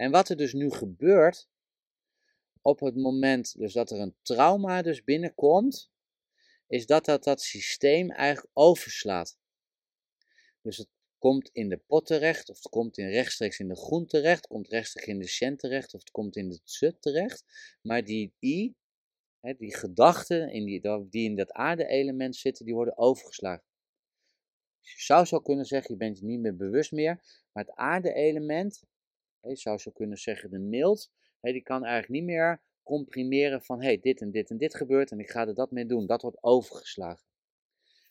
En 0.00 0.10
wat 0.10 0.28
er 0.28 0.36
dus 0.36 0.52
nu 0.52 0.70
gebeurt, 0.70 1.48
op 2.62 2.80
het 2.80 2.96
moment 2.96 3.58
dus 3.58 3.72
dat 3.72 3.90
er 3.90 4.00
een 4.00 4.16
trauma 4.22 4.82
dus 4.82 5.04
binnenkomt, 5.04 5.90
is 6.66 6.86
dat 6.86 7.04
dat, 7.04 7.24
dat 7.24 7.40
systeem 7.40 8.10
eigenlijk 8.10 8.50
overslaat. 8.52 9.38
Dus 10.62 10.76
het 10.76 10.88
komt 11.18 11.48
in 11.52 11.68
de 11.68 11.76
pot 11.76 12.06
terecht, 12.06 12.48
of 12.48 12.56
het 12.56 12.68
komt 12.68 12.98
in 12.98 13.08
rechtstreeks 13.08 13.58
in 13.58 13.68
de 13.68 13.76
groen 13.76 14.06
terecht, 14.06 14.46
komt 14.46 14.68
rechtstreeks 14.68 15.08
in 15.08 15.18
de 15.18 15.28
shen 15.28 15.56
terecht, 15.56 15.94
of 15.94 16.00
het 16.00 16.10
komt 16.10 16.36
in 16.36 16.48
de 16.48 16.62
tse 16.62 16.98
terecht. 16.98 17.44
Maar 17.82 18.04
die 18.04 18.34
i, 18.42 18.74
die 19.40 19.76
gedachten 19.76 20.50
in 20.50 20.64
die, 20.64 21.08
die 21.08 21.28
in 21.28 21.36
dat 21.36 21.52
aarde-element 21.52 22.36
zitten, 22.36 22.64
die 22.64 22.74
worden 22.74 22.98
overgeslagen. 22.98 23.64
Dus 24.80 24.92
je 24.92 25.00
zou 25.00 25.24
zo 25.24 25.40
kunnen 25.40 25.64
zeggen, 25.64 25.92
je 25.92 25.98
bent 25.98 26.18
je 26.18 26.24
niet 26.24 26.40
meer 26.40 26.56
bewust 26.56 26.92
meer, 26.92 27.44
maar 27.52 27.64
het 27.64 27.74
aarde-element, 27.74 28.82
je 29.42 29.56
zou 29.56 29.78
zo 29.78 29.90
kunnen 29.90 30.18
zeggen 30.18 30.50
de 30.50 30.58
mild, 30.58 31.10
die 31.40 31.62
kan 31.62 31.84
eigenlijk 31.84 32.12
niet 32.12 32.30
meer 32.30 32.62
comprimeren 32.82 33.62
van, 33.62 33.82
hey, 33.82 34.00
dit 34.00 34.20
en 34.20 34.30
dit 34.30 34.50
en 34.50 34.56
dit 34.56 34.74
gebeurt 34.74 35.10
en 35.10 35.18
ik 35.18 35.30
ga 35.30 35.46
er 35.46 35.54
dat 35.54 35.70
mee 35.70 35.86
doen. 35.86 36.06
Dat 36.06 36.22
wordt 36.22 36.42
overgeslagen. 36.42 37.26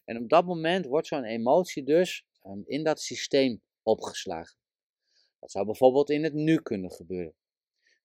En 0.05 0.17
op 0.17 0.29
dat 0.29 0.45
moment 0.45 0.85
wordt 0.85 1.07
zo'n 1.07 1.23
emotie 1.23 1.83
dus 1.83 2.25
um, 2.45 2.63
in 2.65 2.83
dat 2.83 3.01
systeem 3.01 3.61
opgeslagen. 3.83 4.57
Dat 5.39 5.51
zou 5.51 5.65
bijvoorbeeld 5.65 6.09
in 6.09 6.23
het 6.23 6.33
nu 6.33 6.61
kunnen 6.61 6.91
gebeuren. 6.91 7.35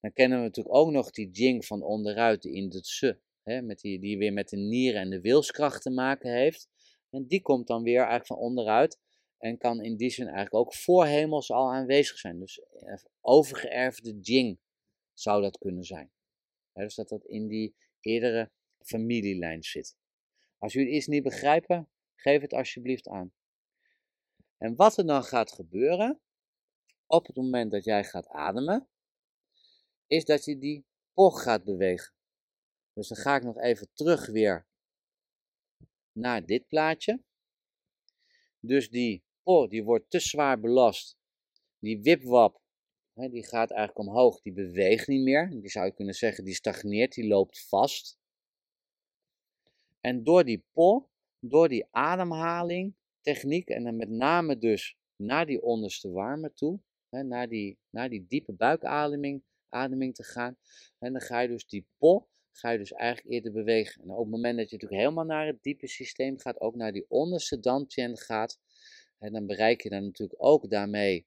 Dan 0.00 0.12
kennen 0.12 0.38
we 0.38 0.44
natuurlijk 0.44 0.76
ook 0.76 0.90
nog 0.90 1.10
die 1.10 1.30
jing 1.30 1.66
van 1.66 1.82
onderuit, 1.82 2.42
die 2.42 2.52
in 2.52 2.64
het 2.64 2.86
se, 2.86 3.20
met 3.42 3.80
die, 3.80 4.00
die 4.00 4.18
weer 4.18 4.32
met 4.32 4.48
de 4.48 4.56
nieren 4.56 5.00
en 5.00 5.10
de 5.10 5.20
wilskracht 5.20 5.82
te 5.82 5.90
maken 5.90 6.32
heeft. 6.32 6.68
En 7.10 7.26
die 7.26 7.42
komt 7.42 7.66
dan 7.66 7.82
weer 7.82 7.98
eigenlijk 7.98 8.26
van 8.26 8.36
onderuit 8.36 8.98
en 9.44 9.58
kan 9.58 9.82
in 9.82 9.96
die 9.96 10.10
zin 10.10 10.24
eigenlijk 10.24 10.54
ook 10.54 10.74
voorhemels 10.74 11.50
al 11.50 11.72
aanwezig 11.72 12.18
zijn. 12.18 12.38
Dus 12.38 12.60
eh, 12.60 12.94
overgeërfde 13.20 14.18
jing 14.20 14.58
zou 15.12 15.42
dat 15.42 15.58
kunnen 15.58 15.84
zijn. 15.84 16.12
dus 16.72 16.94
dat 16.94 17.08
dat 17.08 17.24
in 17.24 17.46
die 17.46 17.76
eerdere 18.00 18.50
familielijn 18.78 19.62
zit. 19.62 19.96
Als 20.58 20.72
jullie 20.72 20.92
iets 20.92 21.06
niet 21.06 21.22
begrijpen, 21.22 21.88
geef 22.14 22.40
het 22.40 22.52
alsjeblieft 22.52 23.08
aan. 23.08 23.32
En 24.58 24.76
wat 24.76 24.96
er 24.96 25.06
dan 25.06 25.24
gaat 25.24 25.52
gebeuren, 25.52 26.20
op 27.06 27.26
het 27.26 27.36
moment 27.36 27.70
dat 27.70 27.84
jij 27.84 28.04
gaat 28.04 28.28
ademen, 28.28 28.88
is 30.06 30.24
dat 30.24 30.44
je 30.44 30.58
die 30.58 30.86
poch 31.12 31.42
gaat 31.42 31.64
bewegen. 31.64 32.14
Dus 32.92 33.08
dan 33.08 33.18
ga 33.18 33.36
ik 33.36 33.42
nog 33.42 33.58
even 33.58 33.88
terug 33.92 34.26
weer 34.26 34.66
naar 36.12 36.46
dit 36.46 36.68
plaatje. 36.68 37.22
Dus 38.60 38.90
die 38.90 39.24
po 39.44 39.68
die 39.68 39.84
wordt 39.84 40.10
te 40.10 40.20
zwaar 40.20 40.60
belast. 40.60 41.16
Die 41.78 42.00
wipwap 42.02 42.62
hè, 43.14 43.28
die 43.28 43.46
gaat 43.46 43.70
eigenlijk 43.70 44.08
omhoog, 44.08 44.40
die 44.40 44.52
beweegt 44.52 45.06
niet 45.06 45.22
meer. 45.22 45.50
Die 45.50 45.70
zou 45.70 45.86
je 45.86 45.94
kunnen 45.94 46.14
zeggen, 46.14 46.44
die 46.44 46.54
stagneert, 46.54 47.14
die 47.14 47.26
loopt 47.26 47.68
vast. 47.68 48.18
En 50.00 50.24
door 50.24 50.44
die 50.44 50.64
po, 50.72 51.08
door 51.38 51.68
die 51.68 51.86
ademhaling, 51.90 52.94
techniek 53.20 53.68
en 53.68 53.84
dan 53.84 53.96
met 53.96 54.08
name 54.08 54.58
dus 54.58 54.96
naar 55.16 55.46
die 55.46 55.62
onderste 55.62 56.10
warme 56.10 56.52
toe, 56.52 56.80
hè, 57.08 57.22
naar, 57.22 57.48
die, 57.48 57.78
naar 57.90 58.08
die 58.08 58.26
diepe 58.28 58.52
buikademing 58.52 59.42
ademing 59.68 60.14
te 60.14 60.22
gaan. 60.22 60.56
En 60.98 61.12
dan 61.12 61.22
ga 61.22 61.40
je 61.40 61.48
dus 61.48 61.66
die 61.66 61.86
po, 61.98 62.28
ga 62.50 62.70
je 62.70 62.78
dus 62.78 62.92
eigenlijk 62.92 63.34
eerder 63.34 63.52
bewegen. 63.52 64.02
En 64.02 64.10
op 64.10 64.18
het 64.18 64.30
moment 64.30 64.56
dat 64.56 64.70
je 64.70 64.76
natuurlijk 64.76 65.00
helemaal 65.00 65.24
naar 65.24 65.46
het 65.46 65.62
diepe 65.62 65.86
systeem 65.86 66.38
gaat, 66.38 66.60
ook 66.60 66.74
naar 66.74 66.92
die 66.92 67.04
onderste 67.08 67.60
dantian 67.60 68.16
gaat, 68.16 68.60
en 69.18 69.32
dan 69.32 69.46
bereik 69.46 69.82
je 69.82 69.88
dan 69.88 70.04
natuurlijk 70.04 70.44
ook 70.44 70.70
daarmee, 70.70 71.26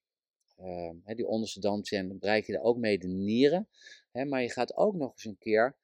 uh, 0.60 0.92
die 1.06 1.28
onderste 1.28 1.60
dan 1.60 1.84
bereik 2.20 2.46
je 2.46 2.54
daar 2.54 2.62
ook 2.62 2.78
mee 2.78 3.00
de 3.00 3.08
nieren. 3.08 3.68
Hè, 4.12 4.26
maar 4.26 4.42
je 4.42 4.50
gaat 4.50 4.76
ook 4.76 4.96
nog 4.96 5.12
eens 5.12 5.26
een 5.26 5.38
keer 5.38 5.76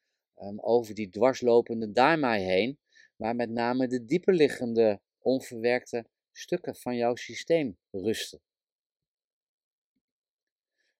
um, 0.41 0.59
over 0.59 0.93
die 0.93 1.09
dwarslopende 1.09 1.91
daimai 1.91 2.43
heen, 2.43 2.79
waar 3.15 3.35
met 3.35 3.49
name 3.49 3.87
de 3.87 4.05
dieper 4.05 4.33
liggende 4.33 5.01
onverwerkte 5.19 6.05
stukken 6.31 6.75
van 6.75 6.95
jouw 6.95 7.15
systeem 7.15 7.77
rusten. 7.91 8.41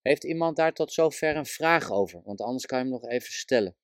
Heeft 0.02 0.24
iemand 0.24 0.56
daar 0.56 0.74
tot 0.74 0.94
zover 0.94 1.36
een 1.36 1.46
vraag 1.46 1.92
over? 1.92 2.22
Want 2.24 2.42
anders 2.42 2.66
kan 2.66 2.78
je 2.78 2.84
hem 2.84 2.94
nog 2.94 3.08
even 3.08 3.34
stellen. 3.34 3.76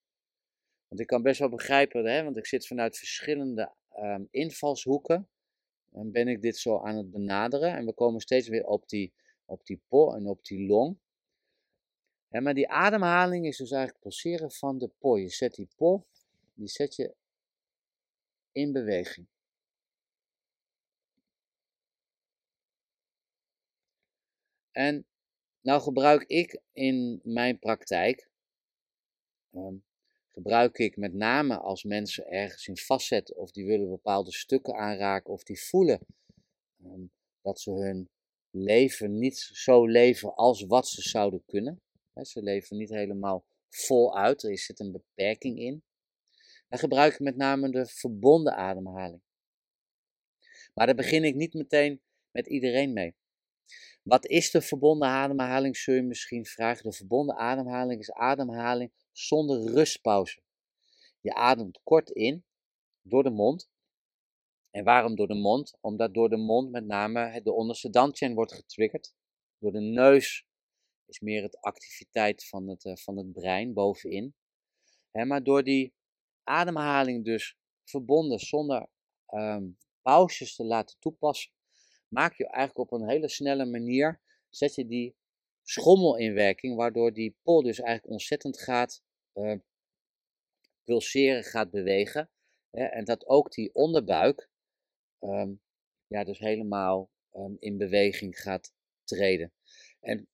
Want 0.87 1.01
ik 1.01 1.07
kan 1.07 1.21
best 1.21 1.39
wel 1.39 1.49
begrijpen, 1.49 2.05
hè, 2.05 2.23
want 2.23 2.37
ik 2.37 2.45
zit 2.45 2.67
vanuit 2.67 2.97
verschillende 2.97 3.73
um, 3.97 4.27
invalshoeken. 4.31 5.29
Ben 5.89 6.27
ik 6.27 6.41
dit 6.41 6.57
zo 6.57 6.79
aan 6.79 6.97
het 6.97 7.11
benaderen. 7.11 7.75
En 7.75 7.85
we 7.85 7.93
komen 7.93 8.21
steeds 8.21 8.47
weer 8.47 8.65
op 8.65 8.89
die, 8.89 9.13
op 9.45 9.65
die 9.65 9.81
po 9.87 10.13
en 10.13 10.27
op 10.27 10.45
die 10.45 10.67
long. 10.67 10.97
Ja, 12.27 12.39
maar 12.39 12.53
die 12.53 12.69
ademhaling 12.69 13.45
is 13.45 13.57
dus 13.57 13.71
eigenlijk 13.71 14.03
het 14.03 14.03
pulseren 14.03 14.51
van 14.51 14.77
de 14.77 14.89
po. 14.99 15.17
Je 15.17 15.29
zet 15.29 15.53
die 15.53 15.69
po, 15.75 16.05
die 16.53 16.67
zet 16.67 16.95
je 16.95 17.15
in 18.51 18.71
beweging. 18.71 19.27
En 24.71 25.05
nou 25.61 25.81
gebruik 25.81 26.23
ik 26.23 26.61
in 26.71 27.19
mijn 27.23 27.59
praktijk, 27.59 28.29
um, 29.51 29.83
gebruik 30.39 30.77
ik 30.77 30.97
met 30.97 31.13
name 31.13 31.57
als 31.57 31.83
mensen 31.83 32.27
ergens 32.27 32.67
in 32.67 32.77
vastzetten 32.77 33.35
of 33.35 33.51
die 33.51 33.65
willen 33.65 33.89
bepaalde 33.89 34.31
stukken 34.31 34.75
aanraken 34.75 35.33
of 35.33 35.43
die 35.43 35.61
voelen 35.61 35.99
um, 36.83 37.11
dat 37.41 37.59
ze 37.59 37.71
hun 37.71 38.09
leven 38.49 39.17
niet 39.17 39.37
zo 39.37 39.85
leven 39.85 40.35
als 40.35 40.65
wat 40.65 40.87
ze 40.87 41.01
zouden 41.01 41.43
kunnen. 41.45 41.81
Ze 42.21 42.41
leven 42.41 42.77
niet 42.77 42.89
helemaal 42.89 43.45
voluit, 43.69 44.43
er 44.43 44.57
zit 44.57 44.79
een 44.79 44.91
beperking 44.91 45.59
in. 45.59 45.83
Dan 46.69 46.79
gebruik 46.79 47.13
ik 47.13 47.19
met 47.19 47.35
name 47.35 47.71
de 47.71 47.85
verbonden 47.85 48.55
ademhaling. 48.55 49.21
Maar 50.73 50.85
daar 50.85 50.95
begin 50.95 51.23
ik 51.23 51.35
niet 51.35 51.53
meteen 51.53 52.01
met 52.31 52.47
iedereen 52.47 52.93
mee. 52.93 53.15
Wat 54.03 54.25
is 54.25 54.51
de 54.51 54.61
verbonden 54.61 55.07
ademhaling, 55.07 55.77
zul 55.77 55.93
je 55.93 56.01
misschien 56.01 56.45
vragen. 56.45 56.89
De 56.89 56.95
verbonden 56.95 57.35
ademhaling 57.35 57.99
is 57.99 58.11
ademhaling 58.11 58.91
zonder 59.19 59.71
rustpauze. 59.73 60.41
Je 61.21 61.33
ademt 61.33 61.79
kort 61.83 62.09
in 62.09 62.45
door 63.01 63.23
de 63.23 63.29
mond. 63.29 63.69
En 64.71 64.83
waarom 64.83 65.15
door 65.15 65.27
de 65.27 65.35
mond? 65.35 65.77
Omdat 65.81 66.13
door 66.13 66.29
de 66.29 66.37
mond 66.37 66.71
met 66.71 66.85
name 66.85 67.41
de 67.43 67.53
onderste 67.53 67.89
dantian 67.89 68.33
wordt 68.33 68.53
getriggerd. 68.53 69.13
Door 69.57 69.71
de 69.71 69.79
neus 69.79 70.47
is 71.05 71.19
meer 71.19 71.43
het 71.43 71.61
activiteit 71.61 72.47
van 72.47 72.67
het, 72.67 72.85
uh, 72.85 72.95
van 72.95 73.17
het 73.17 73.31
brein 73.31 73.73
bovenin. 73.73 74.35
maar 75.11 75.43
door 75.43 75.63
die 75.63 75.93
ademhaling 76.43 77.25
dus 77.25 77.57
verbonden 77.83 78.39
zonder 78.39 78.89
um, 79.27 79.77
pauzes 80.01 80.55
te 80.55 80.63
laten 80.63 80.99
toepassen, 80.99 81.51
maak 82.07 82.33
je 82.33 82.47
eigenlijk 82.47 82.91
op 82.91 82.99
een 82.99 83.09
hele 83.09 83.29
snelle 83.29 83.65
manier, 83.65 84.21
zet 84.49 84.75
je 84.75 84.85
die 84.85 85.15
schommel 85.63 86.17
in 86.17 86.33
werking, 86.33 86.75
waardoor 86.75 87.13
die 87.13 87.37
pol 87.41 87.61
dus 87.61 87.79
eigenlijk 87.79 88.11
ontzettend 88.11 88.59
gaat 88.59 89.03
uh, 89.33 89.55
pulseren, 90.83 91.43
gaat 91.43 91.69
bewegen. 91.69 92.29
Hè, 92.69 92.83
en 92.83 93.05
dat 93.05 93.27
ook 93.27 93.51
die 93.51 93.73
onderbuik 93.73 94.49
um, 95.19 95.61
ja, 96.07 96.23
dus 96.23 96.39
helemaal 96.39 97.09
um, 97.33 97.57
in 97.59 97.77
beweging 97.77 98.39
gaat 98.39 98.73
treden. 99.03 99.53
En 99.99 100.27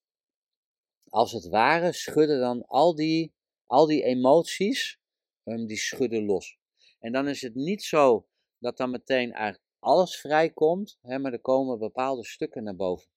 als 1.10 1.32
het 1.32 1.48
ware 1.48 1.92
schudden 1.92 2.40
dan 2.40 2.66
al 2.66 2.96
die, 2.96 3.34
al 3.66 3.86
die 3.86 4.04
emoties, 4.04 5.00
um, 5.44 5.66
die 5.66 5.78
schudden 5.78 6.26
los. 6.26 6.58
En 7.00 7.12
dan 7.12 7.28
is 7.28 7.42
het 7.42 7.56
niet 7.56 7.84
zo 7.84 8.28
dat 8.58 8.78
dan 8.78 8.90
meteen 8.90 9.32
eigenlijk 9.32 9.64
alles 9.80 10.20
vrijkomt, 10.20 10.98
hè, 11.02 11.20
maar 11.20 11.34
er 11.34 11.42
komen 11.42 11.80
bepaalde 11.80 12.26
stukken 12.26 12.64
naar 12.64 12.76
boven. 12.76 13.10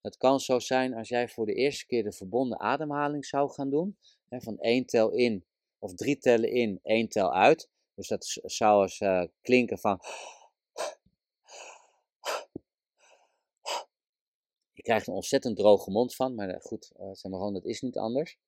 Het 0.00 0.16
kan 0.16 0.40
zo 0.40 0.58
zijn 0.58 0.94
als 0.94 1.08
jij 1.08 1.28
voor 1.28 1.46
de 1.46 1.54
eerste 1.54 1.86
keer 1.86 2.02
de 2.02 2.12
verbonden 2.12 2.60
ademhaling 2.60 3.26
zou 3.26 3.50
gaan 3.50 3.70
doen, 3.70 3.98
van 4.40 4.58
één 4.58 4.86
tel 4.86 5.10
in 5.10 5.44
of 5.78 5.94
drie 5.94 6.18
tellen 6.18 6.50
in, 6.50 6.80
één 6.82 7.08
tel 7.08 7.32
uit. 7.34 7.68
Dus 7.94 8.08
dat 8.08 8.40
zou 8.42 8.82
eens 8.82 9.00
uh, 9.00 9.24
klinken 9.40 9.78
van. 9.78 10.00
Je 14.72 14.82
krijgt 14.82 15.06
een 15.06 15.14
ontzettend 15.14 15.56
droge 15.56 15.90
mond 15.90 16.14
van, 16.14 16.34
maar 16.34 16.60
goed, 16.60 16.92
uh, 17.00 17.06
zeg 17.12 17.30
maar 17.30 17.40
gewoon, 17.40 17.52
dat 17.52 17.64
is 17.64 17.80
niet 17.80 17.98
anders. 17.98 18.38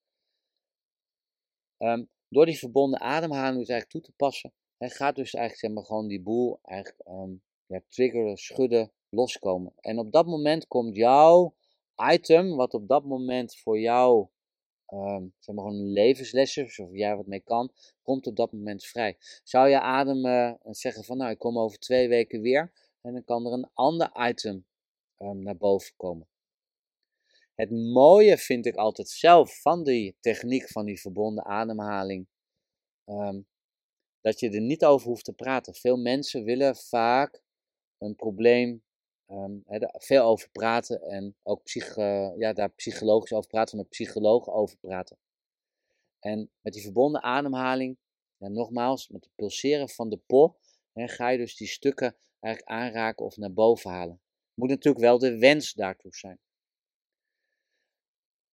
Um, 1.78 2.08
door 2.28 2.46
die 2.46 2.58
verbonden 2.58 3.00
ademhaling 3.00 3.58
dus 3.58 3.68
eigenlijk 3.68 3.90
toe 3.90 4.00
te 4.00 4.12
passen, 4.16 4.52
gaat 4.78 5.16
dus 5.16 5.34
eigenlijk 5.34 5.64
zeg 5.66 5.70
maar 5.70 5.84
gewoon 5.84 6.08
die 6.08 6.22
boel 6.22 6.58
eigenlijk 6.62 7.08
um, 7.08 7.42
ja, 7.66 7.80
triggeren, 7.88 8.36
schudden, 8.36 8.92
loskomen. 9.08 9.72
En 9.80 9.98
op 9.98 10.12
dat 10.12 10.26
moment 10.26 10.66
komt 10.66 10.96
jouw 10.96 11.54
item, 12.12 12.56
wat 12.56 12.74
op 12.74 12.88
dat 12.88 13.04
moment 13.04 13.56
voor 13.56 13.78
jou, 13.78 14.28
um, 14.94 15.34
zeg 15.38 15.54
maar 15.54 15.64
gewoon 15.64 15.80
een 15.80 15.92
levensles 15.92 16.56
is, 16.56 16.78
of 16.78 16.88
jij 16.92 17.16
wat 17.16 17.26
mee 17.26 17.40
kan, 17.40 17.72
komt 18.02 18.26
op 18.26 18.36
dat 18.36 18.52
moment 18.52 18.84
vrij. 18.84 19.16
Zou 19.42 19.68
je 19.68 19.80
ademen 19.80 20.58
en 20.62 20.74
zeggen 20.74 21.04
van 21.04 21.16
nou, 21.16 21.30
ik 21.30 21.38
kom 21.38 21.58
over 21.58 21.78
twee 21.78 22.08
weken 22.08 22.40
weer, 22.40 22.72
en 23.00 23.12
dan 23.12 23.24
kan 23.24 23.46
er 23.46 23.52
een 23.52 23.70
ander 23.72 24.28
item 24.28 24.66
um, 25.18 25.42
naar 25.42 25.56
boven 25.56 25.92
komen. 25.96 26.28
Het 27.54 27.70
mooie 27.70 28.38
vind 28.38 28.66
ik 28.66 28.74
altijd 28.74 29.08
zelf 29.08 29.60
van 29.60 29.84
die 29.84 30.16
techniek 30.20 30.68
van 30.68 30.84
die 30.84 31.00
verbonden 31.00 31.44
ademhaling. 31.44 32.26
Um, 33.06 33.46
dat 34.20 34.40
je 34.40 34.50
er 34.50 34.60
niet 34.60 34.84
over 34.84 35.08
hoeft 35.08 35.24
te 35.24 35.32
praten. 35.32 35.74
Veel 35.74 35.96
mensen 35.96 36.44
willen 36.44 36.76
vaak 36.76 37.42
een 37.98 38.16
probleem 38.16 38.83
um, 39.28 39.64
veel 39.92 40.22
over 40.22 40.50
praten 40.50 41.02
en 41.02 41.36
ook 41.42 41.62
psych, 41.62 41.96
ja, 42.36 42.52
daar 42.52 42.70
psychologisch 42.70 43.32
over 43.32 43.48
praten, 43.50 43.76
met 43.76 43.88
psychologen 43.88 44.52
over 44.52 44.76
praten. 44.76 45.18
En 46.18 46.50
met 46.60 46.72
die 46.72 46.82
verbonden 46.82 47.22
ademhaling, 47.22 47.98
ja, 48.36 48.48
nogmaals, 48.48 49.08
met 49.08 49.24
het 49.24 49.34
pulseren 49.34 49.88
van 49.88 50.08
de 50.08 50.20
po, 50.26 50.56
ga 50.94 51.28
je 51.28 51.38
dus 51.38 51.56
die 51.56 51.68
stukken 51.68 52.16
eigenlijk 52.40 52.76
aanraken 52.78 53.24
of 53.24 53.36
naar 53.36 53.52
boven 53.52 53.90
halen. 53.90 54.20
Moet 54.54 54.68
natuurlijk 54.68 55.04
wel 55.04 55.18
de 55.18 55.38
wens 55.38 55.72
daartoe 55.72 56.14
zijn. 56.14 56.38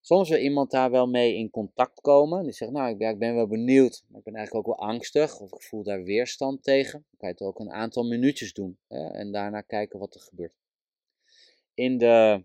Soms 0.01 0.29
wil 0.29 0.39
iemand 0.39 0.71
daar 0.71 0.91
wel 0.91 1.07
mee 1.07 1.35
in 1.37 1.51
contact 1.51 2.01
komen. 2.01 2.43
Die 2.43 2.53
zegt, 2.53 2.71
nou, 2.71 2.91
ik 2.91 3.19
ben 3.19 3.35
wel 3.35 3.47
benieuwd, 3.47 4.05
maar 4.09 4.19
ik 4.19 4.25
ben 4.25 4.35
eigenlijk 4.35 4.69
ook 4.69 4.77
wel 4.77 4.89
angstig. 4.89 5.41
Of 5.41 5.53
ik 5.53 5.63
voel 5.63 5.83
daar 5.83 6.03
weerstand 6.03 6.63
tegen. 6.63 6.93
Dan 6.93 7.19
kan 7.19 7.29
je 7.29 7.35
het 7.35 7.43
ook 7.43 7.59
een 7.59 7.73
aantal 7.73 8.05
minuutjes 8.05 8.53
doen. 8.53 8.79
En 8.89 9.33
daarna 9.33 9.61
kijken 9.61 9.99
wat 9.99 10.15
er 10.15 10.21
gebeurt. 10.21 10.55
In 11.75 11.99
de, 11.99 12.45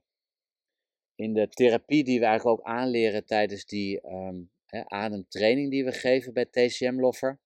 in 1.16 1.34
de 1.34 1.50
therapie 1.50 2.04
die 2.04 2.20
we 2.20 2.26
eigenlijk 2.26 2.60
ook 2.60 2.66
aanleren 2.66 3.26
tijdens 3.26 3.66
die 3.66 4.08
um, 4.08 4.52
hè, 4.66 4.90
ademtraining 4.90 5.72
die 5.72 5.86
we 5.86 5.92
geven 5.92 6.34
bij 6.34 6.46
TCM 6.46 7.00
Loffer. 7.00 7.40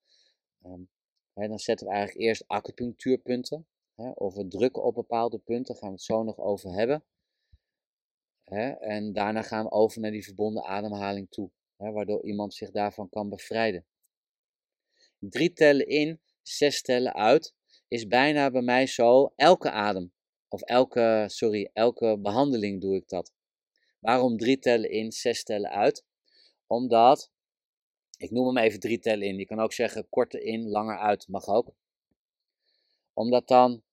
Um, 0.66 0.89
hè, 1.34 1.47
dan 1.47 1.60
zetten 1.60 1.88
we 1.88 1.93
eigenlijk 1.93 2.26
eerst 2.26 2.43
acupunctuurpunten. 2.47 3.68
Of 4.14 4.36
we 4.36 4.47
drukken 4.47 4.84
op 4.84 4.93
bepaalde 4.95 5.38
punten. 5.38 5.74
Daar 5.74 5.76
gaan 5.76 5.89
we 5.89 5.95
het 5.95 6.03
zo 6.03 6.24
nog 6.24 6.38
over 6.38 6.74
hebben. 6.74 7.03
Hè? 8.50 8.70
En 8.70 9.14
daarna 9.14 9.41
gaan 9.41 9.64
we 9.64 9.72
over 9.72 10.02
naar 10.02 10.12
die 10.12 10.24
verbonden 10.24 10.64
ademhaling 10.64 11.30
toe, 11.30 11.52
hè? 11.78 11.91
waardoor 11.91 12.24
iemand 12.24 12.54
zich 12.54 12.72
daarvan 12.72 13.10
kan 13.10 13.30
bevrijden. 13.30 13.86
Drie 15.20 15.54
tellen 15.54 15.88
in, 15.88 16.22
zes 16.41 16.82
tellen 16.82 17.14
uit, 17.14 17.56
is 17.88 18.08
bijna 18.08 18.52
bij 18.52 18.62
mij 18.62 18.88
zo, 18.88 19.34
elke 19.36 19.72
adem, 19.72 20.14
of 20.47 20.62
elke, 20.62 21.26
sorry, 21.28 21.70
elke 21.74 22.20
behandeling 22.20 22.82
doe 22.82 22.95
ik 22.95 23.08
dat. 23.08 23.34
Waarom 24.00 24.38
drie 24.38 24.60
tellen 24.60 24.91
in, 24.91 25.12
zes 25.12 25.43
tellen 25.43 25.70
uit? 25.70 26.06
Omdat, 26.68 27.32
ik 28.18 28.32
noem 28.32 28.45
hem 28.45 28.58
even 28.58 28.80
drie 28.80 29.00
tellen 29.00 29.28
in, 29.28 29.38
je 29.38 29.45
kan 29.45 29.60
ook 29.60 29.74
zeggen 29.74 30.10
korter 30.10 30.41
in, 30.41 30.70
langer 30.70 30.97
uit, 30.97 31.28
mag 31.28 31.47
ook. 31.47 31.76
Omdat 33.14 33.47
dan 33.47 33.84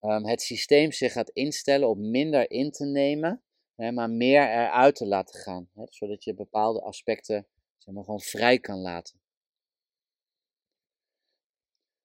um, 0.00 0.26
het 0.26 0.42
systeem 0.42 0.92
zich 0.92 1.12
gaat 1.12 1.30
instellen 1.30 1.88
op 1.88 1.98
minder 1.98 2.50
in 2.50 2.70
te 2.70 2.84
nemen 2.84 3.45
hè, 3.76 3.92
maar 3.92 4.10
meer 4.10 4.42
eruit 4.42 4.94
te 4.94 5.06
laten 5.06 5.40
gaan. 5.40 5.68
Hè, 5.74 5.84
zodat 5.88 6.24
je 6.24 6.34
bepaalde 6.34 6.80
aspecten 6.80 7.46
zeg 7.78 7.94
maar, 7.94 8.04
gewoon 8.04 8.20
vrij 8.20 8.58
kan 8.58 8.78
laten. 8.78 9.20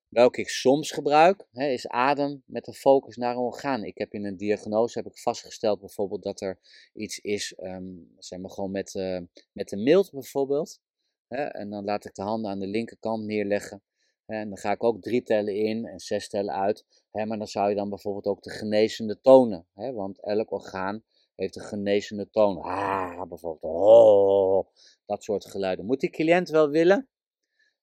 Welke 0.07 0.41
ik 0.41 0.49
soms 0.49 0.91
gebruik, 0.91 1.47
hè, 1.51 1.67
is 1.67 1.87
adem 1.87 2.43
met 2.45 2.65
de 2.65 2.73
focus 2.73 3.15
naar 3.15 3.31
een 3.31 3.41
orgaan. 3.41 3.83
Ik 3.83 3.97
heb 3.97 4.13
in 4.13 4.25
een 4.25 4.37
diagnose 4.37 4.97
heb 4.97 5.07
ik 5.07 5.17
vastgesteld 5.17 5.79
bijvoorbeeld 5.79 6.23
dat 6.23 6.41
er 6.41 6.59
iets 6.93 7.19
is, 7.19 7.53
um, 7.57 8.15
zeg 8.17 8.39
maar 8.39 8.49
gewoon 8.49 8.71
met, 8.71 8.93
uh, 8.93 9.19
met 9.51 9.69
de 9.69 9.77
mild 9.77 10.11
bijvoorbeeld. 10.11 10.79
Hè, 11.27 11.43
en 11.43 11.69
dan 11.69 11.83
laat 11.83 12.05
ik 12.05 12.15
de 12.15 12.21
handen 12.21 12.51
aan 12.51 12.59
de 12.59 12.67
linkerkant 12.67 13.25
neerleggen. 13.25 13.83
Hè, 14.25 14.35
en 14.35 14.49
dan 14.49 14.57
ga 14.57 14.71
ik 14.71 14.83
ook 14.83 15.01
drie 15.01 15.23
tellen 15.23 15.55
in 15.55 15.85
en 15.85 15.99
zes 15.99 16.29
tellen 16.29 16.53
uit. 16.53 16.85
Maar 17.11 17.37
dan 17.37 17.47
zou 17.47 17.69
je 17.69 17.75
dan 17.75 17.89
bijvoorbeeld 17.89 18.25
ook 18.25 18.43
de 18.43 18.49
genezende 18.49 19.21
tonen. 19.21 19.65
Want 19.73 20.21
elk 20.21 20.51
orgaan 20.51 21.03
heeft 21.35 21.55
een 21.55 21.61
genezende 21.61 22.29
toon. 22.29 22.61
Ah, 22.61 23.27
bijvoorbeeld. 23.27 23.73
Oh, 23.73 24.67
dat 25.05 25.23
soort 25.23 25.45
geluiden. 25.45 25.85
Moet 25.85 25.99
die 25.99 26.09
cliënt 26.09 26.49
wel 26.49 26.69
willen? 26.69 27.09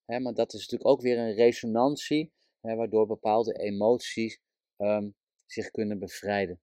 Hè, 0.04 0.20
maar 0.20 0.34
dat 0.34 0.52
is 0.52 0.60
natuurlijk 0.60 0.90
ook 0.90 1.00
weer 1.00 1.18
een 1.18 1.34
resonantie, 1.34 2.32
waardoor 2.60 3.06
bepaalde 3.06 3.52
emoties 3.52 4.40
um, 4.76 5.14
zich 5.46 5.70
kunnen 5.70 5.98
bevrijden. 5.98 6.60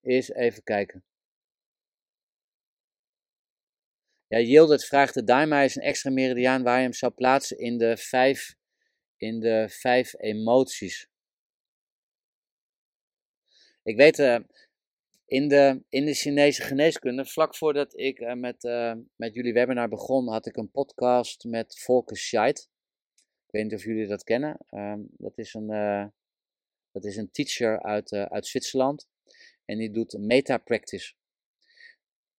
Eerst 0.00 0.30
even 0.30 0.62
kijken. 0.62 1.04
Ja, 4.26 4.38
Yildiz 4.38 4.84
vraagt 4.84 5.14
de 5.14 5.24
Daima 5.24 5.60
is 5.60 5.76
een 5.76 5.82
extra 5.82 6.10
meridiaan 6.10 6.62
waar 6.62 6.76
je 6.76 6.82
hem 6.82 6.92
zou 6.92 7.12
plaatsen 7.12 7.58
in 7.58 7.78
de 7.78 7.96
vijf, 7.96 8.54
in 9.16 9.40
de 9.40 9.68
vijf 9.68 10.14
emoties. 10.18 11.08
Ik 13.82 13.96
weet, 13.96 14.18
uh, 14.18 14.38
in 15.32 15.48
de, 15.48 15.82
in 15.88 16.04
de 16.04 16.14
Chinese 16.14 16.62
geneeskunde, 16.62 17.26
vlak 17.26 17.56
voordat 17.56 17.98
ik 17.98 18.20
uh, 18.20 18.32
met, 18.32 18.64
uh, 18.64 18.92
met 19.16 19.34
jullie 19.34 19.52
webinar 19.52 19.88
begon, 19.88 20.28
had 20.28 20.46
ik 20.46 20.56
een 20.56 20.70
podcast 20.70 21.44
met 21.44 21.78
Volker 21.78 22.16
Scheidt. 22.16 22.70
Ik 23.46 23.50
weet 23.50 23.62
niet 23.62 23.74
of 23.74 23.84
jullie 23.84 24.06
dat 24.06 24.24
kennen. 24.24 24.58
Um, 24.70 25.08
dat, 25.10 25.38
is 25.38 25.54
een, 25.54 25.70
uh, 25.70 26.06
dat 26.90 27.04
is 27.04 27.16
een 27.16 27.30
teacher 27.30 27.82
uit, 27.82 28.12
uit 28.12 28.46
Zwitserland. 28.46 29.08
En 29.64 29.78
die 29.78 29.90
doet 29.90 30.18
meta-practice. 30.18 31.14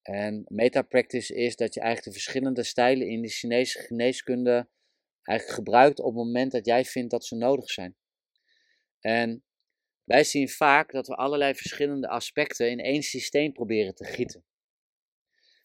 En 0.01 0.43
meta-practice 0.47 1.35
is 1.35 1.55
dat 1.55 1.73
je 1.73 1.79
eigenlijk 1.79 2.15
de 2.15 2.21
verschillende 2.21 2.63
stijlen 2.63 3.07
in 3.07 3.21
de 3.21 3.29
Chinese 3.29 3.79
geneeskunde 3.79 4.69
eigenlijk 5.21 5.57
gebruikt 5.57 5.99
op 5.99 6.05
het 6.05 6.15
moment 6.15 6.51
dat 6.51 6.65
jij 6.65 6.85
vindt 6.85 7.11
dat 7.11 7.25
ze 7.25 7.35
nodig 7.35 7.69
zijn. 7.69 7.95
En 8.99 9.43
wij 10.03 10.23
zien 10.23 10.49
vaak 10.49 10.91
dat 10.91 11.07
we 11.07 11.15
allerlei 11.15 11.55
verschillende 11.55 12.07
aspecten 12.07 12.69
in 12.69 12.79
één 12.79 13.03
systeem 13.03 13.51
proberen 13.53 13.95
te 13.95 14.05
gieten. 14.05 14.45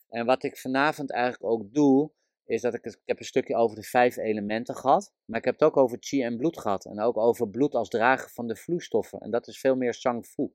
En 0.09 0.27
wat 0.27 0.43
ik 0.43 0.57
vanavond 0.57 1.13
eigenlijk 1.13 1.45
ook 1.45 1.75
doe, 1.75 2.13
is 2.45 2.61
dat 2.61 2.75
ik, 2.75 2.85
ik 2.85 3.01
heb 3.05 3.19
een 3.19 3.25
stukje 3.25 3.57
over 3.57 3.77
de 3.77 3.83
vijf 3.83 4.17
elementen 4.17 4.77
gehad, 4.77 5.13
maar 5.25 5.39
ik 5.39 5.45
heb 5.45 5.55
het 5.55 5.69
ook 5.69 5.77
over 5.77 5.97
chi 6.01 6.23
en 6.23 6.37
bloed 6.37 6.61
gehad. 6.61 6.85
En 6.85 7.01
ook 7.01 7.17
over 7.17 7.49
bloed 7.49 7.75
als 7.75 7.89
drager 7.89 8.31
van 8.31 8.47
de 8.47 8.57
vloeistoffen. 8.57 9.21
En 9.21 9.31
dat 9.31 9.47
is 9.47 9.61
veel 9.61 9.77
meer 9.77 9.95
sang 9.95 10.27
fu. 10.27 10.53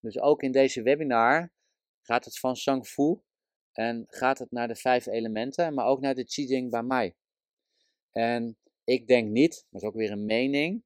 Dus 0.00 0.18
ook 0.18 0.42
in 0.42 0.52
deze 0.52 0.82
webinar 0.82 1.52
gaat 2.00 2.24
het 2.24 2.38
van 2.38 2.56
sang 2.56 2.86
fu 2.86 3.20
en 3.72 4.04
gaat 4.08 4.38
het 4.38 4.50
naar 4.50 4.68
de 4.68 4.76
vijf 4.76 5.06
elementen, 5.06 5.74
maar 5.74 5.86
ook 5.86 6.00
naar 6.00 6.14
de 6.14 6.24
Chi 6.24 6.44
Jing 6.44 6.70
bij 6.70 6.82
mij. 6.82 7.16
En 8.10 8.58
ik 8.84 9.06
denk 9.06 9.30
niet, 9.30 9.66
dat 9.70 9.82
is 9.82 9.88
ook 9.88 9.94
weer 9.94 10.10
een 10.10 10.24
mening, 10.24 10.84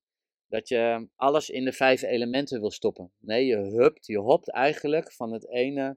dat 0.48 0.68
je 0.68 1.08
alles 1.16 1.50
in 1.50 1.64
de 1.64 1.72
vijf 1.72 2.02
elementen 2.02 2.60
wil 2.60 2.70
stoppen. 2.70 3.12
Nee, 3.18 3.46
je 3.46 3.56
hupt, 3.56 4.06
je 4.06 4.18
hopt 4.18 4.50
eigenlijk 4.50 5.12
van 5.12 5.32
het 5.32 5.48
ene 5.48 5.96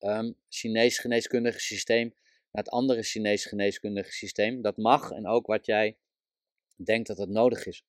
um, 0.00 0.36
Chinees 0.48 0.98
geneeskundige 0.98 1.60
systeem 1.60 2.14
naar 2.50 2.62
het 2.64 2.68
andere 2.68 3.02
Chinees 3.02 3.44
geneeskundige 3.44 4.12
systeem. 4.12 4.62
Dat 4.62 4.76
mag 4.76 5.10
en 5.10 5.26
ook 5.26 5.46
wat 5.46 5.66
jij 5.66 5.98
denkt 6.76 7.06
dat 7.08 7.18
het 7.18 7.28
nodig 7.28 7.66
is. 7.66 7.84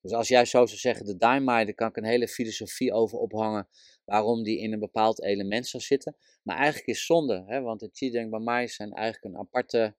Dus 0.00 0.12
als 0.12 0.28
jij 0.28 0.44
zo 0.44 0.66
zou 0.66 0.78
zeggen, 0.78 1.06
de 1.06 1.16
Daimai, 1.16 1.64
daar 1.64 1.74
kan 1.74 1.88
ik 1.88 1.96
een 1.96 2.04
hele 2.04 2.28
filosofie 2.28 2.92
over 2.92 3.18
ophangen 3.18 3.68
waarom 4.04 4.42
die 4.42 4.58
in 4.58 4.72
een 4.72 4.78
bepaald 4.78 5.22
element 5.22 5.66
zou 5.66 5.82
zitten. 5.82 6.16
Maar 6.42 6.56
eigenlijk 6.56 6.86
is 6.86 7.06
zonde, 7.06 7.44
hè, 7.46 7.60
want 7.60 7.80
de 7.80 7.90
Qigong 7.90 8.30
Bamai 8.30 8.68
zijn 8.68 8.92
eigenlijk 8.92 9.24
een 9.24 9.40
aparte 9.40 9.96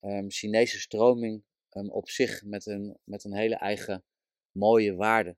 um, 0.00 0.30
Chinese 0.30 0.80
stroming 0.80 1.44
op 1.88 2.08
zich 2.08 2.42
met 2.44 2.66
een, 2.66 2.98
met 3.04 3.24
een 3.24 3.34
hele 3.34 3.54
eigen 3.54 4.04
mooie 4.52 4.94
waarde. 4.94 5.36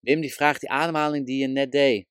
Wim 0.00 0.20
die 0.20 0.34
vraagt, 0.34 0.60
die 0.60 0.70
ademhaling 0.70 1.26
die 1.26 1.40
je 1.40 1.46
net 1.46 1.72
deed, 1.72 2.06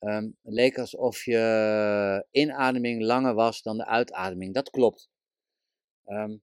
um, 0.00 0.36
leek 0.42 0.78
alsof 0.78 1.24
je 1.24 2.26
inademing 2.30 3.02
langer 3.02 3.34
was 3.34 3.62
dan 3.62 3.76
de 3.76 3.86
uitademing. 3.86 4.54
Dat 4.54 4.70
klopt. 4.70 5.10
Um, 6.06 6.42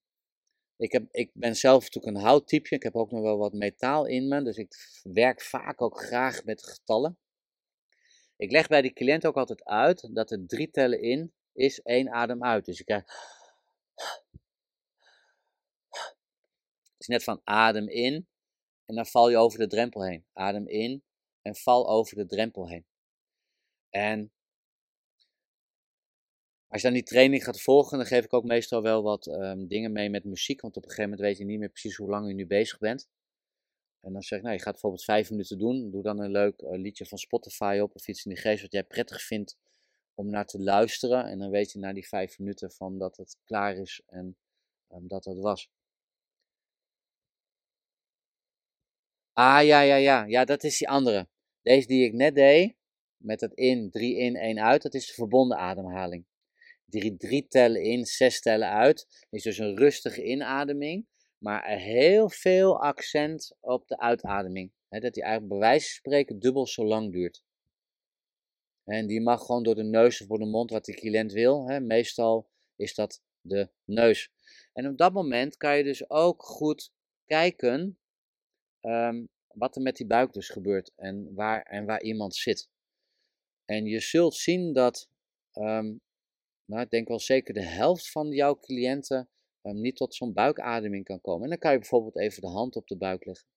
ik, 0.77 0.91
heb, 0.91 1.07
ik 1.11 1.31
ben 1.33 1.55
zelf 1.55 1.83
natuurlijk 1.83 2.15
een 2.15 2.23
houttype. 2.23 2.75
Ik 2.75 2.83
heb 2.83 2.95
ook 2.95 3.11
nog 3.11 3.21
wel 3.21 3.37
wat 3.37 3.53
metaal 3.53 4.05
in 4.05 4.27
me. 4.27 4.43
Dus 4.43 4.57
ik 4.57 4.75
werk 5.03 5.41
vaak 5.41 5.81
ook 5.81 5.99
graag 5.99 6.43
met 6.43 6.63
getallen. 6.63 7.17
Ik 8.37 8.51
leg 8.51 8.67
bij 8.67 8.81
die 8.81 8.93
cliënt 8.93 9.25
ook 9.25 9.37
altijd 9.37 9.65
uit 9.65 10.09
dat 10.15 10.31
er 10.31 10.45
drie 10.47 10.71
tellen 10.71 11.01
in 11.01 11.33
is, 11.53 11.81
één 11.81 12.09
adem 12.09 12.43
uit. 12.43 12.65
Dus 12.65 12.79
ik 12.79 12.85
krijg 12.85 13.03
is 16.99 17.07
net 17.07 17.23
van 17.23 17.41
adem 17.43 17.89
in 17.89 18.27
en 18.85 18.95
dan 18.95 19.05
val 19.05 19.29
je 19.29 19.37
over 19.37 19.59
de 19.59 19.67
drempel 19.67 20.05
heen. 20.05 20.25
Adem 20.33 20.67
in 20.67 21.03
en 21.41 21.55
val 21.55 21.89
over 21.89 22.15
de 22.15 22.25
drempel 22.25 22.69
heen. 22.69 22.85
En 23.89 24.31
als 26.67 26.81
je 26.81 26.87
dan 26.87 26.97
die 26.97 27.05
training 27.05 27.43
gaat 27.43 27.61
volgen, 27.61 27.97
dan 27.97 28.07
geef 28.07 28.23
ik 28.23 28.33
ook 28.33 28.43
meestal 28.43 28.81
wel 28.81 29.03
wat 29.03 29.27
um, 29.27 29.67
dingen 29.67 29.91
mee 29.91 30.09
met 30.09 30.23
muziek. 30.23 30.61
Want 30.61 30.75
op 30.75 30.83
een 30.83 30.89
gegeven 30.89 31.09
moment 31.09 31.27
weet 31.27 31.37
je 31.37 31.45
niet 31.45 31.59
meer 31.59 31.69
precies 31.69 31.95
hoe 31.95 32.09
lang 32.09 32.27
je 32.27 32.33
nu 32.33 32.47
bezig 32.47 32.77
bent. 32.77 33.09
En 34.01 34.13
dan 34.13 34.21
zeg 34.21 34.37
ik, 34.37 34.43
nou, 34.43 34.55
je 34.55 34.61
gaat 34.61 34.71
bijvoorbeeld 34.71 35.03
vijf 35.03 35.29
minuten 35.29 35.57
doen. 35.57 35.91
Doe 35.91 36.03
dan 36.03 36.19
een 36.19 36.31
leuk 36.31 36.61
uh, 36.61 36.69
liedje 36.71 37.05
van 37.05 37.17
Spotify 37.17 37.79
op 37.81 37.95
of 37.95 38.07
iets 38.07 38.25
in 38.25 38.31
die 38.31 38.41
geest 38.41 38.61
wat 38.61 38.71
jij 38.71 38.83
prettig 38.83 39.21
vindt 39.21 39.57
om 40.13 40.29
naar 40.29 40.45
te 40.45 40.59
luisteren. 40.59 41.25
En 41.25 41.39
dan 41.39 41.49
weet 41.49 41.71
je 41.71 41.79
na 41.79 41.93
die 41.93 42.07
vijf 42.07 42.39
minuten 42.39 42.71
van 42.71 42.97
dat 42.97 43.17
het 43.17 43.37
klaar 43.43 43.75
is 43.75 44.01
en 44.05 44.37
um, 44.89 45.07
dat 45.07 45.25
het 45.25 45.37
was. 45.37 45.69
Ah, 49.39 49.63
ja, 49.65 49.81
ja, 49.81 49.95
ja. 49.95 50.25
Ja, 50.25 50.45
dat 50.45 50.63
is 50.63 50.77
die 50.77 50.89
andere. 50.89 51.27
Deze 51.61 51.87
die 51.87 52.05
ik 52.05 52.13
net 52.13 52.35
deed, 52.35 52.75
met 53.17 53.41
het 53.41 53.53
in, 53.53 53.89
drie 53.91 54.15
in, 54.17 54.35
één 54.35 54.59
uit, 54.59 54.81
dat 54.81 54.93
is 54.93 55.07
de 55.07 55.13
verbonden 55.13 55.57
ademhaling. 55.57 56.25
Drie, 56.85 57.17
drie 57.17 57.47
tellen 57.47 57.83
in, 57.83 58.05
zes 58.05 58.41
tellen 58.41 58.69
uit. 58.69 59.25
is 59.29 59.43
dus 59.43 59.57
een 59.57 59.77
rustige 59.77 60.23
inademing, 60.23 61.07
maar 61.37 61.67
heel 61.67 62.29
veel 62.29 62.81
accent 62.81 63.55
op 63.59 63.87
de 63.87 63.99
uitademing. 63.99 64.71
dat 64.89 65.13
die 65.13 65.23
eigenlijk 65.23 65.51
bij 65.51 65.69
wijze 65.69 65.85
van 65.85 65.95
spreken 65.95 66.39
dubbel 66.39 66.67
zo 66.67 66.85
lang 66.85 67.11
duurt. 67.11 67.43
En 68.83 69.07
die 69.07 69.21
mag 69.21 69.45
gewoon 69.45 69.63
door 69.63 69.75
de 69.75 69.83
neus 69.83 70.21
of 70.21 70.27
door 70.27 70.39
de 70.39 70.45
mond, 70.45 70.71
wat 70.71 70.85
de 70.85 70.93
cliënt 70.93 71.31
wil. 71.31 71.79
Meestal 71.79 72.49
is 72.75 72.95
dat 72.95 73.21
de 73.41 73.69
neus. 73.85 74.31
En 74.73 74.87
op 74.87 74.97
dat 74.97 75.13
moment 75.13 75.57
kan 75.57 75.77
je 75.77 75.83
dus 75.83 76.09
ook 76.09 76.43
goed 76.43 76.91
kijken 77.25 77.98
um, 78.89 79.29
wat 79.47 79.75
er 79.75 79.81
met 79.81 79.95
die 79.95 80.07
buik 80.07 80.33
dus 80.33 80.49
gebeurt 80.49 80.91
en 80.95 81.33
waar, 81.33 81.61
en 81.61 81.85
waar 81.85 82.01
iemand 82.01 82.35
zit. 82.35 82.69
En 83.65 83.85
je 83.85 83.99
zult 83.99 84.35
zien 84.35 84.73
dat, 84.73 85.09
um, 85.53 86.01
nou, 86.65 86.81
ik 86.81 86.89
denk 86.89 87.07
wel 87.07 87.19
zeker 87.19 87.53
de 87.53 87.63
helft 87.63 88.11
van 88.11 88.27
jouw 88.27 88.59
cliënten 88.59 89.29
um, 89.61 89.81
niet 89.81 89.95
tot 89.95 90.15
zo'n 90.15 90.33
buikademing 90.33 91.03
kan 91.03 91.21
komen. 91.21 91.43
En 91.43 91.49
dan 91.49 91.57
kan 91.57 91.71
je 91.71 91.79
bijvoorbeeld 91.79 92.17
even 92.17 92.41
de 92.41 92.47
hand 92.47 92.75
op 92.75 92.87
de 92.87 92.97
buik 92.97 93.25
leggen. 93.25 93.47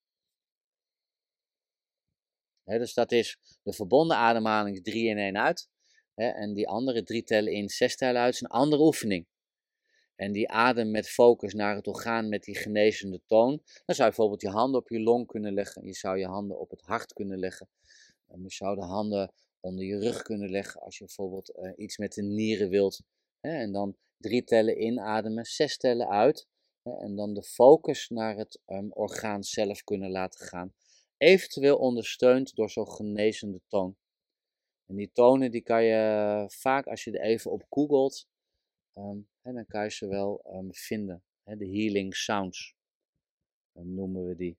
Dus 2.65 2.95
dat 2.95 3.13
is 3.13 3.39
de 3.63 3.73
verbonden 3.73 4.17
ademhaling 4.17 4.83
3 4.83 5.09
in 5.09 5.19
1 5.19 5.37
uit. 5.37 5.69
En 6.15 6.55
die 6.55 6.69
andere 6.69 7.03
drie 7.03 7.23
tellen 7.23 7.53
in, 7.53 7.69
zes 7.69 7.97
tellen 7.97 8.21
uit 8.21 8.35
is 8.35 8.41
een 8.41 8.47
andere 8.47 8.83
oefening 8.83 9.27
en 10.17 10.33
die 10.33 10.51
adem 10.51 10.91
met 10.91 11.09
focus 11.09 11.55
naar 11.55 11.75
het 11.75 11.87
orgaan 11.87 12.29
met 12.29 12.43
die 12.43 12.57
genezende 12.57 13.21
toon, 13.27 13.51
dan 13.85 13.95
zou 13.95 14.09
je 14.09 14.15
bijvoorbeeld 14.17 14.43
je 14.43 14.49
handen 14.49 14.81
op 14.81 14.89
je 14.89 15.01
long 15.01 15.27
kunnen 15.27 15.55
leggen. 15.55 15.87
Je 15.87 15.95
zou 15.95 16.19
je 16.19 16.27
handen 16.27 16.59
op 16.59 16.71
het 16.71 16.81
hart 16.81 17.13
kunnen 17.13 17.39
leggen. 17.39 17.69
Je 18.27 18.51
zou 18.51 18.75
de 18.75 18.85
handen 18.85 19.33
onder 19.61 19.85
je 19.85 19.99
rug 19.99 20.23
kunnen 20.23 20.51
leggen 20.51 20.81
als 20.81 20.99
je 20.99 21.05
bijvoorbeeld 21.05 21.57
uh, 21.57 21.73
iets 21.77 21.99
met 21.99 22.13
de 22.13 22.23
nieren 22.23 22.69
wilt. 22.69 23.03
Hè, 23.41 23.51
en 23.51 23.73
dan 23.73 23.97
drie 24.17 24.45
tellen 24.45 24.83
inademen, 24.83 25.45
zes 25.45 25.77
tellen 25.77 26.09
uit. 26.09 26.47
Hè, 26.83 26.93
en 26.93 27.17
dan 27.17 27.35
de 27.35 27.43
focus 27.43 28.09
naar 28.09 28.37
het 28.37 28.61
um, 28.67 28.93
orgaan 28.93 29.43
zelf 29.43 29.85
kunnen 29.85 30.11
laten 30.11 30.47
gaan. 30.47 30.75
Eventueel 31.17 31.77
ondersteund 31.77 32.55
door 32.55 32.71
zo'n 32.71 32.91
genezende 32.91 33.61
toon. 33.69 33.97
En 34.87 34.97
die 34.97 35.11
tonen 35.13 35.51
die 35.51 35.63
kan 35.63 35.85
je 35.85 36.45
vaak, 36.49 36.87
als 36.87 37.05
je 37.05 37.11
er 37.11 37.25
even 37.25 37.51
op 37.51 37.67
googelt, 37.69 38.27
Um, 38.95 39.29
en 39.43 39.55
dan 39.55 39.67
kan 39.67 39.83
je 39.83 39.91
ze 39.91 40.07
wel 40.07 40.45
um, 40.47 40.75
vinden. 40.75 41.23
De 41.45 41.69
healing 41.69 42.15
sounds 42.15 42.75
um, 43.75 43.95
noemen 43.95 44.27
we 44.27 44.37
die. 44.37 44.59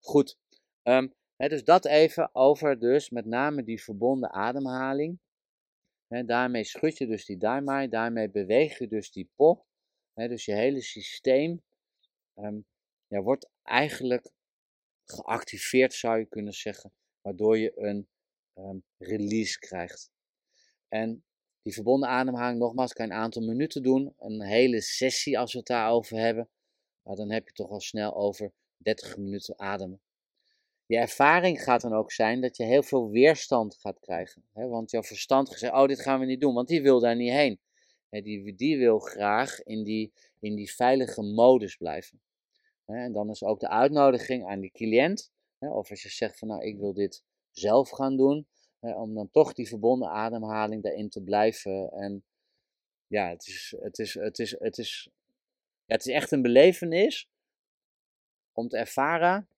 Goed. 0.00 0.38
Um, 0.82 1.14
dus 1.36 1.64
dat 1.64 1.84
even 1.84 2.34
over 2.34 2.78
dus 2.78 3.10
met 3.10 3.24
name 3.24 3.64
die 3.64 3.82
verbonden 3.82 4.30
ademhaling. 4.30 5.18
daarmee 6.08 6.64
schud 6.64 6.98
je 6.98 7.06
dus 7.06 7.24
die 7.24 7.36
daimai, 7.36 7.88
daarmee 7.88 8.30
beweeg 8.30 8.78
je 8.78 8.88
dus 8.88 9.10
die 9.10 9.30
po. 9.36 9.66
dus 10.14 10.44
je 10.44 10.54
hele 10.54 10.80
systeem 10.82 11.62
um, 12.34 12.66
ja, 13.06 13.22
wordt 13.22 13.50
eigenlijk 13.62 14.30
geactiveerd, 15.04 15.94
zou 15.94 16.18
je 16.18 16.26
kunnen 16.26 16.52
zeggen, 16.52 16.92
waardoor 17.20 17.58
je 17.58 17.72
een 17.76 18.08
um, 18.58 18.84
release 18.98 19.58
krijgt. 19.58 20.10
En 20.88 21.24
die 21.62 21.74
verbonden 21.74 22.08
ademhaling, 22.08 22.58
nogmaals, 22.58 22.92
kan 22.92 23.06
je 23.06 23.12
een 23.12 23.18
aantal 23.18 23.42
minuten 23.42 23.82
doen. 23.82 24.14
Een 24.18 24.42
hele 24.42 24.80
sessie, 24.80 25.38
als 25.38 25.52
we 25.52 25.58
het 25.58 25.66
daarover 25.66 26.18
hebben, 26.18 26.48
maar 27.02 27.16
dan 27.16 27.30
heb 27.30 27.46
je 27.46 27.52
toch 27.52 27.70
al 27.70 27.80
snel 27.80 28.16
over 28.16 28.52
30 28.76 29.16
minuten 29.16 29.58
ademen. 29.58 30.00
Je 30.86 30.96
ervaring 30.96 31.62
gaat 31.62 31.80
dan 31.80 31.92
ook 31.92 32.12
zijn 32.12 32.40
dat 32.40 32.56
je 32.56 32.64
heel 32.64 32.82
veel 32.82 33.10
weerstand 33.10 33.76
gaat 33.76 34.00
krijgen. 34.00 34.44
Hè? 34.52 34.66
Want 34.66 34.90
jouw 34.90 35.02
verstand 35.02 35.50
gezegd, 35.50 35.72
oh 35.72 35.86
dit 35.86 36.00
gaan 36.00 36.20
we 36.20 36.26
niet 36.26 36.40
doen, 36.40 36.54
want 36.54 36.68
die 36.68 36.82
wil 36.82 37.00
daar 37.00 37.16
niet 37.16 37.32
heen. 37.32 37.60
Hè, 38.08 38.20
die, 38.20 38.54
die 38.54 38.78
wil 38.78 38.98
graag 38.98 39.62
in 39.62 39.84
die, 39.84 40.12
in 40.40 40.54
die 40.54 40.74
veilige 40.74 41.22
modus 41.22 41.76
blijven. 41.76 42.20
Hè? 42.84 42.96
En 42.96 43.12
dan 43.12 43.30
is 43.30 43.42
ook 43.42 43.60
de 43.60 43.68
uitnodiging 43.68 44.46
aan 44.46 44.60
die 44.60 44.70
cliënt, 44.70 45.32
hè? 45.58 45.70
of 45.70 45.90
als 45.90 46.02
je 46.02 46.08
zegt 46.08 46.38
van 46.38 46.48
nou 46.48 46.64
ik 46.64 46.78
wil 46.78 46.92
dit 46.92 47.24
zelf 47.58 47.90
gaan 47.90 48.16
doen, 48.16 48.46
om 48.80 49.14
dan 49.14 49.30
toch 49.30 49.52
die 49.52 49.68
verbonden 49.68 50.08
ademhaling 50.08 50.82
daarin 50.82 51.08
te 51.08 51.22
blijven. 51.22 51.90
En 51.90 52.24
ja, 53.06 53.28
het 53.28 53.46
is, 53.46 53.74
het 53.80 53.98
is, 53.98 54.14
het 54.14 54.38
is, 54.38 54.56
het 54.58 54.78
is, 54.78 55.08
het 55.86 56.06
is 56.06 56.12
echt 56.12 56.30
een 56.32 56.42
belevenis 56.42 57.28
om 58.52 58.68
te 58.68 58.76
ervaren 58.76 59.48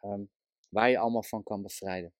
ehm, 0.00 0.22
waar 0.68 0.90
je 0.90 0.98
allemaal 0.98 1.22
van 1.22 1.42
kan 1.42 1.62
bevrijden. 1.62 2.12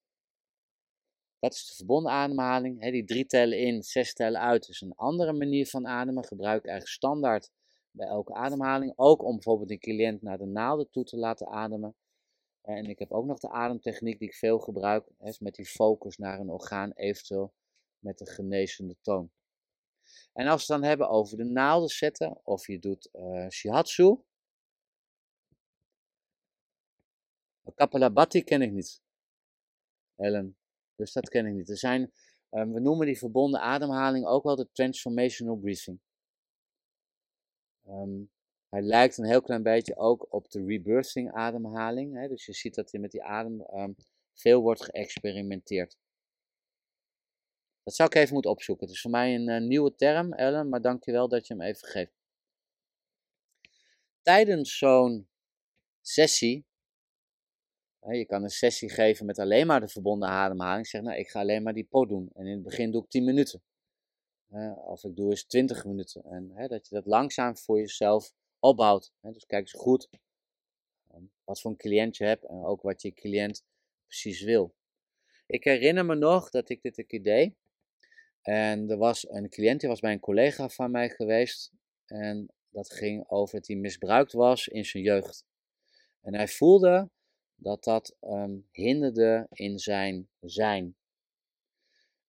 Dat 1.39 1.55
is 1.55 1.67
de 1.67 1.75
verbonden 1.75 2.13
ademhaling. 2.13 2.91
die 2.91 3.05
drie 3.05 3.27
tellen 3.27 3.59
in, 3.59 3.83
zes 3.83 4.13
tellen 4.13 4.41
uit 4.41 4.69
is 4.69 4.81
een 4.81 4.95
andere 4.95 5.33
manier 5.33 5.67
van 5.67 5.87
ademen. 5.87 6.25
Gebruik 6.25 6.59
ik 6.59 6.69
eigenlijk 6.69 6.97
standaard 6.97 7.51
bij 7.91 8.07
elke 8.07 8.35
ademhaling. 8.35 8.93
Ook 8.97 9.23
om 9.25 9.35
bijvoorbeeld 9.35 9.71
een 9.71 9.79
cliënt 9.79 10.23
naar 10.23 10.39
de 10.39 10.47
naalden 10.47 10.91
toe 10.91 11.05
te 11.05 11.17
laten 11.17 11.47
ademen. 11.47 11.95
En 12.77 12.85
ik 12.85 12.99
heb 12.99 13.13
ook 13.13 13.27
nog 13.27 13.39
de 13.39 13.51
ademtechniek 13.51 14.19
die 14.19 14.29
ik 14.29 14.35
veel 14.35 14.59
gebruik. 14.59 15.07
Met 15.39 15.55
die 15.55 15.67
focus 15.67 16.17
naar 16.17 16.41
een 16.41 16.51
orgaan, 16.51 16.93
eventueel 16.93 17.55
met 17.99 18.19
de 18.19 18.27
genezende 18.27 18.97
toon. 19.01 19.31
En 20.33 20.47
als 20.47 20.67
we 20.67 20.73
het 20.73 20.83
dan 20.83 20.91
hebben 20.91 21.09
over 21.09 21.37
de 21.37 21.45
naalden 21.45 21.89
zetten, 21.89 22.41
of 22.45 22.67
je 22.67 22.79
doet 22.79 23.09
uh, 23.13 23.49
shihatsu, 23.49 24.23
Kapalabhati 27.75 28.43
ken 28.45 28.63
ik 28.63 28.73
niet. 28.73 29.03
Ellen. 30.17 30.57
Dus 30.95 31.13
dat 31.13 31.29
ken 31.29 31.47
ik 31.47 31.55
niet. 31.55 31.69
Er 31.69 31.79
zijn, 31.79 32.13
um, 32.51 32.73
we 32.73 32.81
noemen 32.81 33.07
die 33.07 33.19
verbonden 33.19 33.61
ademhaling 33.61 34.27
ook 34.27 34.45
wel 34.45 34.57
de 34.57 34.69
transformational 34.73 35.57
breathing. 35.57 36.01
Um, 37.87 38.31
hij 38.71 38.83
lijkt 38.83 39.19
een 39.19 39.27
heel 39.27 39.43
klein 39.43 39.63
beetje 39.63 39.97
ook 39.97 40.27
op 40.33 40.51
de 40.51 40.65
rebirthing 40.65 41.33
ademhaling. 41.33 42.15
Hè? 42.15 42.29
Dus 42.29 42.47
je 42.47 42.53
ziet 42.53 42.75
dat 42.75 42.93
er 42.93 43.01
met 43.01 43.11
die 43.11 43.23
adem 43.23 43.61
um, 43.61 43.97
veel 44.35 44.61
wordt 44.61 44.85
geëxperimenteerd. 44.85 45.99
Dat 47.83 47.95
zou 47.95 48.09
ik 48.09 48.15
even 48.15 48.33
moeten 48.33 48.51
opzoeken. 48.51 48.87
Het 48.87 48.95
is 48.95 49.01
voor 49.01 49.11
mij 49.11 49.35
een 49.35 49.49
uh, 49.49 49.69
nieuwe 49.69 49.95
term, 49.95 50.33
Ellen, 50.33 50.69
maar 50.69 50.81
dankjewel 50.81 51.29
dat 51.29 51.47
je 51.47 51.55
hem 51.55 51.63
even 51.63 51.89
geeft. 51.89 52.19
Tijdens 54.23 54.79
zo'n 54.79 55.29
sessie 56.01 56.69
je 58.09 58.27
kan 58.27 58.43
een 58.43 58.51
sessie 58.51 58.89
geven 58.89 59.27
met 59.27 59.39
alleen 59.39 59.67
maar 59.67 59.81
de 59.81 59.89
verbonden 59.89 60.29
ademhaling. 60.29 60.87
Zeg, 60.87 61.03
nou, 61.03 61.19
ik 61.19 61.29
ga 61.29 61.41
alleen 61.41 61.63
maar 61.63 61.75
die 61.75 61.85
pot 61.85 62.09
doen. 62.09 62.31
En 62.35 62.47
in 62.47 62.53
het 62.53 62.63
begin 62.63 62.91
doe 62.91 63.03
ik 63.03 63.11
10 63.11 63.25
minuten. 63.25 63.63
of 64.85 65.05
ik 65.05 65.17
doe 65.17 65.31
eens 65.31 65.45
20 65.45 65.85
minuten. 65.85 66.25
En 66.25 66.69
dat 66.69 66.89
je 66.89 66.95
dat 66.95 67.07
langzaam 67.07 67.57
voor 67.57 67.79
jezelf 67.79 68.33
opbouwt. 68.61 69.13
dus 69.21 69.47
kijk 69.47 69.63
eens 69.63 69.73
goed 69.73 70.09
ehm, 71.11 71.23
wat 71.45 71.61
voor 71.61 71.71
een 71.71 71.77
cliënt 71.77 72.17
je 72.17 72.25
hebt 72.25 72.45
en 72.45 72.65
ook 72.65 72.83
wat 72.83 73.03
je 73.03 73.13
cliënt 73.13 73.65
precies 74.07 74.43
wil. 74.43 74.75
Ik 75.47 75.65
herinner 75.65 76.05
me 76.05 76.15
nog 76.15 76.51
dat 76.51 76.69
ik 76.69 76.83
dit 76.83 76.99
een 76.99 77.07
keer 77.07 77.23
deed. 77.23 77.55
En 78.43 78.91
er 78.91 78.97
was 78.97 79.29
een 79.29 79.49
cliënt, 79.49 79.81
die 79.81 79.89
was 79.89 80.01
bij 80.01 80.13
een 80.13 80.21
collega 80.21 80.69
van 80.69 80.91
mij 80.91 81.09
geweest. 81.09 81.73
En 82.07 82.49
dat 82.69 82.93
ging 82.93 83.29
over 83.29 83.55
dat 83.55 83.67
hij 83.67 83.77
misbruikt 83.77 84.33
was 84.33 84.69
in 84.69 84.85
zijn 84.85 85.03
jeugd. 85.03 85.45
En 86.21 86.35
hij 86.35 86.49
voelde 86.49 87.11
dat 87.55 87.85
dat 87.85 88.17
um, 88.21 88.69
hinderde 88.71 89.47
in 89.51 89.79
zijn 89.79 90.29
zijn. 90.41 90.97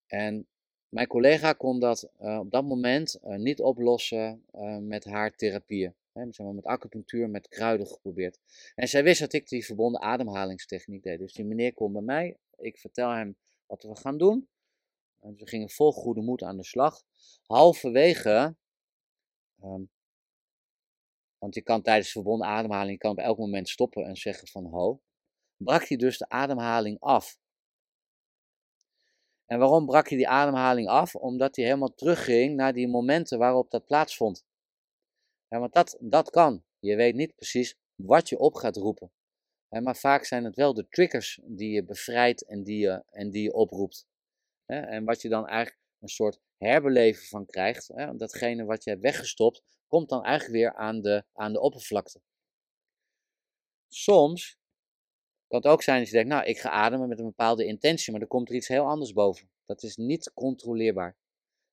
En 0.08 0.48
mijn 0.90 1.08
collega 1.08 1.54
kon 1.54 1.80
dat 1.80 2.10
uh, 2.20 2.40
op 2.40 2.52
dat 2.52 2.64
moment 2.64 3.20
uh, 3.24 3.36
niet 3.36 3.62
oplossen 3.62 4.46
uh, 4.56 4.78
met 4.78 5.04
haar 5.06 5.36
therapieën. 5.36 5.96
Hè, 6.14 6.26
zeg 6.30 6.48
met 6.48 6.66
acupunctuur, 6.66 7.30
met 7.30 7.48
kruiden 7.48 7.88
geprobeerd. 7.88 8.40
En 8.76 8.88
zij 8.88 9.04
wist 9.04 9.20
dat 9.20 9.34
ik 9.34 9.48
die 9.48 9.66
verbonden 9.66 10.02
ademhalingstechniek 10.02 11.04
deed. 11.04 11.20
Dus 11.20 11.34
die 11.34 11.46
meneer 11.46 11.74
komt 11.74 11.94
bij 11.94 12.02
mij, 12.02 12.38
ik 12.58 12.78
vertel 12.78 13.10
hem 13.10 13.36
wat 13.66 13.84
we 13.84 13.96
gaan 13.96 14.18
doen. 14.18 14.50
En 15.20 15.36
we 15.36 15.48
gingen 15.48 15.70
vol 15.70 15.92
goede 15.92 16.22
moed 16.22 16.44
aan 16.44 16.58
de 16.58 16.64
slag. 16.64 17.04
Halverwege 17.44 18.56
um, 19.64 19.90
want 21.38 21.56
je 21.56 21.62
kan 21.62 21.82
tijdens 21.82 22.12
verbonden 22.12 22.48
ademhaling 22.48 23.00
kan 23.00 23.12
op 23.12 23.18
elk 23.18 23.38
moment 23.38 23.70
stoppen 23.70 24.06
en 24.06 24.16
zeggen 24.16 24.48
van 24.48 24.66
ho 24.66 25.02
brak 25.64 25.88
hij 25.88 25.98
dus 25.98 26.18
de 26.18 26.30
ademhaling 26.30 27.00
af. 27.00 27.38
En 29.46 29.60
waarom 29.60 29.86
brak 29.86 30.10
hij 30.10 30.18
die 30.18 30.28
ademhaling 30.28 30.88
af? 30.88 31.16
Omdat 31.16 31.56
hij 31.56 31.66
helemaal 31.66 31.94
terugging 31.94 32.56
naar 32.56 32.74
die 32.74 32.88
momenten 32.88 33.40
waarop 33.40 33.72
dat 33.72 33.86
plaatsvond. 33.86 34.46
Ja, 35.52 35.60
want 35.60 35.74
dat, 35.74 35.98
dat 36.00 36.30
kan. 36.30 36.64
Je 36.80 36.96
weet 36.96 37.16
niet 37.16 37.36
precies 37.36 37.76
wat 37.96 38.30
je 38.30 38.40
op 38.40 38.56
gaat 38.56 38.76
roepen. 38.76 39.12
maar 39.70 39.96
vaak 39.96 40.26
zijn 40.26 40.44
het 40.44 40.56
wel 40.56 40.74
de 40.74 40.88
triggers 40.88 41.40
die 41.44 41.72
je 41.72 41.84
bevrijdt 41.84 42.46
en 42.46 42.64
die 42.64 42.80
je, 42.80 43.04
en 43.10 43.32
die 43.32 43.44
je 43.44 43.54
oproept. 43.54 44.08
En 44.66 45.06
wat 45.06 45.22
je 45.22 45.30
dan 45.30 45.48
eigenlijk 45.48 45.82
een 46.00 46.08
soort 46.08 46.40
herbeleven 46.58 47.28
van 47.28 47.46
krijgt. 47.46 47.88
Datgene 48.18 48.64
wat 48.64 48.84
je 48.84 48.90
hebt 48.90 49.02
weggestopt, 49.02 49.64
komt 49.88 50.10
dan 50.10 50.24
eigenlijk 50.24 50.54
weer 50.54 50.74
aan 50.76 51.02
de, 51.02 51.24
aan 51.34 51.54
de 51.54 51.60
oppervlakte. 51.60 52.22
Soms 53.88 54.58
kan 55.48 55.60
het 55.60 55.68
ook 55.68 55.84
zijn 55.84 56.00
dat 56.00 56.08
je 56.08 56.14
denkt, 56.14 56.30
nou, 56.30 56.46
ik 56.46 56.60
ga 56.60 56.70
ademen 56.70 57.08
met 57.08 57.20
een 57.20 57.26
bepaalde 57.26 57.66
intentie, 57.66 58.12
maar 58.12 58.22
er 58.22 58.28
komt 58.28 58.50
er 58.50 58.56
iets 58.56 58.68
heel 58.68 58.86
anders 58.86 59.14
boven. 59.14 59.50
Dat 59.66 59.84
is 59.84 59.96
niet 59.96 60.32
controleerbaar. 60.34 61.18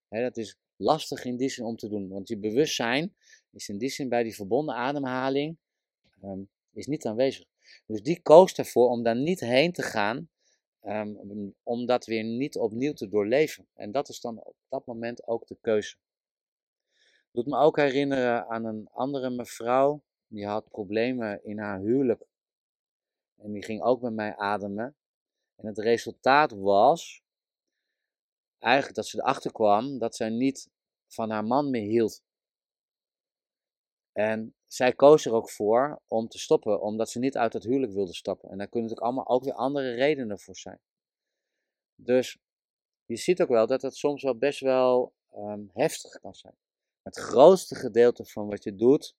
dat 0.08 0.36
is 0.36 0.56
lastig 0.76 1.24
in 1.24 1.36
die 1.36 1.48
zin 1.48 1.64
om 1.64 1.76
te 1.76 1.88
doen, 1.88 2.08
want 2.08 2.28
je 2.28 2.38
bewustzijn 2.38 3.16
is 3.50 3.68
in 3.68 3.78
die 3.78 3.88
zin 3.88 4.08
bij 4.08 4.22
die 4.22 4.34
verbonden 4.34 4.74
ademhaling 4.74 5.56
ehm, 6.20 6.40
is 6.72 6.86
niet 6.86 7.06
aanwezig. 7.06 7.44
Dus 7.86 8.02
die 8.02 8.22
koos 8.22 8.52
ervoor 8.52 8.88
om 8.88 9.02
daar 9.02 9.16
niet 9.16 9.40
heen 9.40 9.72
te 9.72 9.82
gaan, 9.82 10.28
um, 10.82 11.54
om 11.62 11.86
dat 11.86 12.06
weer 12.06 12.24
niet 12.24 12.56
opnieuw 12.56 12.92
te 12.92 13.08
doorleven. 13.08 13.66
En 13.74 13.92
dat 13.92 14.08
is 14.08 14.20
dan 14.20 14.42
op 14.42 14.54
dat 14.68 14.86
moment 14.86 15.26
ook 15.26 15.46
de 15.46 15.56
keuze. 15.60 15.96
Doet 17.32 17.46
me 17.46 17.58
ook 17.58 17.76
herinneren 17.76 18.48
aan 18.48 18.64
een 18.64 18.88
andere 18.92 19.30
mevrouw, 19.30 20.02
die 20.26 20.46
had 20.46 20.68
problemen 20.68 21.44
in 21.44 21.58
haar 21.58 21.80
huwelijk 21.80 22.26
en 23.38 23.52
die 23.52 23.64
ging 23.64 23.82
ook 23.82 24.00
met 24.00 24.12
mij 24.12 24.36
ademen. 24.36 24.96
En 25.56 25.66
het 25.66 25.78
resultaat 25.78 26.52
was 26.52 27.22
eigenlijk 28.58 28.94
dat 28.94 29.06
ze 29.06 29.18
erachter 29.18 29.52
kwam 29.52 29.98
dat 29.98 30.16
zij 30.16 30.28
niet 30.28 30.70
van 31.06 31.30
haar 31.30 31.44
man 31.44 31.70
meer 31.70 31.88
hield. 31.88 32.22
En 34.18 34.54
zij 34.66 34.92
koos 34.92 35.24
er 35.24 35.32
ook 35.32 35.50
voor 35.50 36.02
om 36.06 36.28
te 36.28 36.38
stoppen, 36.38 36.80
omdat 36.80 37.10
ze 37.10 37.18
niet 37.18 37.36
uit 37.36 37.52
het 37.52 37.64
huwelijk 37.64 37.92
wilde 37.92 38.14
stappen. 38.14 38.50
En 38.50 38.58
daar 38.58 38.68
kunnen 38.68 38.88
natuurlijk 38.88 39.06
allemaal 39.16 39.36
ook 39.36 39.44
weer 39.44 39.54
andere 39.54 39.94
redenen 39.94 40.38
voor 40.38 40.56
zijn. 40.56 40.80
Dus 41.94 42.38
je 43.04 43.16
ziet 43.16 43.42
ook 43.42 43.48
wel 43.48 43.66
dat 43.66 43.82
het 43.82 43.96
soms 43.96 44.22
wel 44.22 44.36
best 44.36 44.60
wel 44.60 45.12
ehm, 45.30 45.62
heftig 45.72 46.20
kan 46.20 46.34
zijn. 46.34 46.54
Het 47.02 47.16
grootste 47.16 47.74
gedeelte 47.74 48.24
van 48.24 48.48
wat 48.48 48.64
je 48.64 48.74
doet, 48.74 49.16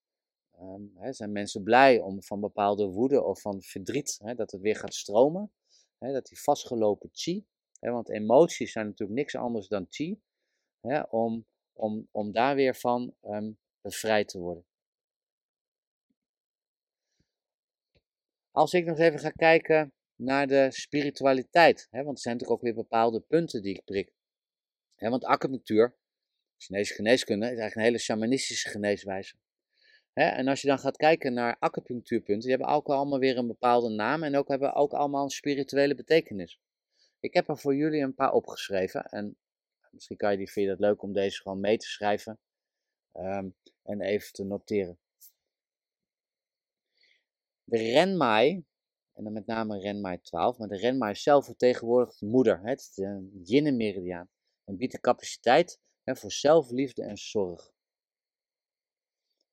Um, 0.61 0.91
hè, 0.95 1.13
zijn 1.13 1.31
mensen 1.31 1.63
blij 1.63 1.99
om 1.99 2.23
van 2.23 2.39
bepaalde 2.39 2.85
woede 2.85 3.23
of 3.23 3.41
van 3.41 3.61
verdriet, 3.61 4.19
hè, 4.23 4.35
dat 4.35 4.51
het 4.51 4.61
weer 4.61 4.75
gaat 4.75 4.93
stromen. 4.93 5.51
Hè, 5.97 6.11
dat 6.11 6.25
die 6.25 6.41
vastgelopen 6.41 7.09
chi, 7.11 7.45
want 7.79 8.09
emoties 8.09 8.71
zijn 8.71 8.85
natuurlijk 8.85 9.19
niks 9.19 9.35
anders 9.35 9.67
dan 9.67 9.85
chi, 9.89 10.21
om, 11.09 11.45
om, 11.73 12.07
om 12.11 12.31
daar 12.31 12.55
weer 12.55 12.75
van 12.75 13.13
um, 13.23 13.57
bevrijd 13.81 14.27
te 14.27 14.39
worden. 14.39 14.65
Als 18.51 18.73
ik 18.73 18.85
nog 18.85 18.99
even 18.99 19.19
ga 19.19 19.29
kijken 19.29 19.93
naar 20.15 20.47
de 20.47 20.67
spiritualiteit, 20.71 21.87
hè, 21.89 22.03
want 22.03 22.15
er 22.15 22.21
zijn 22.21 22.33
natuurlijk 22.33 22.59
ook 22.59 22.65
weer 22.65 22.83
bepaalde 22.83 23.19
punten 23.19 23.61
die 23.61 23.75
ik 23.75 23.83
prik. 23.83 24.13
Hè, 24.95 25.09
want 25.09 25.23
acupunctuur, 25.23 25.95
Chinese 26.57 26.93
geneeskunde, 26.93 27.45
is 27.45 27.49
eigenlijk 27.49 27.75
een 27.75 27.83
hele 27.83 27.97
shamanistische 27.97 28.69
geneeswijze 28.69 29.35
en 30.27 30.47
als 30.47 30.61
je 30.61 30.67
dan 30.67 30.79
gaat 30.79 30.97
kijken 30.97 31.33
naar 31.33 31.55
acupunctuurpunten, 31.59 32.47
die 32.47 32.57
hebben 32.57 32.75
ook 32.75 32.87
allemaal 32.87 33.19
weer 33.19 33.37
een 33.37 33.47
bepaalde 33.47 33.89
naam 33.89 34.23
en 34.23 34.35
ook 34.35 34.47
hebben 34.47 34.73
ook 34.73 34.93
allemaal 34.93 35.23
een 35.23 35.29
spirituele 35.29 35.95
betekenis. 35.95 36.59
Ik 37.19 37.33
heb 37.33 37.49
er 37.49 37.57
voor 37.57 37.75
jullie 37.75 38.01
een 38.01 38.15
paar 38.15 38.31
opgeschreven 38.31 39.03
en 39.03 39.37
misschien 39.91 40.17
kan 40.17 40.31
je 40.31 40.37
die, 40.37 40.51
vind 40.51 40.65
je 40.65 40.71
dat 40.71 40.79
leuk 40.79 41.01
om 41.01 41.13
deze 41.13 41.41
gewoon 41.41 41.59
mee 41.59 41.77
te 41.77 41.87
schrijven 41.87 42.39
um, 43.13 43.55
en 43.83 44.01
even 44.01 44.33
te 44.33 44.43
noteren. 44.43 44.99
De 47.69 47.77
renmai, 47.77 48.65
en 49.13 49.23
dan 49.23 49.33
met 49.33 49.45
name 49.45 49.79
renmai 49.79 50.19
12, 50.21 50.57
maar 50.57 50.67
de 50.67 50.77
renmai 50.77 51.15
zelf 51.15 51.45
vertegenwoordigt 51.45 52.19
de 52.19 52.25
moeder, 52.25 52.59
het 52.63 52.91
yin 53.43 53.75
meridiaan, 53.75 54.29
en 54.63 54.77
biedt 54.77 54.91
de 54.91 54.99
capaciteit 54.99 55.79
hè, 56.03 56.15
voor 56.15 56.31
zelfliefde 56.31 57.03
en 57.03 57.17
zorg. 57.17 57.71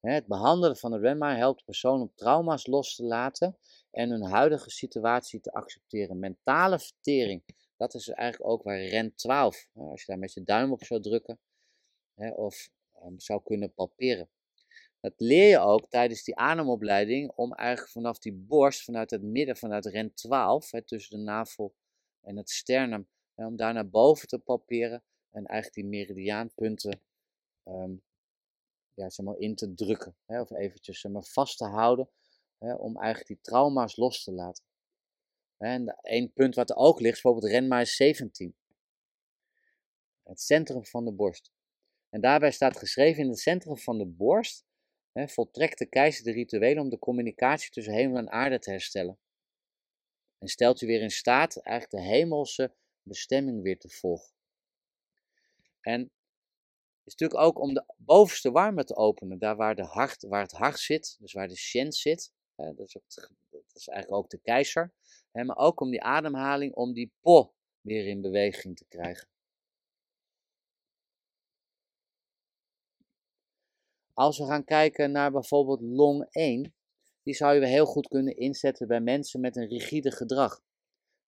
Het 0.00 0.26
behandelen 0.26 0.76
van 0.76 0.90
de 0.90 0.98
renmai 0.98 1.36
helpt 1.36 1.64
personen 1.64 2.12
trauma's 2.14 2.66
los 2.66 2.94
te 2.94 3.04
laten 3.04 3.58
en 3.90 4.10
hun 4.10 4.24
huidige 4.24 4.70
situatie 4.70 5.40
te 5.40 5.52
accepteren. 5.52 6.18
Mentale 6.18 6.78
vertering, 6.78 7.42
dat 7.76 7.94
is 7.94 8.08
eigenlijk 8.08 8.50
ook 8.50 8.62
waar 8.62 8.84
REN 8.84 9.14
12, 9.14 9.68
als 9.74 10.00
je 10.00 10.06
daar 10.06 10.18
met 10.18 10.32
je 10.32 10.42
duim 10.42 10.72
op 10.72 10.84
zou 10.84 11.00
drukken 11.00 11.38
of 12.34 12.68
ehm, 12.92 13.18
zou 13.18 13.42
kunnen 13.42 13.72
palperen. 13.74 14.28
Dat 15.00 15.14
leer 15.16 15.48
je 15.48 15.58
ook 15.58 15.90
tijdens 15.90 16.24
die 16.24 16.36
ademopleiding 16.36 17.30
om 17.30 17.52
eigenlijk 17.52 17.90
vanaf 17.90 18.18
die 18.18 18.32
borst, 18.32 18.84
vanuit 18.84 19.10
het 19.10 19.22
midden, 19.22 19.56
vanuit 19.56 19.86
REN 19.86 20.14
12, 20.14 20.70
tussen 20.84 21.18
de 21.18 21.24
navel 21.24 21.74
en 22.20 22.36
het 22.36 22.50
sternum, 22.50 23.08
om 23.34 23.56
daar 23.56 23.72
naar 23.72 23.88
boven 23.88 24.28
te 24.28 24.38
palperen 24.38 25.02
en 25.30 25.46
eigenlijk 25.46 25.74
die 25.74 25.98
meridiaanpunten 25.98 27.00
um, 27.64 28.02
ja, 28.94 29.10
zeg 29.10 29.26
maar, 29.26 29.38
in 29.38 29.54
te 29.54 29.74
drukken. 29.74 30.16
Hè, 30.26 30.40
of 30.40 30.50
eventjes 30.50 31.00
zeg 31.00 31.12
maar, 31.12 31.24
vast 31.24 31.58
te 31.58 31.64
houden 31.64 32.10
hè, 32.58 32.74
om 32.74 32.96
eigenlijk 32.96 33.26
die 33.26 33.40
trauma's 33.40 33.96
los 33.96 34.24
te 34.24 34.32
laten. 34.32 34.64
En 35.56 35.96
één 36.00 36.32
punt 36.32 36.54
wat 36.54 36.70
er 36.70 36.76
ook 36.76 37.00
ligt, 37.00 37.16
is 37.16 37.22
bijvoorbeeld 37.22 37.52
Renma 37.52 37.84
17. 37.84 38.56
Het 40.22 40.40
centrum 40.40 40.84
van 40.84 41.04
de 41.04 41.12
borst. 41.12 41.50
En 42.08 42.20
daarbij 42.20 42.50
staat 42.50 42.76
geschreven 42.76 43.22
in 43.22 43.28
het 43.28 43.38
centrum 43.38 43.78
van 43.78 43.98
de 43.98 44.06
borst 44.06 44.65
voltrekt 45.24 45.78
de 45.78 45.86
keizer 45.86 46.24
de 46.24 46.32
rituelen 46.32 46.82
om 46.82 46.88
de 46.88 46.98
communicatie 46.98 47.70
tussen 47.70 47.94
hemel 47.94 48.16
en 48.16 48.30
aarde 48.30 48.58
te 48.58 48.70
herstellen. 48.70 49.18
En 50.38 50.48
stelt 50.48 50.80
u 50.80 50.86
weer 50.86 51.00
in 51.00 51.10
staat 51.10 51.56
eigenlijk 51.56 52.04
de 52.04 52.10
hemelse 52.10 52.74
bestemming 53.02 53.62
weer 53.62 53.78
te 53.78 53.88
volgen. 53.88 54.34
En 55.80 56.10
is 57.04 57.14
natuurlijk 57.14 57.40
ook 57.40 57.58
om 57.58 57.74
de 57.74 57.84
bovenste 57.96 58.50
warme 58.50 58.84
te 58.84 58.96
openen, 58.96 59.38
daar 59.38 59.56
waar, 59.56 59.74
de 59.74 59.84
hart, 59.84 60.22
waar 60.22 60.42
het 60.42 60.52
hart 60.52 60.78
zit, 60.78 61.16
dus 61.18 61.32
waar 61.32 61.48
de 61.48 61.56
shen 61.56 61.92
zit. 61.92 62.32
dat, 62.54 62.78
is 62.78 62.96
ook, 62.96 63.30
dat, 63.50 63.62
is 63.72 63.88
eigenlijk 63.88 64.22
ook 64.22 64.30
de 64.30 64.40
keizer. 64.40 64.92
maar 65.32 65.56
ook 65.56 65.80
om 65.80 65.90
die 65.90 66.02
ademhaling, 66.02 66.74
om 66.74 66.92
die 66.92 67.12
po 67.20 67.54
weer 67.80 68.06
in 68.06 68.20
beweging 68.20 68.76
te 68.76 68.86
krijgen. 68.88 69.28
Als 74.16 74.38
we 74.38 74.46
gaan 74.46 74.64
kijken 74.64 75.10
naar 75.10 75.30
bijvoorbeeld 75.30 75.80
long 75.80 76.26
1, 76.30 76.74
die 77.22 77.34
zou 77.34 77.54
je 77.54 77.66
heel 77.66 77.86
goed 77.86 78.08
kunnen 78.08 78.36
inzetten 78.36 78.88
bij 78.88 79.00
mensen 79.00 79.40
met 79.40 79.56
een 79.56 79.68
rigide 79.68 80.10
gedrag. 80.10 80.62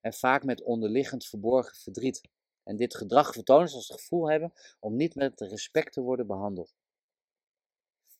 En 0.01 0.13
vaak 0.13 0.45
met 0.45 0.63
onderliggend 0.63 1.27
verborgen 1.27 1.77
verdriet. 1.77 2.21
En 2.65 2.77
dit 2.77 2.97
gedrag 2.97 3.33
vertonen 3.33 3.63
als 3.63 3.89
het 3.89 4.01
gevoel 4.01 4.31
hebben 4.31 4.53
om 4.81 4.97
niet 4.97 5.15
met 5.15 5.41
respect 5.41 5.93
te 5.93 6.01
worden 6.01 6.27
behandeld. 6.27 6.75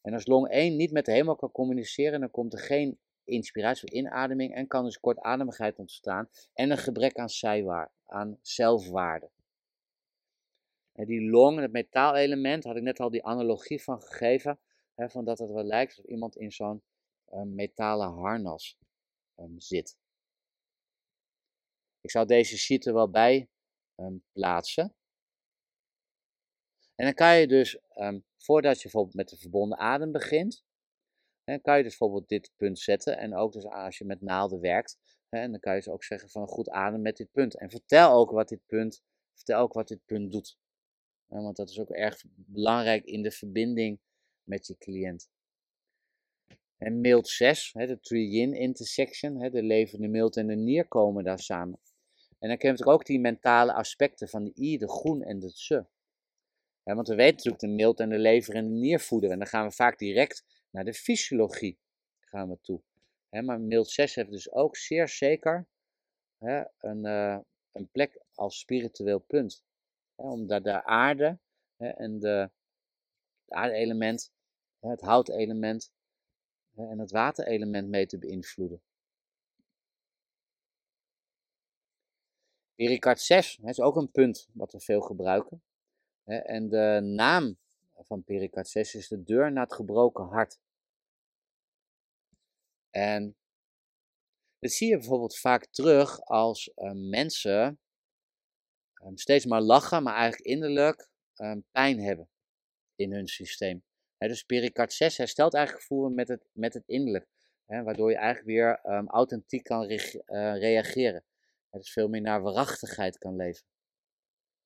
En 0.03 0.13
als 0.13 0.27
long 0.27 0.49
1 0.49 0.77
niet 0.77 0.93
met 0.93 1.05
de 1.05 1.13
hemel 1.13 1.37
kan 1.37 1.53
communiceren, 1.53 2.21
dan 2.21 2.31
komt 2.31 2.53
er 2.53 2.61
geen 2.61 2.99
inspiratie 3.25 3.89
of 3.89 3.95
inademing 3.95 4.55
en 4.55 4.67
kan 4.67 4.85
dus 4.85 5.01
kortademigheid 5.01 5.79
ontstaan 5.79 6.29
en 6.55 6.71
een 6.71 6.79
gebrek 6.79 7.17
aan, 7.17 7.31
zijwaar, 7.31 7.93
aan 8.07 8.39
zelfwaarde. 8.43 9.31
Die 11.07 11.31
long, 11.31 11.61
het 11.61 11.73
metaalelement, 11.73 12.65
had 12.65 12.77
ik 12.77 12.83
net 12.83 13.01
al 13.01 13.11
die 13.11 13.25
analogie 13.25 13.83
van 13.83 14.03
gegeven, 14.03 14.61
hè, 14.95 15.09
van 15.09 15.25
dat 15.25 15.39
het 15.39 15.51
wel 15.51 15.65
lijkt 15.65 15.97
alsof 15.97 16.11
iemand 16.11 16.37
in 16.37 16.53
zo'n 16.53 16.83
uh, 17.33 17.43
metalen 17.43 18.09
harnas 18.09 18.79
um, 19.37 19.61
zit. 19.61 19.97
Ik 22.01 22.11
zou 22.11 22.27
deze 22.27 22.59
sheet 22.59 22.87
er 22.87 22.95
wel 22.95 23.11
bij 23.11 23.49
um, 23.97 24.25
plaatsen. 24.33 24.95
En 26.95 27.05
dan 27.05 27.15
kan 27.15 27.37
je 27.37 27.47
dus, 27.47 27.79
voordat 28.37 28.77
je 28.77 28.83
bijvoorbeeld 28.83 29.15
met 29.15 29.29
de 29.29 29.37
verbonden 29.37 29.79
adem 29.79 30.13
begint, 30.13 30.65
hè, 31.45 31.59
kan 31.59 31.77
je 31.77 31.83
dus 31.83 31.99
bijvoorbeeld 31.99 32.29
dit 32.29 32.53
punt 32.57 32.79
zetten. 32.79 33.19
En 33.19 33.35
ook 33.35 33.53
dus 33.53 33.65
als 33.65 33.99
je 33.99 34.05
met 34.05 34.21
naalden 34.21 34.61
werkt, 34.61 34.99
hè, 35.29 35.41
en 35.41 35.51
dan 35.51 35.61
kan 35.61 35.75
je 35.75 35.79
dus 35.79 35.93
ook 35.93 36.05
zeggen 36.05 36.29
van 36.29 36.47
goed 36.47 36.69
adem 36.69 37.03
met 37.03 37.17
dit 37.17 37.33
punt. 37.33 37.59
En 37.59 37.71
vertel 37.71 38.13
ook 38.13 38.31
wat 38.31 38.49
dit 38.49 38.67
punt, 38.67 39.03
vertel 39.35 39.61
ook 39.61 39.73
wat 39.73 39.89
dit 39.89 40.05
punt 40.05 40.33
doet. 40.33 40.59
Want 41.29 41.57
dat 41.57 41.71
is 41.71 41.79
ook 41.81 41.91
erg 41.91 42.25
belangrijk 42.35 43.05
in 43.05 43.23
de 43.23 43.31
verbinding 43.31 44.01
met 44.43 44.67
je 44.67 44.77
cliënt. 44.79 45.31
En 46.77 47.01
mild 47.01 47.29
6, 47.29 47.73
hè, 47.73 47.87
de 47.87 48.01
tri-yin 48.01 48.55
intersection, 48.55 49.51
de 49.51 49.63
levende 49.63 50.09
mild 50.09 50.37
en 50.37 50.47
de 50.47 50.55
nier 50.55 50.89
komen 50.89 51.25
daar 51.25 51.39
samen. 51.39 51.81
En 52.17 52.49
dan 52.49 52.51
heb 52.51 52.61
je 52.61 52.69
natuurlijk 52.69 52.99
ook 52.99 53.07
die 53.07 53.21
mentale 53.21 53.73
aspecten 53.73 54.29
van 54.29 54.45
de 54.45 54.53
I, 54.55 54.79
de 54.79 54.89
groen 54.89 55.23
en 55.23 55.39
de 55.39 55.53
tse. 55.53 55.87
want 56.83 57.09
we 57.09 57.15
weten 57.15 57.37
natuurlijk 57.37 57.63
de 57.63 57.69
mild 57.69 58.01
en 58.01 58.09
de 58.09 58.19
lever 58.19 58.55
en 58.55 58.65
de 58.65 58.75
nier 58.75 59.01
voeden. 59.01 59.31
En 59.31 59.39
dan 59.39 59.47
gaan 59.47 59.67
we 59.67 59.75
vaak 59.75 59.99
direct 59.99 60.45
naar 60.71 60.85
de 60.85 60.95
fysiologie 60.95 61.79
gaan 62.21 62.49
we 62.49 62.59
toe. 62.61 62.83
maar 63.31 63.61
mild 63.61 63.91
6 63.91 64.15
heeft 64.15 64.31
dus 64.31 64.51
ook 64.51 64.77
zeer 64.77 65.09
zeker 65.09 65.69
een, 66.79 67.05
uh, 67.05 67.39
een 67.73 67.89
plek 67.91 68.23
als 68.35 68.59
spiritueel 68.59 69.19
punt. 69.19 69.65
Omdat 70.19 70.65
de 70.65 70.85
aarde 70.85 71.39
en 71.77 72.19
de, 72.19 72.51
het 73.45 73.53
aardeelement, 73.53 74.33
het 74.79 75.01
houtelement 75.01 75.93
en 76.75 76.99
het 76.99 77.11
waterelement 77.11 77.89
mee 77.89 78.07
te 78.07 78.19
beïnvloeden. 78.19 78.83
Pericard 82.75 83.21
6 83.21 83.59
is 83.63 83.81
ook 83.81 83.97
een 83.97 84.11
punt 84.11 84.49
wat 84.53 84.73
we 84.73 84.81
veel 84.81 85.01
gebruiken. 85.01 85.63
En 86.25 86.69
de 86.69 87.01
naam 87.03 87.59
van 87.95 88.25
Pericard 88.25 88.69
6 88.69 88.95
is 88.95 89.09
de 89.09 89.23
deur 89.23 89.53
naar 89.53 89.65
het 89.65 89.75
gebroken 89.75 90.25
hart. 90.25 90.59
En 92.91 93.37
dit 94.59 94.73
zie 94.73 94.89
je 94.89 94.97
bijvoorbeeld 94.97 95.39
vaak 95.39 95.67
terug 95.67 96.21
als 96.21 96.71
uh, 96.77 96.93
mensen 96.93 97.81
um, 99.05 99.17
steeds 99.17 99.47
maar 99.47 99.61
lachen, 99.61 100.03
maar 100.03 100.15
eigenlijk 100.15 100.47
innerlijk 100.51 101.09
um, 101.37 101.65
pijn 101.71 102.01
hebben 102.01 102.29
in 102.95 103.13
hun 103.13 103.29
systeem. 103.29 103.83
He, 104.17 104.29
dus 104.29 104.43
Pericard 104.43 104.93
6 104.93 105.17
herstelt 105.17 105.55
eigenlijk 105.55 105.87
gevoel 105.87 106.09
met 106.09 106.29
het, 106.29 106.49
met 106.53 106.75
het 106.75 106.89
innerlijk, 106.89 107.27
he, 107.65 107.83
waardoor 107.83 108.11
je 108.11 108.17
eigenlijk 108.17 108.47
weer 108.47 108.95
um, 108.97 109.09
authentiek 109.09 109.63
kan 109.63 109.87
re 109.87 110.23
uh, 110.27 110.59
reageren 110.61 111.25
het 111.71 111.81
dus 111.81 111.93
veel 111.93 112.09
meer 112.09 112.21
naar 112.21 112.43
waarachtigheid 112.43 113.19
kan 113.19 113.37
leven. 113.37 113.67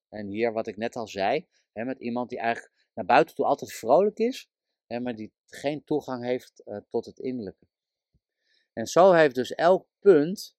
En 0.08 0.26
hier, 0.26 0.52
wat 0.52 0.66
ik 0.66 0.76
net 0.76 0.96
al 0.96 1.06
zei, 1.06 1.48
met 1.72 1.98
iemand 2.00 2.28
die 2.28 2.38
eigenlijk 2.38 2.88
naar 2.94 3.04
buiten 3.04 3.34
toe 3.34 3.44
altijd 3.44 3.72
vrolijk 3.72 4.18
is, 4.18 4.48
maar 4.86 5.14
die 5.14 5.32
geen 5.46 5.84
toegang 5.84 6.24
heeft 6.24 6.62
uh, 6.64 6.76
tot 6.88 7.04
het 7.04 7.18
innerlijke. 7.18 7.66
En 8.72 8.86
zo 8.86 9.12
heeft 9.12 9.34
dus 9.34 9.54
elk 9.54 9.86
punt 9.98 10.56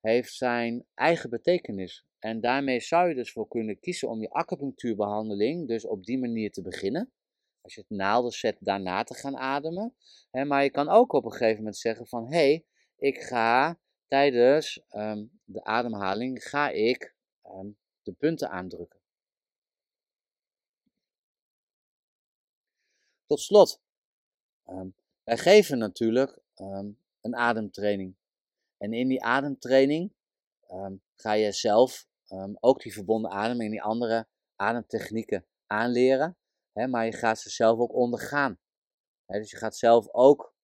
heeft 0.00 0.32
zijn 0.32 0.86
eigen 0.94 1.30
betekenis. 1.30 2.06
En 2.24 2.40
daarmee 2.40 2.80
zou 2.80 3.08
je 3.08 3.14
dus 3.14 3.32
voor 3.32 3.48
kunnen 3.48 3.80
kiezen 3.80 4.08
om 4.08 4.20
je 4.20 4.30
acupunctuurbehandeling 4.30 5.68
dus 5.68 5.86
op 5.86 6.04
die 6.04 6.18
manier 6.18 6.50
te 6.50 6.62
beginnen. 6.62 7.12
Als 7.60 7.74
je 7.74 7.80
het 7.80 7.90
naalden 7.90 8.32
zet, 8.32 8.56
daarna 8.60 9.02
te 9.02 9.14
gaan 9.14 9.36
ademen. 9.36 9.94
Maar 10.30 10.62
je 10.62 10.70
kan 10.70 10.88
ook 10.88 11.12
op 11.12 11.24
een 11.24 11.32
gegeven 11.32 11.56
moment 11.56 11.76
zeggen 11.76 12.06
van, 12.06 12.26
hé, 12.26 12.36
hey, 12.36 12.64
ik 12.96 13.20
ga 13.20 13.78
tijdens 14.06 14.82
um, 14.90 15.40
de 15.44 15.64
ademhaling 15.64 16.42
ga 16.42 16.70
ik 16.70 17.16
um, 17.44 17.78
de 18.02 18.12
punten 18.12 18.50
aandrukken. 18.50 19.00
Tot 23.26 23.40
slot, 23.40 23.80
um, 24.66 24.94
wij 25.24 25.38
geven 25.38 25.78
natuurlijk 25.78 26.38
een 27.20 27.36
ademtraining. 27.36 28.16
En 28.76 28.92
in 28.92 29.08
die 29.08 29.22
ademtraining 29.22 30.12
ga 31.14 31.32
je 31.32 31.52
zelf 31.52 32.12
ook 32.60 32.82
die 32.82 32.92
verbonden 32.92 33.30
ademing 33.30 33.62
en 33.62 33.70
die 33.70 33.82
andere 33.82 34.26
ademtechnieken 34.56 35.46
aanleren. 35.66 36.36
Hè, 36.72 36.86
maar 36.86 37.04
je 37.04 37.12
gaat 37.12 37.38
ze 37.38 37.50
zelf 37.50 37.78
ook 37.78 37.94
ondergaan. 37.94 38.58
Hè, 39.26 39.38
dus 39.38 39.50
je 39.50 39.56
gaat 39.56 39.76
zelf 39.76 40.08
ook 40.12 40.54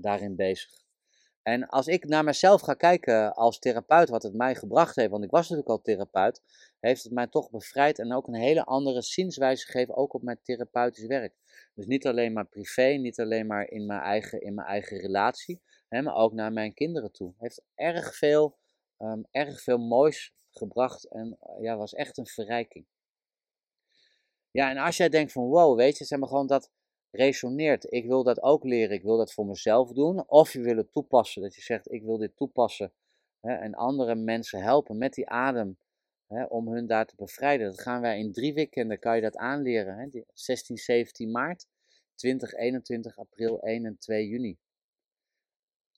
daarin 0.00 0.36
bezig. 0.36 0.84
En 1.42 1.66
als 1.68 1.86
ik 1.86 2.04
naar 2.04 2.24
mezelf 2.24 2.60
ga 2.60 2.74
kijken 2.74 3.34
als 3.34 3.58
therapeut, 3.58 4.08
wat 4.08 4.22
het 4.22 4.34
mij 4.34 4.54
gebracht 4.54 4.96
heeft, 4.96 5.10
want 5.10 5.24
ik 5.24 5.30
was 5.30 5.40
natuurlijk 5.40 5.68
al 5.68 5.80
therapeut, 5.80 6.42
heeft 6.80 7.02
het 7.02 7.12
mij 7.12 7.26
toch 7.26 7.50
bevrijd 7.50 7.98
en 7.98 8.12
ook 8.12 8.26
een 8.26 8.34
hele 8.34 8.64
andere 8.64 9.02
zienswijze 9.02 9.64
gegeven, 9.64 9.96
ook 9.96 10.14
op 10.14 10.22
mijn 10.22 10.38
therapeutisch 10.42 11.06
werk. 11.06 11.34
Dus 11.74 11.86
niet 11.86 12.06
alleen 12.06 12.32
maar 12.32 12.46
privé, 12.46 12.86
niet 12.86 13.20
alleen 13.20 13.46
maar 13.46 13.68
in 13.68 13.86
mijn 13.86 14.00
eigen, 14.00 14.40
in 14.40 14.54
mijn 14.54 14.66
eigen 14.66 14.98
relatie, 14.98 15.62
hè, 15.88 16.02
maar 16.02 16.14
ook 16.14 16.32
naar 16.32 16.52
mijn 16.52 16.74
kinderen 16.74 17.12
toe. 17.12 17.34
Heeft 17.38 17.62
erg 17.74 18.16
veel, 18.16 18.56
ehm, 18.96 19.22
erg 19.30 19.62
veel 19.62 19.78
moois 19.78 20.34
gebracht 20.56 21.04
en 21.04 21.38
ja, 21.60 21.76
was 21.76 21.94
echt 21.94 22.18
een 22.18 22.26
verrijking. 22.26 22.86
Ja, 24.50 24.70
en 24.70 24.76
als 24.76 24.96
jij 24.96 25.08
denkt 25.08 25.32
van 25.32 25.44
wow, 25.44 25.76
weet 25.76 25.98
je, 25.98 26.04
zeg 26.04 26.18
maar 26.18 26.28
gewoon 26.28 26.46
dat 26.46 26.70
resoneert. 27.10 27.92
Ik 27.92 28.06
wil 28.06 28.22
dat 28.22 28.42
ook 28.42 28.64
leren, 28.64 28.96
ik 28.96 29.02
wil 29.02 29.16
dat 29.16 29.32
voor 29.32 29.46
mezelf 29.46 29.92
doen. 29.92 30.28
Of 30.28 30.52
je 30.52 30.60
wil 30.60 30.76
het 30.76 30.92
toepassen, 30.92 31.42
dat 31.42 31.54
je 31.54 31.60
zegt 31.60 31.92
ik 31.92 32.02
wil 32.02 32.18
dit 32.18 32.36
toepassen 32.36 32.92
hè, 33.40 33.54
en 33.54 33.74
andere 33.74 34.14
mensen 34.14 34.62
helpen 34.62 34.98
met 34.98 35.14
die 35.14 35.28
adem 35.28 35.78
hè, 36.26 36.44
om 36.44 36.68
hun 36.68 36.86
daar 36.86 37.06
te 37.06 37.16
bevrijden. 37.16 37.66
Dat 37.66 37.80
gaan 37.80 38.00
wij 38.00 38.18
in 38.18 38.32
drie 38.32 38.54
weekenden, 38.54 38.98
kan 38.98 39.16
je 39.16 39.22
dat 39.22 39.36
aanleren. 39.36 39.98
Hè, 39.98 40.22
16, 40.32 40.76
17 40.76 41.30
maart, 41.30 41.66
20, 42.14 42.52
21 42.52 43.18
april, 43.18 43.62
1 43.62 43.84
en 43.84 43.98
2 43.98 44.26
juni. 44.26 44.58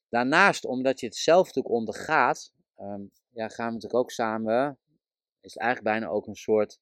Daarnaast, 0.08 0.64
omdat 0.64 1.00
je 1.00 1.06
het 1.06 1.16
zelf 1.16 1.46
natuurlijk 1.46 1.74
ondergaat, 1.74 2.52
ehm, 2.76 3.04
ja, 3.36 3.48
gaan 3.48 3.66
we 3.66 3.72
natuurlijk 3.72 4.02
ook 4.02 4.10
samen, 4.10 4.78
is 5.40 5.56
eigenlijk 5.56 5.90
bijna 5.90 6.12
ook 6.12 6.26
een 6.26 6.36
soort 6.36 6.80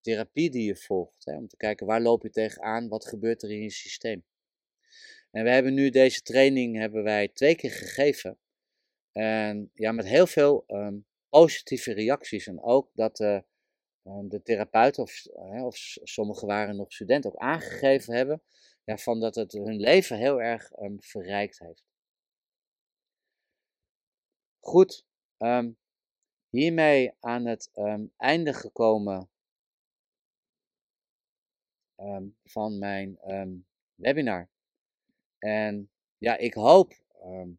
therapie 0.00 0.50
die 0.50 0.64
je 0.64 0.76
volgt. 0.76 1.24
Hè, 1.24 1.36
om 1.36 1.48
te 1.48 1.56
kijken 1.56 1.86
waar 1.86 2.00
loop 2.00 2.22
je 2.22 2.30
tegenaan, 2.30 2.88
wat 2.88 3.06
gebeurt 3.06 3.42
er 3.42 3.50
in 3.50 3.62
je 3.62 3.70
systeem. 3.70 4.24
En 5.30 5.44
we 5.44 5.50
hebben 5.50 5.74
nu 5.74 5.90
deze 5.90 6.20
training 6.20 6.76
hebben 6.76 7.02
wij 7.02 7.28
twee 7.28 7.54
keer 7.54 7.70
gegeven. 7.70 8.38
En 9.12 9.70
ja, 9.74 9.92
met 9.92 10.06
heel 10.06 10.26
veel 10.26 10.64
ehm, 10.66 10.98
positieve 11.28 11.92
reacties. 11.92 12.46
En 12.46 12.62
ook 12.62 12.90
dat 12.94 13.20
uh, 13.20 13.38
de 14.02 14.42
therapeuten, 14.42 15.02
of, 15.02 15.26
of 15.62 15.76
sommigen 16.02 16.46
waren 16.46 16.76
nog 16.76 16.92
studenten, 16.92 17.30
ook 17.30 17.38
aangegeven 17.38 18.14
hebben 18.14 18.42
ja, 18.84 18.96
van 18.96 19.20
dat 19.20 19.34
het 19.34 19.52
hun 19.52 19.80
leven 19.80 20.16
heel 20.16 20.42
erg 20.42 20.78
um, 20.78 20.96
verrijkt 21.00 21.58
heeft. 21.58 21.84
Goed, 24.60 25.08
um, 25.42 25.76
hiermee 26.48 27.12
aan 27.20 27.46
het 27.46 27.70
einde 28.16 28.54
gekomen 28.54 29.28
Ehm, 32.00 32.28
van 32.44 32.78
mijn 32.78 33.18
ehm, 33.18 33.56
webinar. 33.94 34.48
En 35.38 35.90
ja, 36.18 36.36
ik 36.36 36.54
hoop 36.54 36.92
ehm, 37.22 37.50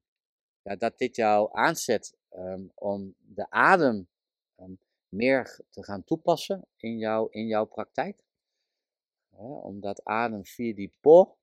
ja, 0.62 0.76
dat 0.76 0.98
dit 0.98 1.16
jou 1.16 1.50
aanzet 1.52 2.16
om 2.74 3.16
de 3.18 3.50
adem 3.50 4.08
meer 5.10 5.60
te 5.70 5.84
gaan 5.84 6.04
toepassen 6.04 6.66
in, 6.76 6.98
jou, 6.98 7.28
in 7.32 7.48
jouw 7.48 7.66
praktijk. 7.66 8.24
omdat 9.62 10.04
adem 10.04 10.46
via 10.46 10.74
die 10.74 10.94
po 11.00 11.38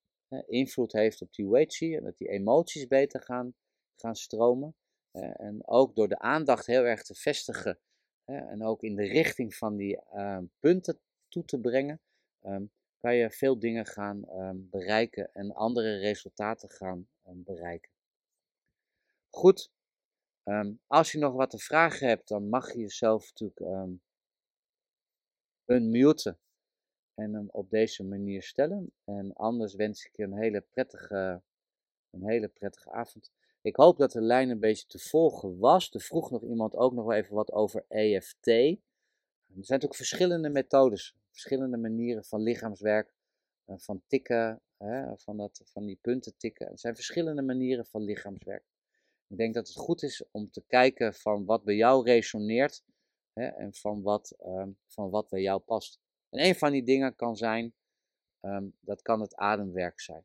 invloed 0.47 0.93
heeft 0.93 1.22
op 1.22 1.32
die 1.32 1.49
weichi 1.49 1.97
en 1.97 2.05
dat 2.05 2.18
die 2.18 2.28
emoties 2.28 2.86
beter 2.86 3.22
gaan, 3.22 3.55
gaan 3.97 4.16
stromen. 4.16 4.74
En 5.12 5.66
ook 5.66 5.94
door 5.94 6.09
de 6.09 6.18
aandacht 6.18 6.66
heel 6.66 6.84
erg 6.84 7.02
te 7.02 7.14
vestigen 7.14 7.78
en 8.24 8.62
ook 8.62 8.82
in 8.82 8.94
de 8.94 9.06
richting 9.06 9.54
van 9.54 9.76
die 9.76 10.00
punten 10.61 10.98
toe 11.28 11.44
te 11.44 11.61
brengen, 11.61 12.00
kan 12.98 13.14
je 13.14 13.30
veel 13.30 13.59
dingen 13.59 13.86
gaan 13.86 14.28
ehm, 14.28 14.56
bereiken 14.59 15.34
en 15.34 15.54
andere 15.54 15.96
resultaten 15.96 16.68
gaan 16.68 17.09
bereiken. 17.22 17.90
Goed, 19.30 19.70
ehm, 20.42 20.72
als 20.86 21.12
je 21.12 21.18
nog 21.18 21.34
wat 21.34 21.62
vragen 21.62 22.09
hebt, 22.09 22.28
dan 22.28 22.48
mag 22.48 22.72
je 22.72 22.78
jezelf 22.78 23.28
natuurlijk 23.28 23.61
um, 23.61 24.02
unmuten 25.66 26.38
en 27.14 27.34
hem 27.34 27.48
op 27.50 27.70
deze 27.70 28.04
manier 28.04 28.42
stellen. 28.42 28.92
En 29.04 29.32
anders 29.32 29.74
wens 29.74 30.04
ik 30.04 30.16
je 30.16 30.22
een 30.22 30.38
hele 30.38 30.61
prettige, 30.61 31.42
een 32.11 32.24
hele 32.28 32.48
prettige 32.48 32.90
avond. 32.90 33.30
Ik 33.68 33.76
hoop 33.76 33.98
dat 33.98 34.12
de 34.12 34.20
lijn 34.20 34.50
een 34.50 34.60
beetje 34.60 34.86
te 34.86 34.98
volgen 34.98 35.58
was. 35.58 35.90
Er 35.94 36.00
vroeg 36.00 36.30
nog 36.30 36.42
iemand 36.42 36.76
ook 36.76 36.92
nog 36.92 37.12
even 37.12 37.34
wat 37.34 37.52
over 37.52 37.84
EFT. 37.88 38.46
Er 38.46 38.76
zijn 39.46 39.80
natuurlijk 39.80 39.94
verschillende 39.94 40.48
methodes 40.48 41.16
verschillende 41.30 41.76
manieren 41.76 42.24
van 42.24 42.40
lichaamswerk, 42.40 43.12
eh, 43.64 43.76
van 43.78 44.02
tikken, 44.06 44.60
hè, 44.76 45.16
van, 45.16 45.36
dat, 45.36 45.62
van 45.64 45.86
die 45.86 45.98
punten 46.00 46.36
tikken. 46.36 46.70
Er 46.70 46.78
zijn 46.78 46.94
verschillende 46.94 47.42
manieren 47.42 47.86
van 47.86 48.02
lichaamswerk. 48.02 48.64
Ik 49.26 49.36
denk 49.36 49.54
dat 49.54 49.68
het 49.68 49.76
goed 49.76 50.02
is 50.02 50.24
om 50.30 50.50
te 50.50 50.62
kijken 50.66 51.14
van 51.14 51.44
wat 51.44 51.64
bij 51.64 51.74
jou 51.74 52.04
resoneert 52.04 52.82
hè, 53.32 53.46
en 53.46 53.74
van 53.74 54.02
wat, 54.02 54.36
um, 54.44 54.78
van 54.86 55.10
wat 55.10 55.28
bij 55.28 55.40
jou 55.40 55.60
past. 55.60 56.00
En 56.30 56.44
een 56.44 56.54
van 56.54 56.72
die 56.72 56.84
dingen 56.84 57.14
kan 57.14 57.36
zijn, 57.36 57.74
um, 58.40 58.76
dat 58.80 59.02
kan 59.02 59.20
het 59.20 59.34
ademwerk 59.34 60.00
zijn. 60.00 60.24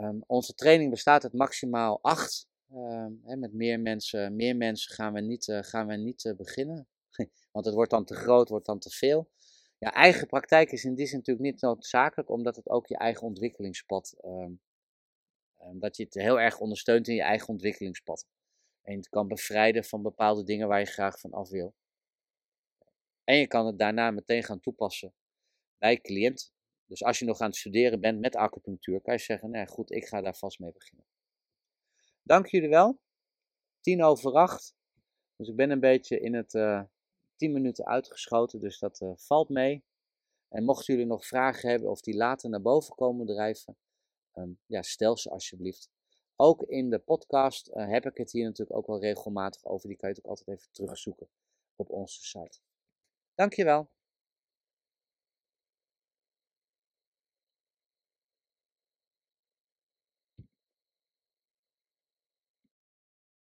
Um, 0.00 0.22
onze 0.26 0.54
training 0.54 0.90
bestaat 0.90 1.24
uit 1.24 1.32
maximaal 1.32 1.98
acht 2.02 2.48
Ehm, 2.70 3.38
met 3.38 3.52
meer 3.52 3.80
mensen, 3.80 4.36
meer 4.36 4.56
mensen 4.56 4.94
gaan 4.94 5.12
we 5.12 5.20
niet, 5.20 5.46
uh, 5.46 5.62
gaan 5.62 5.86
we 5.86 5.96
niet 5.96 6.24
uh, 6.24 6.36
beginnen. 6.36 6.88
Want 7.52 7.64
het 7.64 7.74
wordt 7.74 7.90
dan 7.90 8.04
te 8.04 8.14
groot, 8.14 8.48
wordt 8.48 8.66
dan 8.66 8.78
te 8.78 8.90
veel. 8.90 9.30
Ja, 9.78 9.92
eigen 9.92 10.26
praktijk 10.26 10.72
is 10.72 10.84
in 10.84 10.94
die 10.94 11.06
zin 11.06 11.18
natuurlijk 11.18 11.46
niet 11.46 11.60
noodzakelijk, 11.60 12.30
omdat 12.30 12.56
het 12.56 12.68
ook 12.68 12.86
je 12.86 12.96
eigen 12.96 13.26
ontwikkelingspad, 13.26 14.16
um, 14.24 14.60
dat 15.72 15.96
je 15.96 16.04
het 16.04 16.14
heel 16.14 16.40
erg 16.40 16.58
ondersteunt 16.58 17.08
in 17.08 17.14
je 17.14 17.22
eigen 17.22 17.48
ontwikkelingspad. 17.48 18.26
En 18.82 18.96
het 18.96 19.08
kan 19.08 19.28
bevrijden 19.28 19.84
van 19.84 20.02
bepaalde 20.02 20.44
dingen 20.44 20.68
waar 20.68 20.80
je 20.80 20.86
graag 20.86 21.20
van 21.20 21.32
af 21.32 21.48
wil. 21.48 21.74
En 23.24 23.36
je 23.36 23.46
kan 23.46 23.66
het 23.66 23.78
daarna 23.78 24.10
meteen 24.10 24.42
gaan 24.42 24.60
toepassen 24.60 25.14
bij 25.78 26.00
cliënt. 26.00 26.52
Dus 26.88 27.04
als 27.04 27.18
je 27.18 27.24
nog 27.24 27.40
aan 27.40 27.48
het 27.48 27.56
studeren 27.56 28.00
bent 28.00 28.20
met 28.20 28.36
acupunctuur, 28.36 29.00
kan 29.00 29.14
je 29.14 29.20
zeggen, 29.20 29.50
nee 29.50 29.66
goed, 29.66 29.90
ik 29.90 30.06
ga 30.06 30.20
daar 30.20 30.36
vast 30.36 30.58
mee 30.58 30.72
beginnen. 30.72 31.06
Dank 32.22 32.46
jullie 32.46 32.68
wel. 32.68 33.00
Tien 33.80 34.02
over 34.02 34.32
acht. 34.32 34.76
Dus 35.36 35.48
ik 35.48 35.56
ben 35.56 35.70
een 35.70 35.80
beetje 35.80 36.20
in 36.20 36.34
het 36.34 36.54
uh, 36.54 36.82
tien 37.36 37.52
minuten 37.52 37.86
uitgeschoten, 37.86 38.60
dus 38.60 38.78
dat 38.78 39.00
uh, 39.00 39.12
valt 39.14 39.48
mee. 39.48 39.84
En 40.48 40.64
mochten 40.64 40.94
jullie 40.94 41.08
nog 41.08 41.26
vragen 41.26 41.70
hebben 41.70 41.90
of 41.90 42.00
die 42.00 42.16
later 42.16 42.50
naar 42.50 42.62
boven 42.62 42.94
komen 42.94 43.26
drijven, 43.26 43.76
um, 44.34 44.58
ja, 44.66 44.82
stel 44.82 45.16
ze 45.16 45.30
alsjeblieft. 45.30 45.90
Ook 46.36 46.62
in 46.62 46.90
de 46.90 46.98
podcast 46.98 47.68
uh, 47.68 47.88
heb 47.88 48.06
ik 48.06 48.16
het 48.16 48.32
hier 48.32 48.44
natuurlijk 48.44 48.78
ook 48.78 48.86
wel 48.86 49.00
regelmatig 49.00 49.64
over. 49.64 49.88
Die 49.88 49.96
kan 49.96 50.08
je 50.08 50.18
ook 50.18 50.26
altijd 50.30 50.48
even 50.48 50.72
terugzoeken 50.72 51.28
op 51.76 51.90
onze 51.90 52.24
site. 52.24 52.58
Dankjewel. 53.34 53.90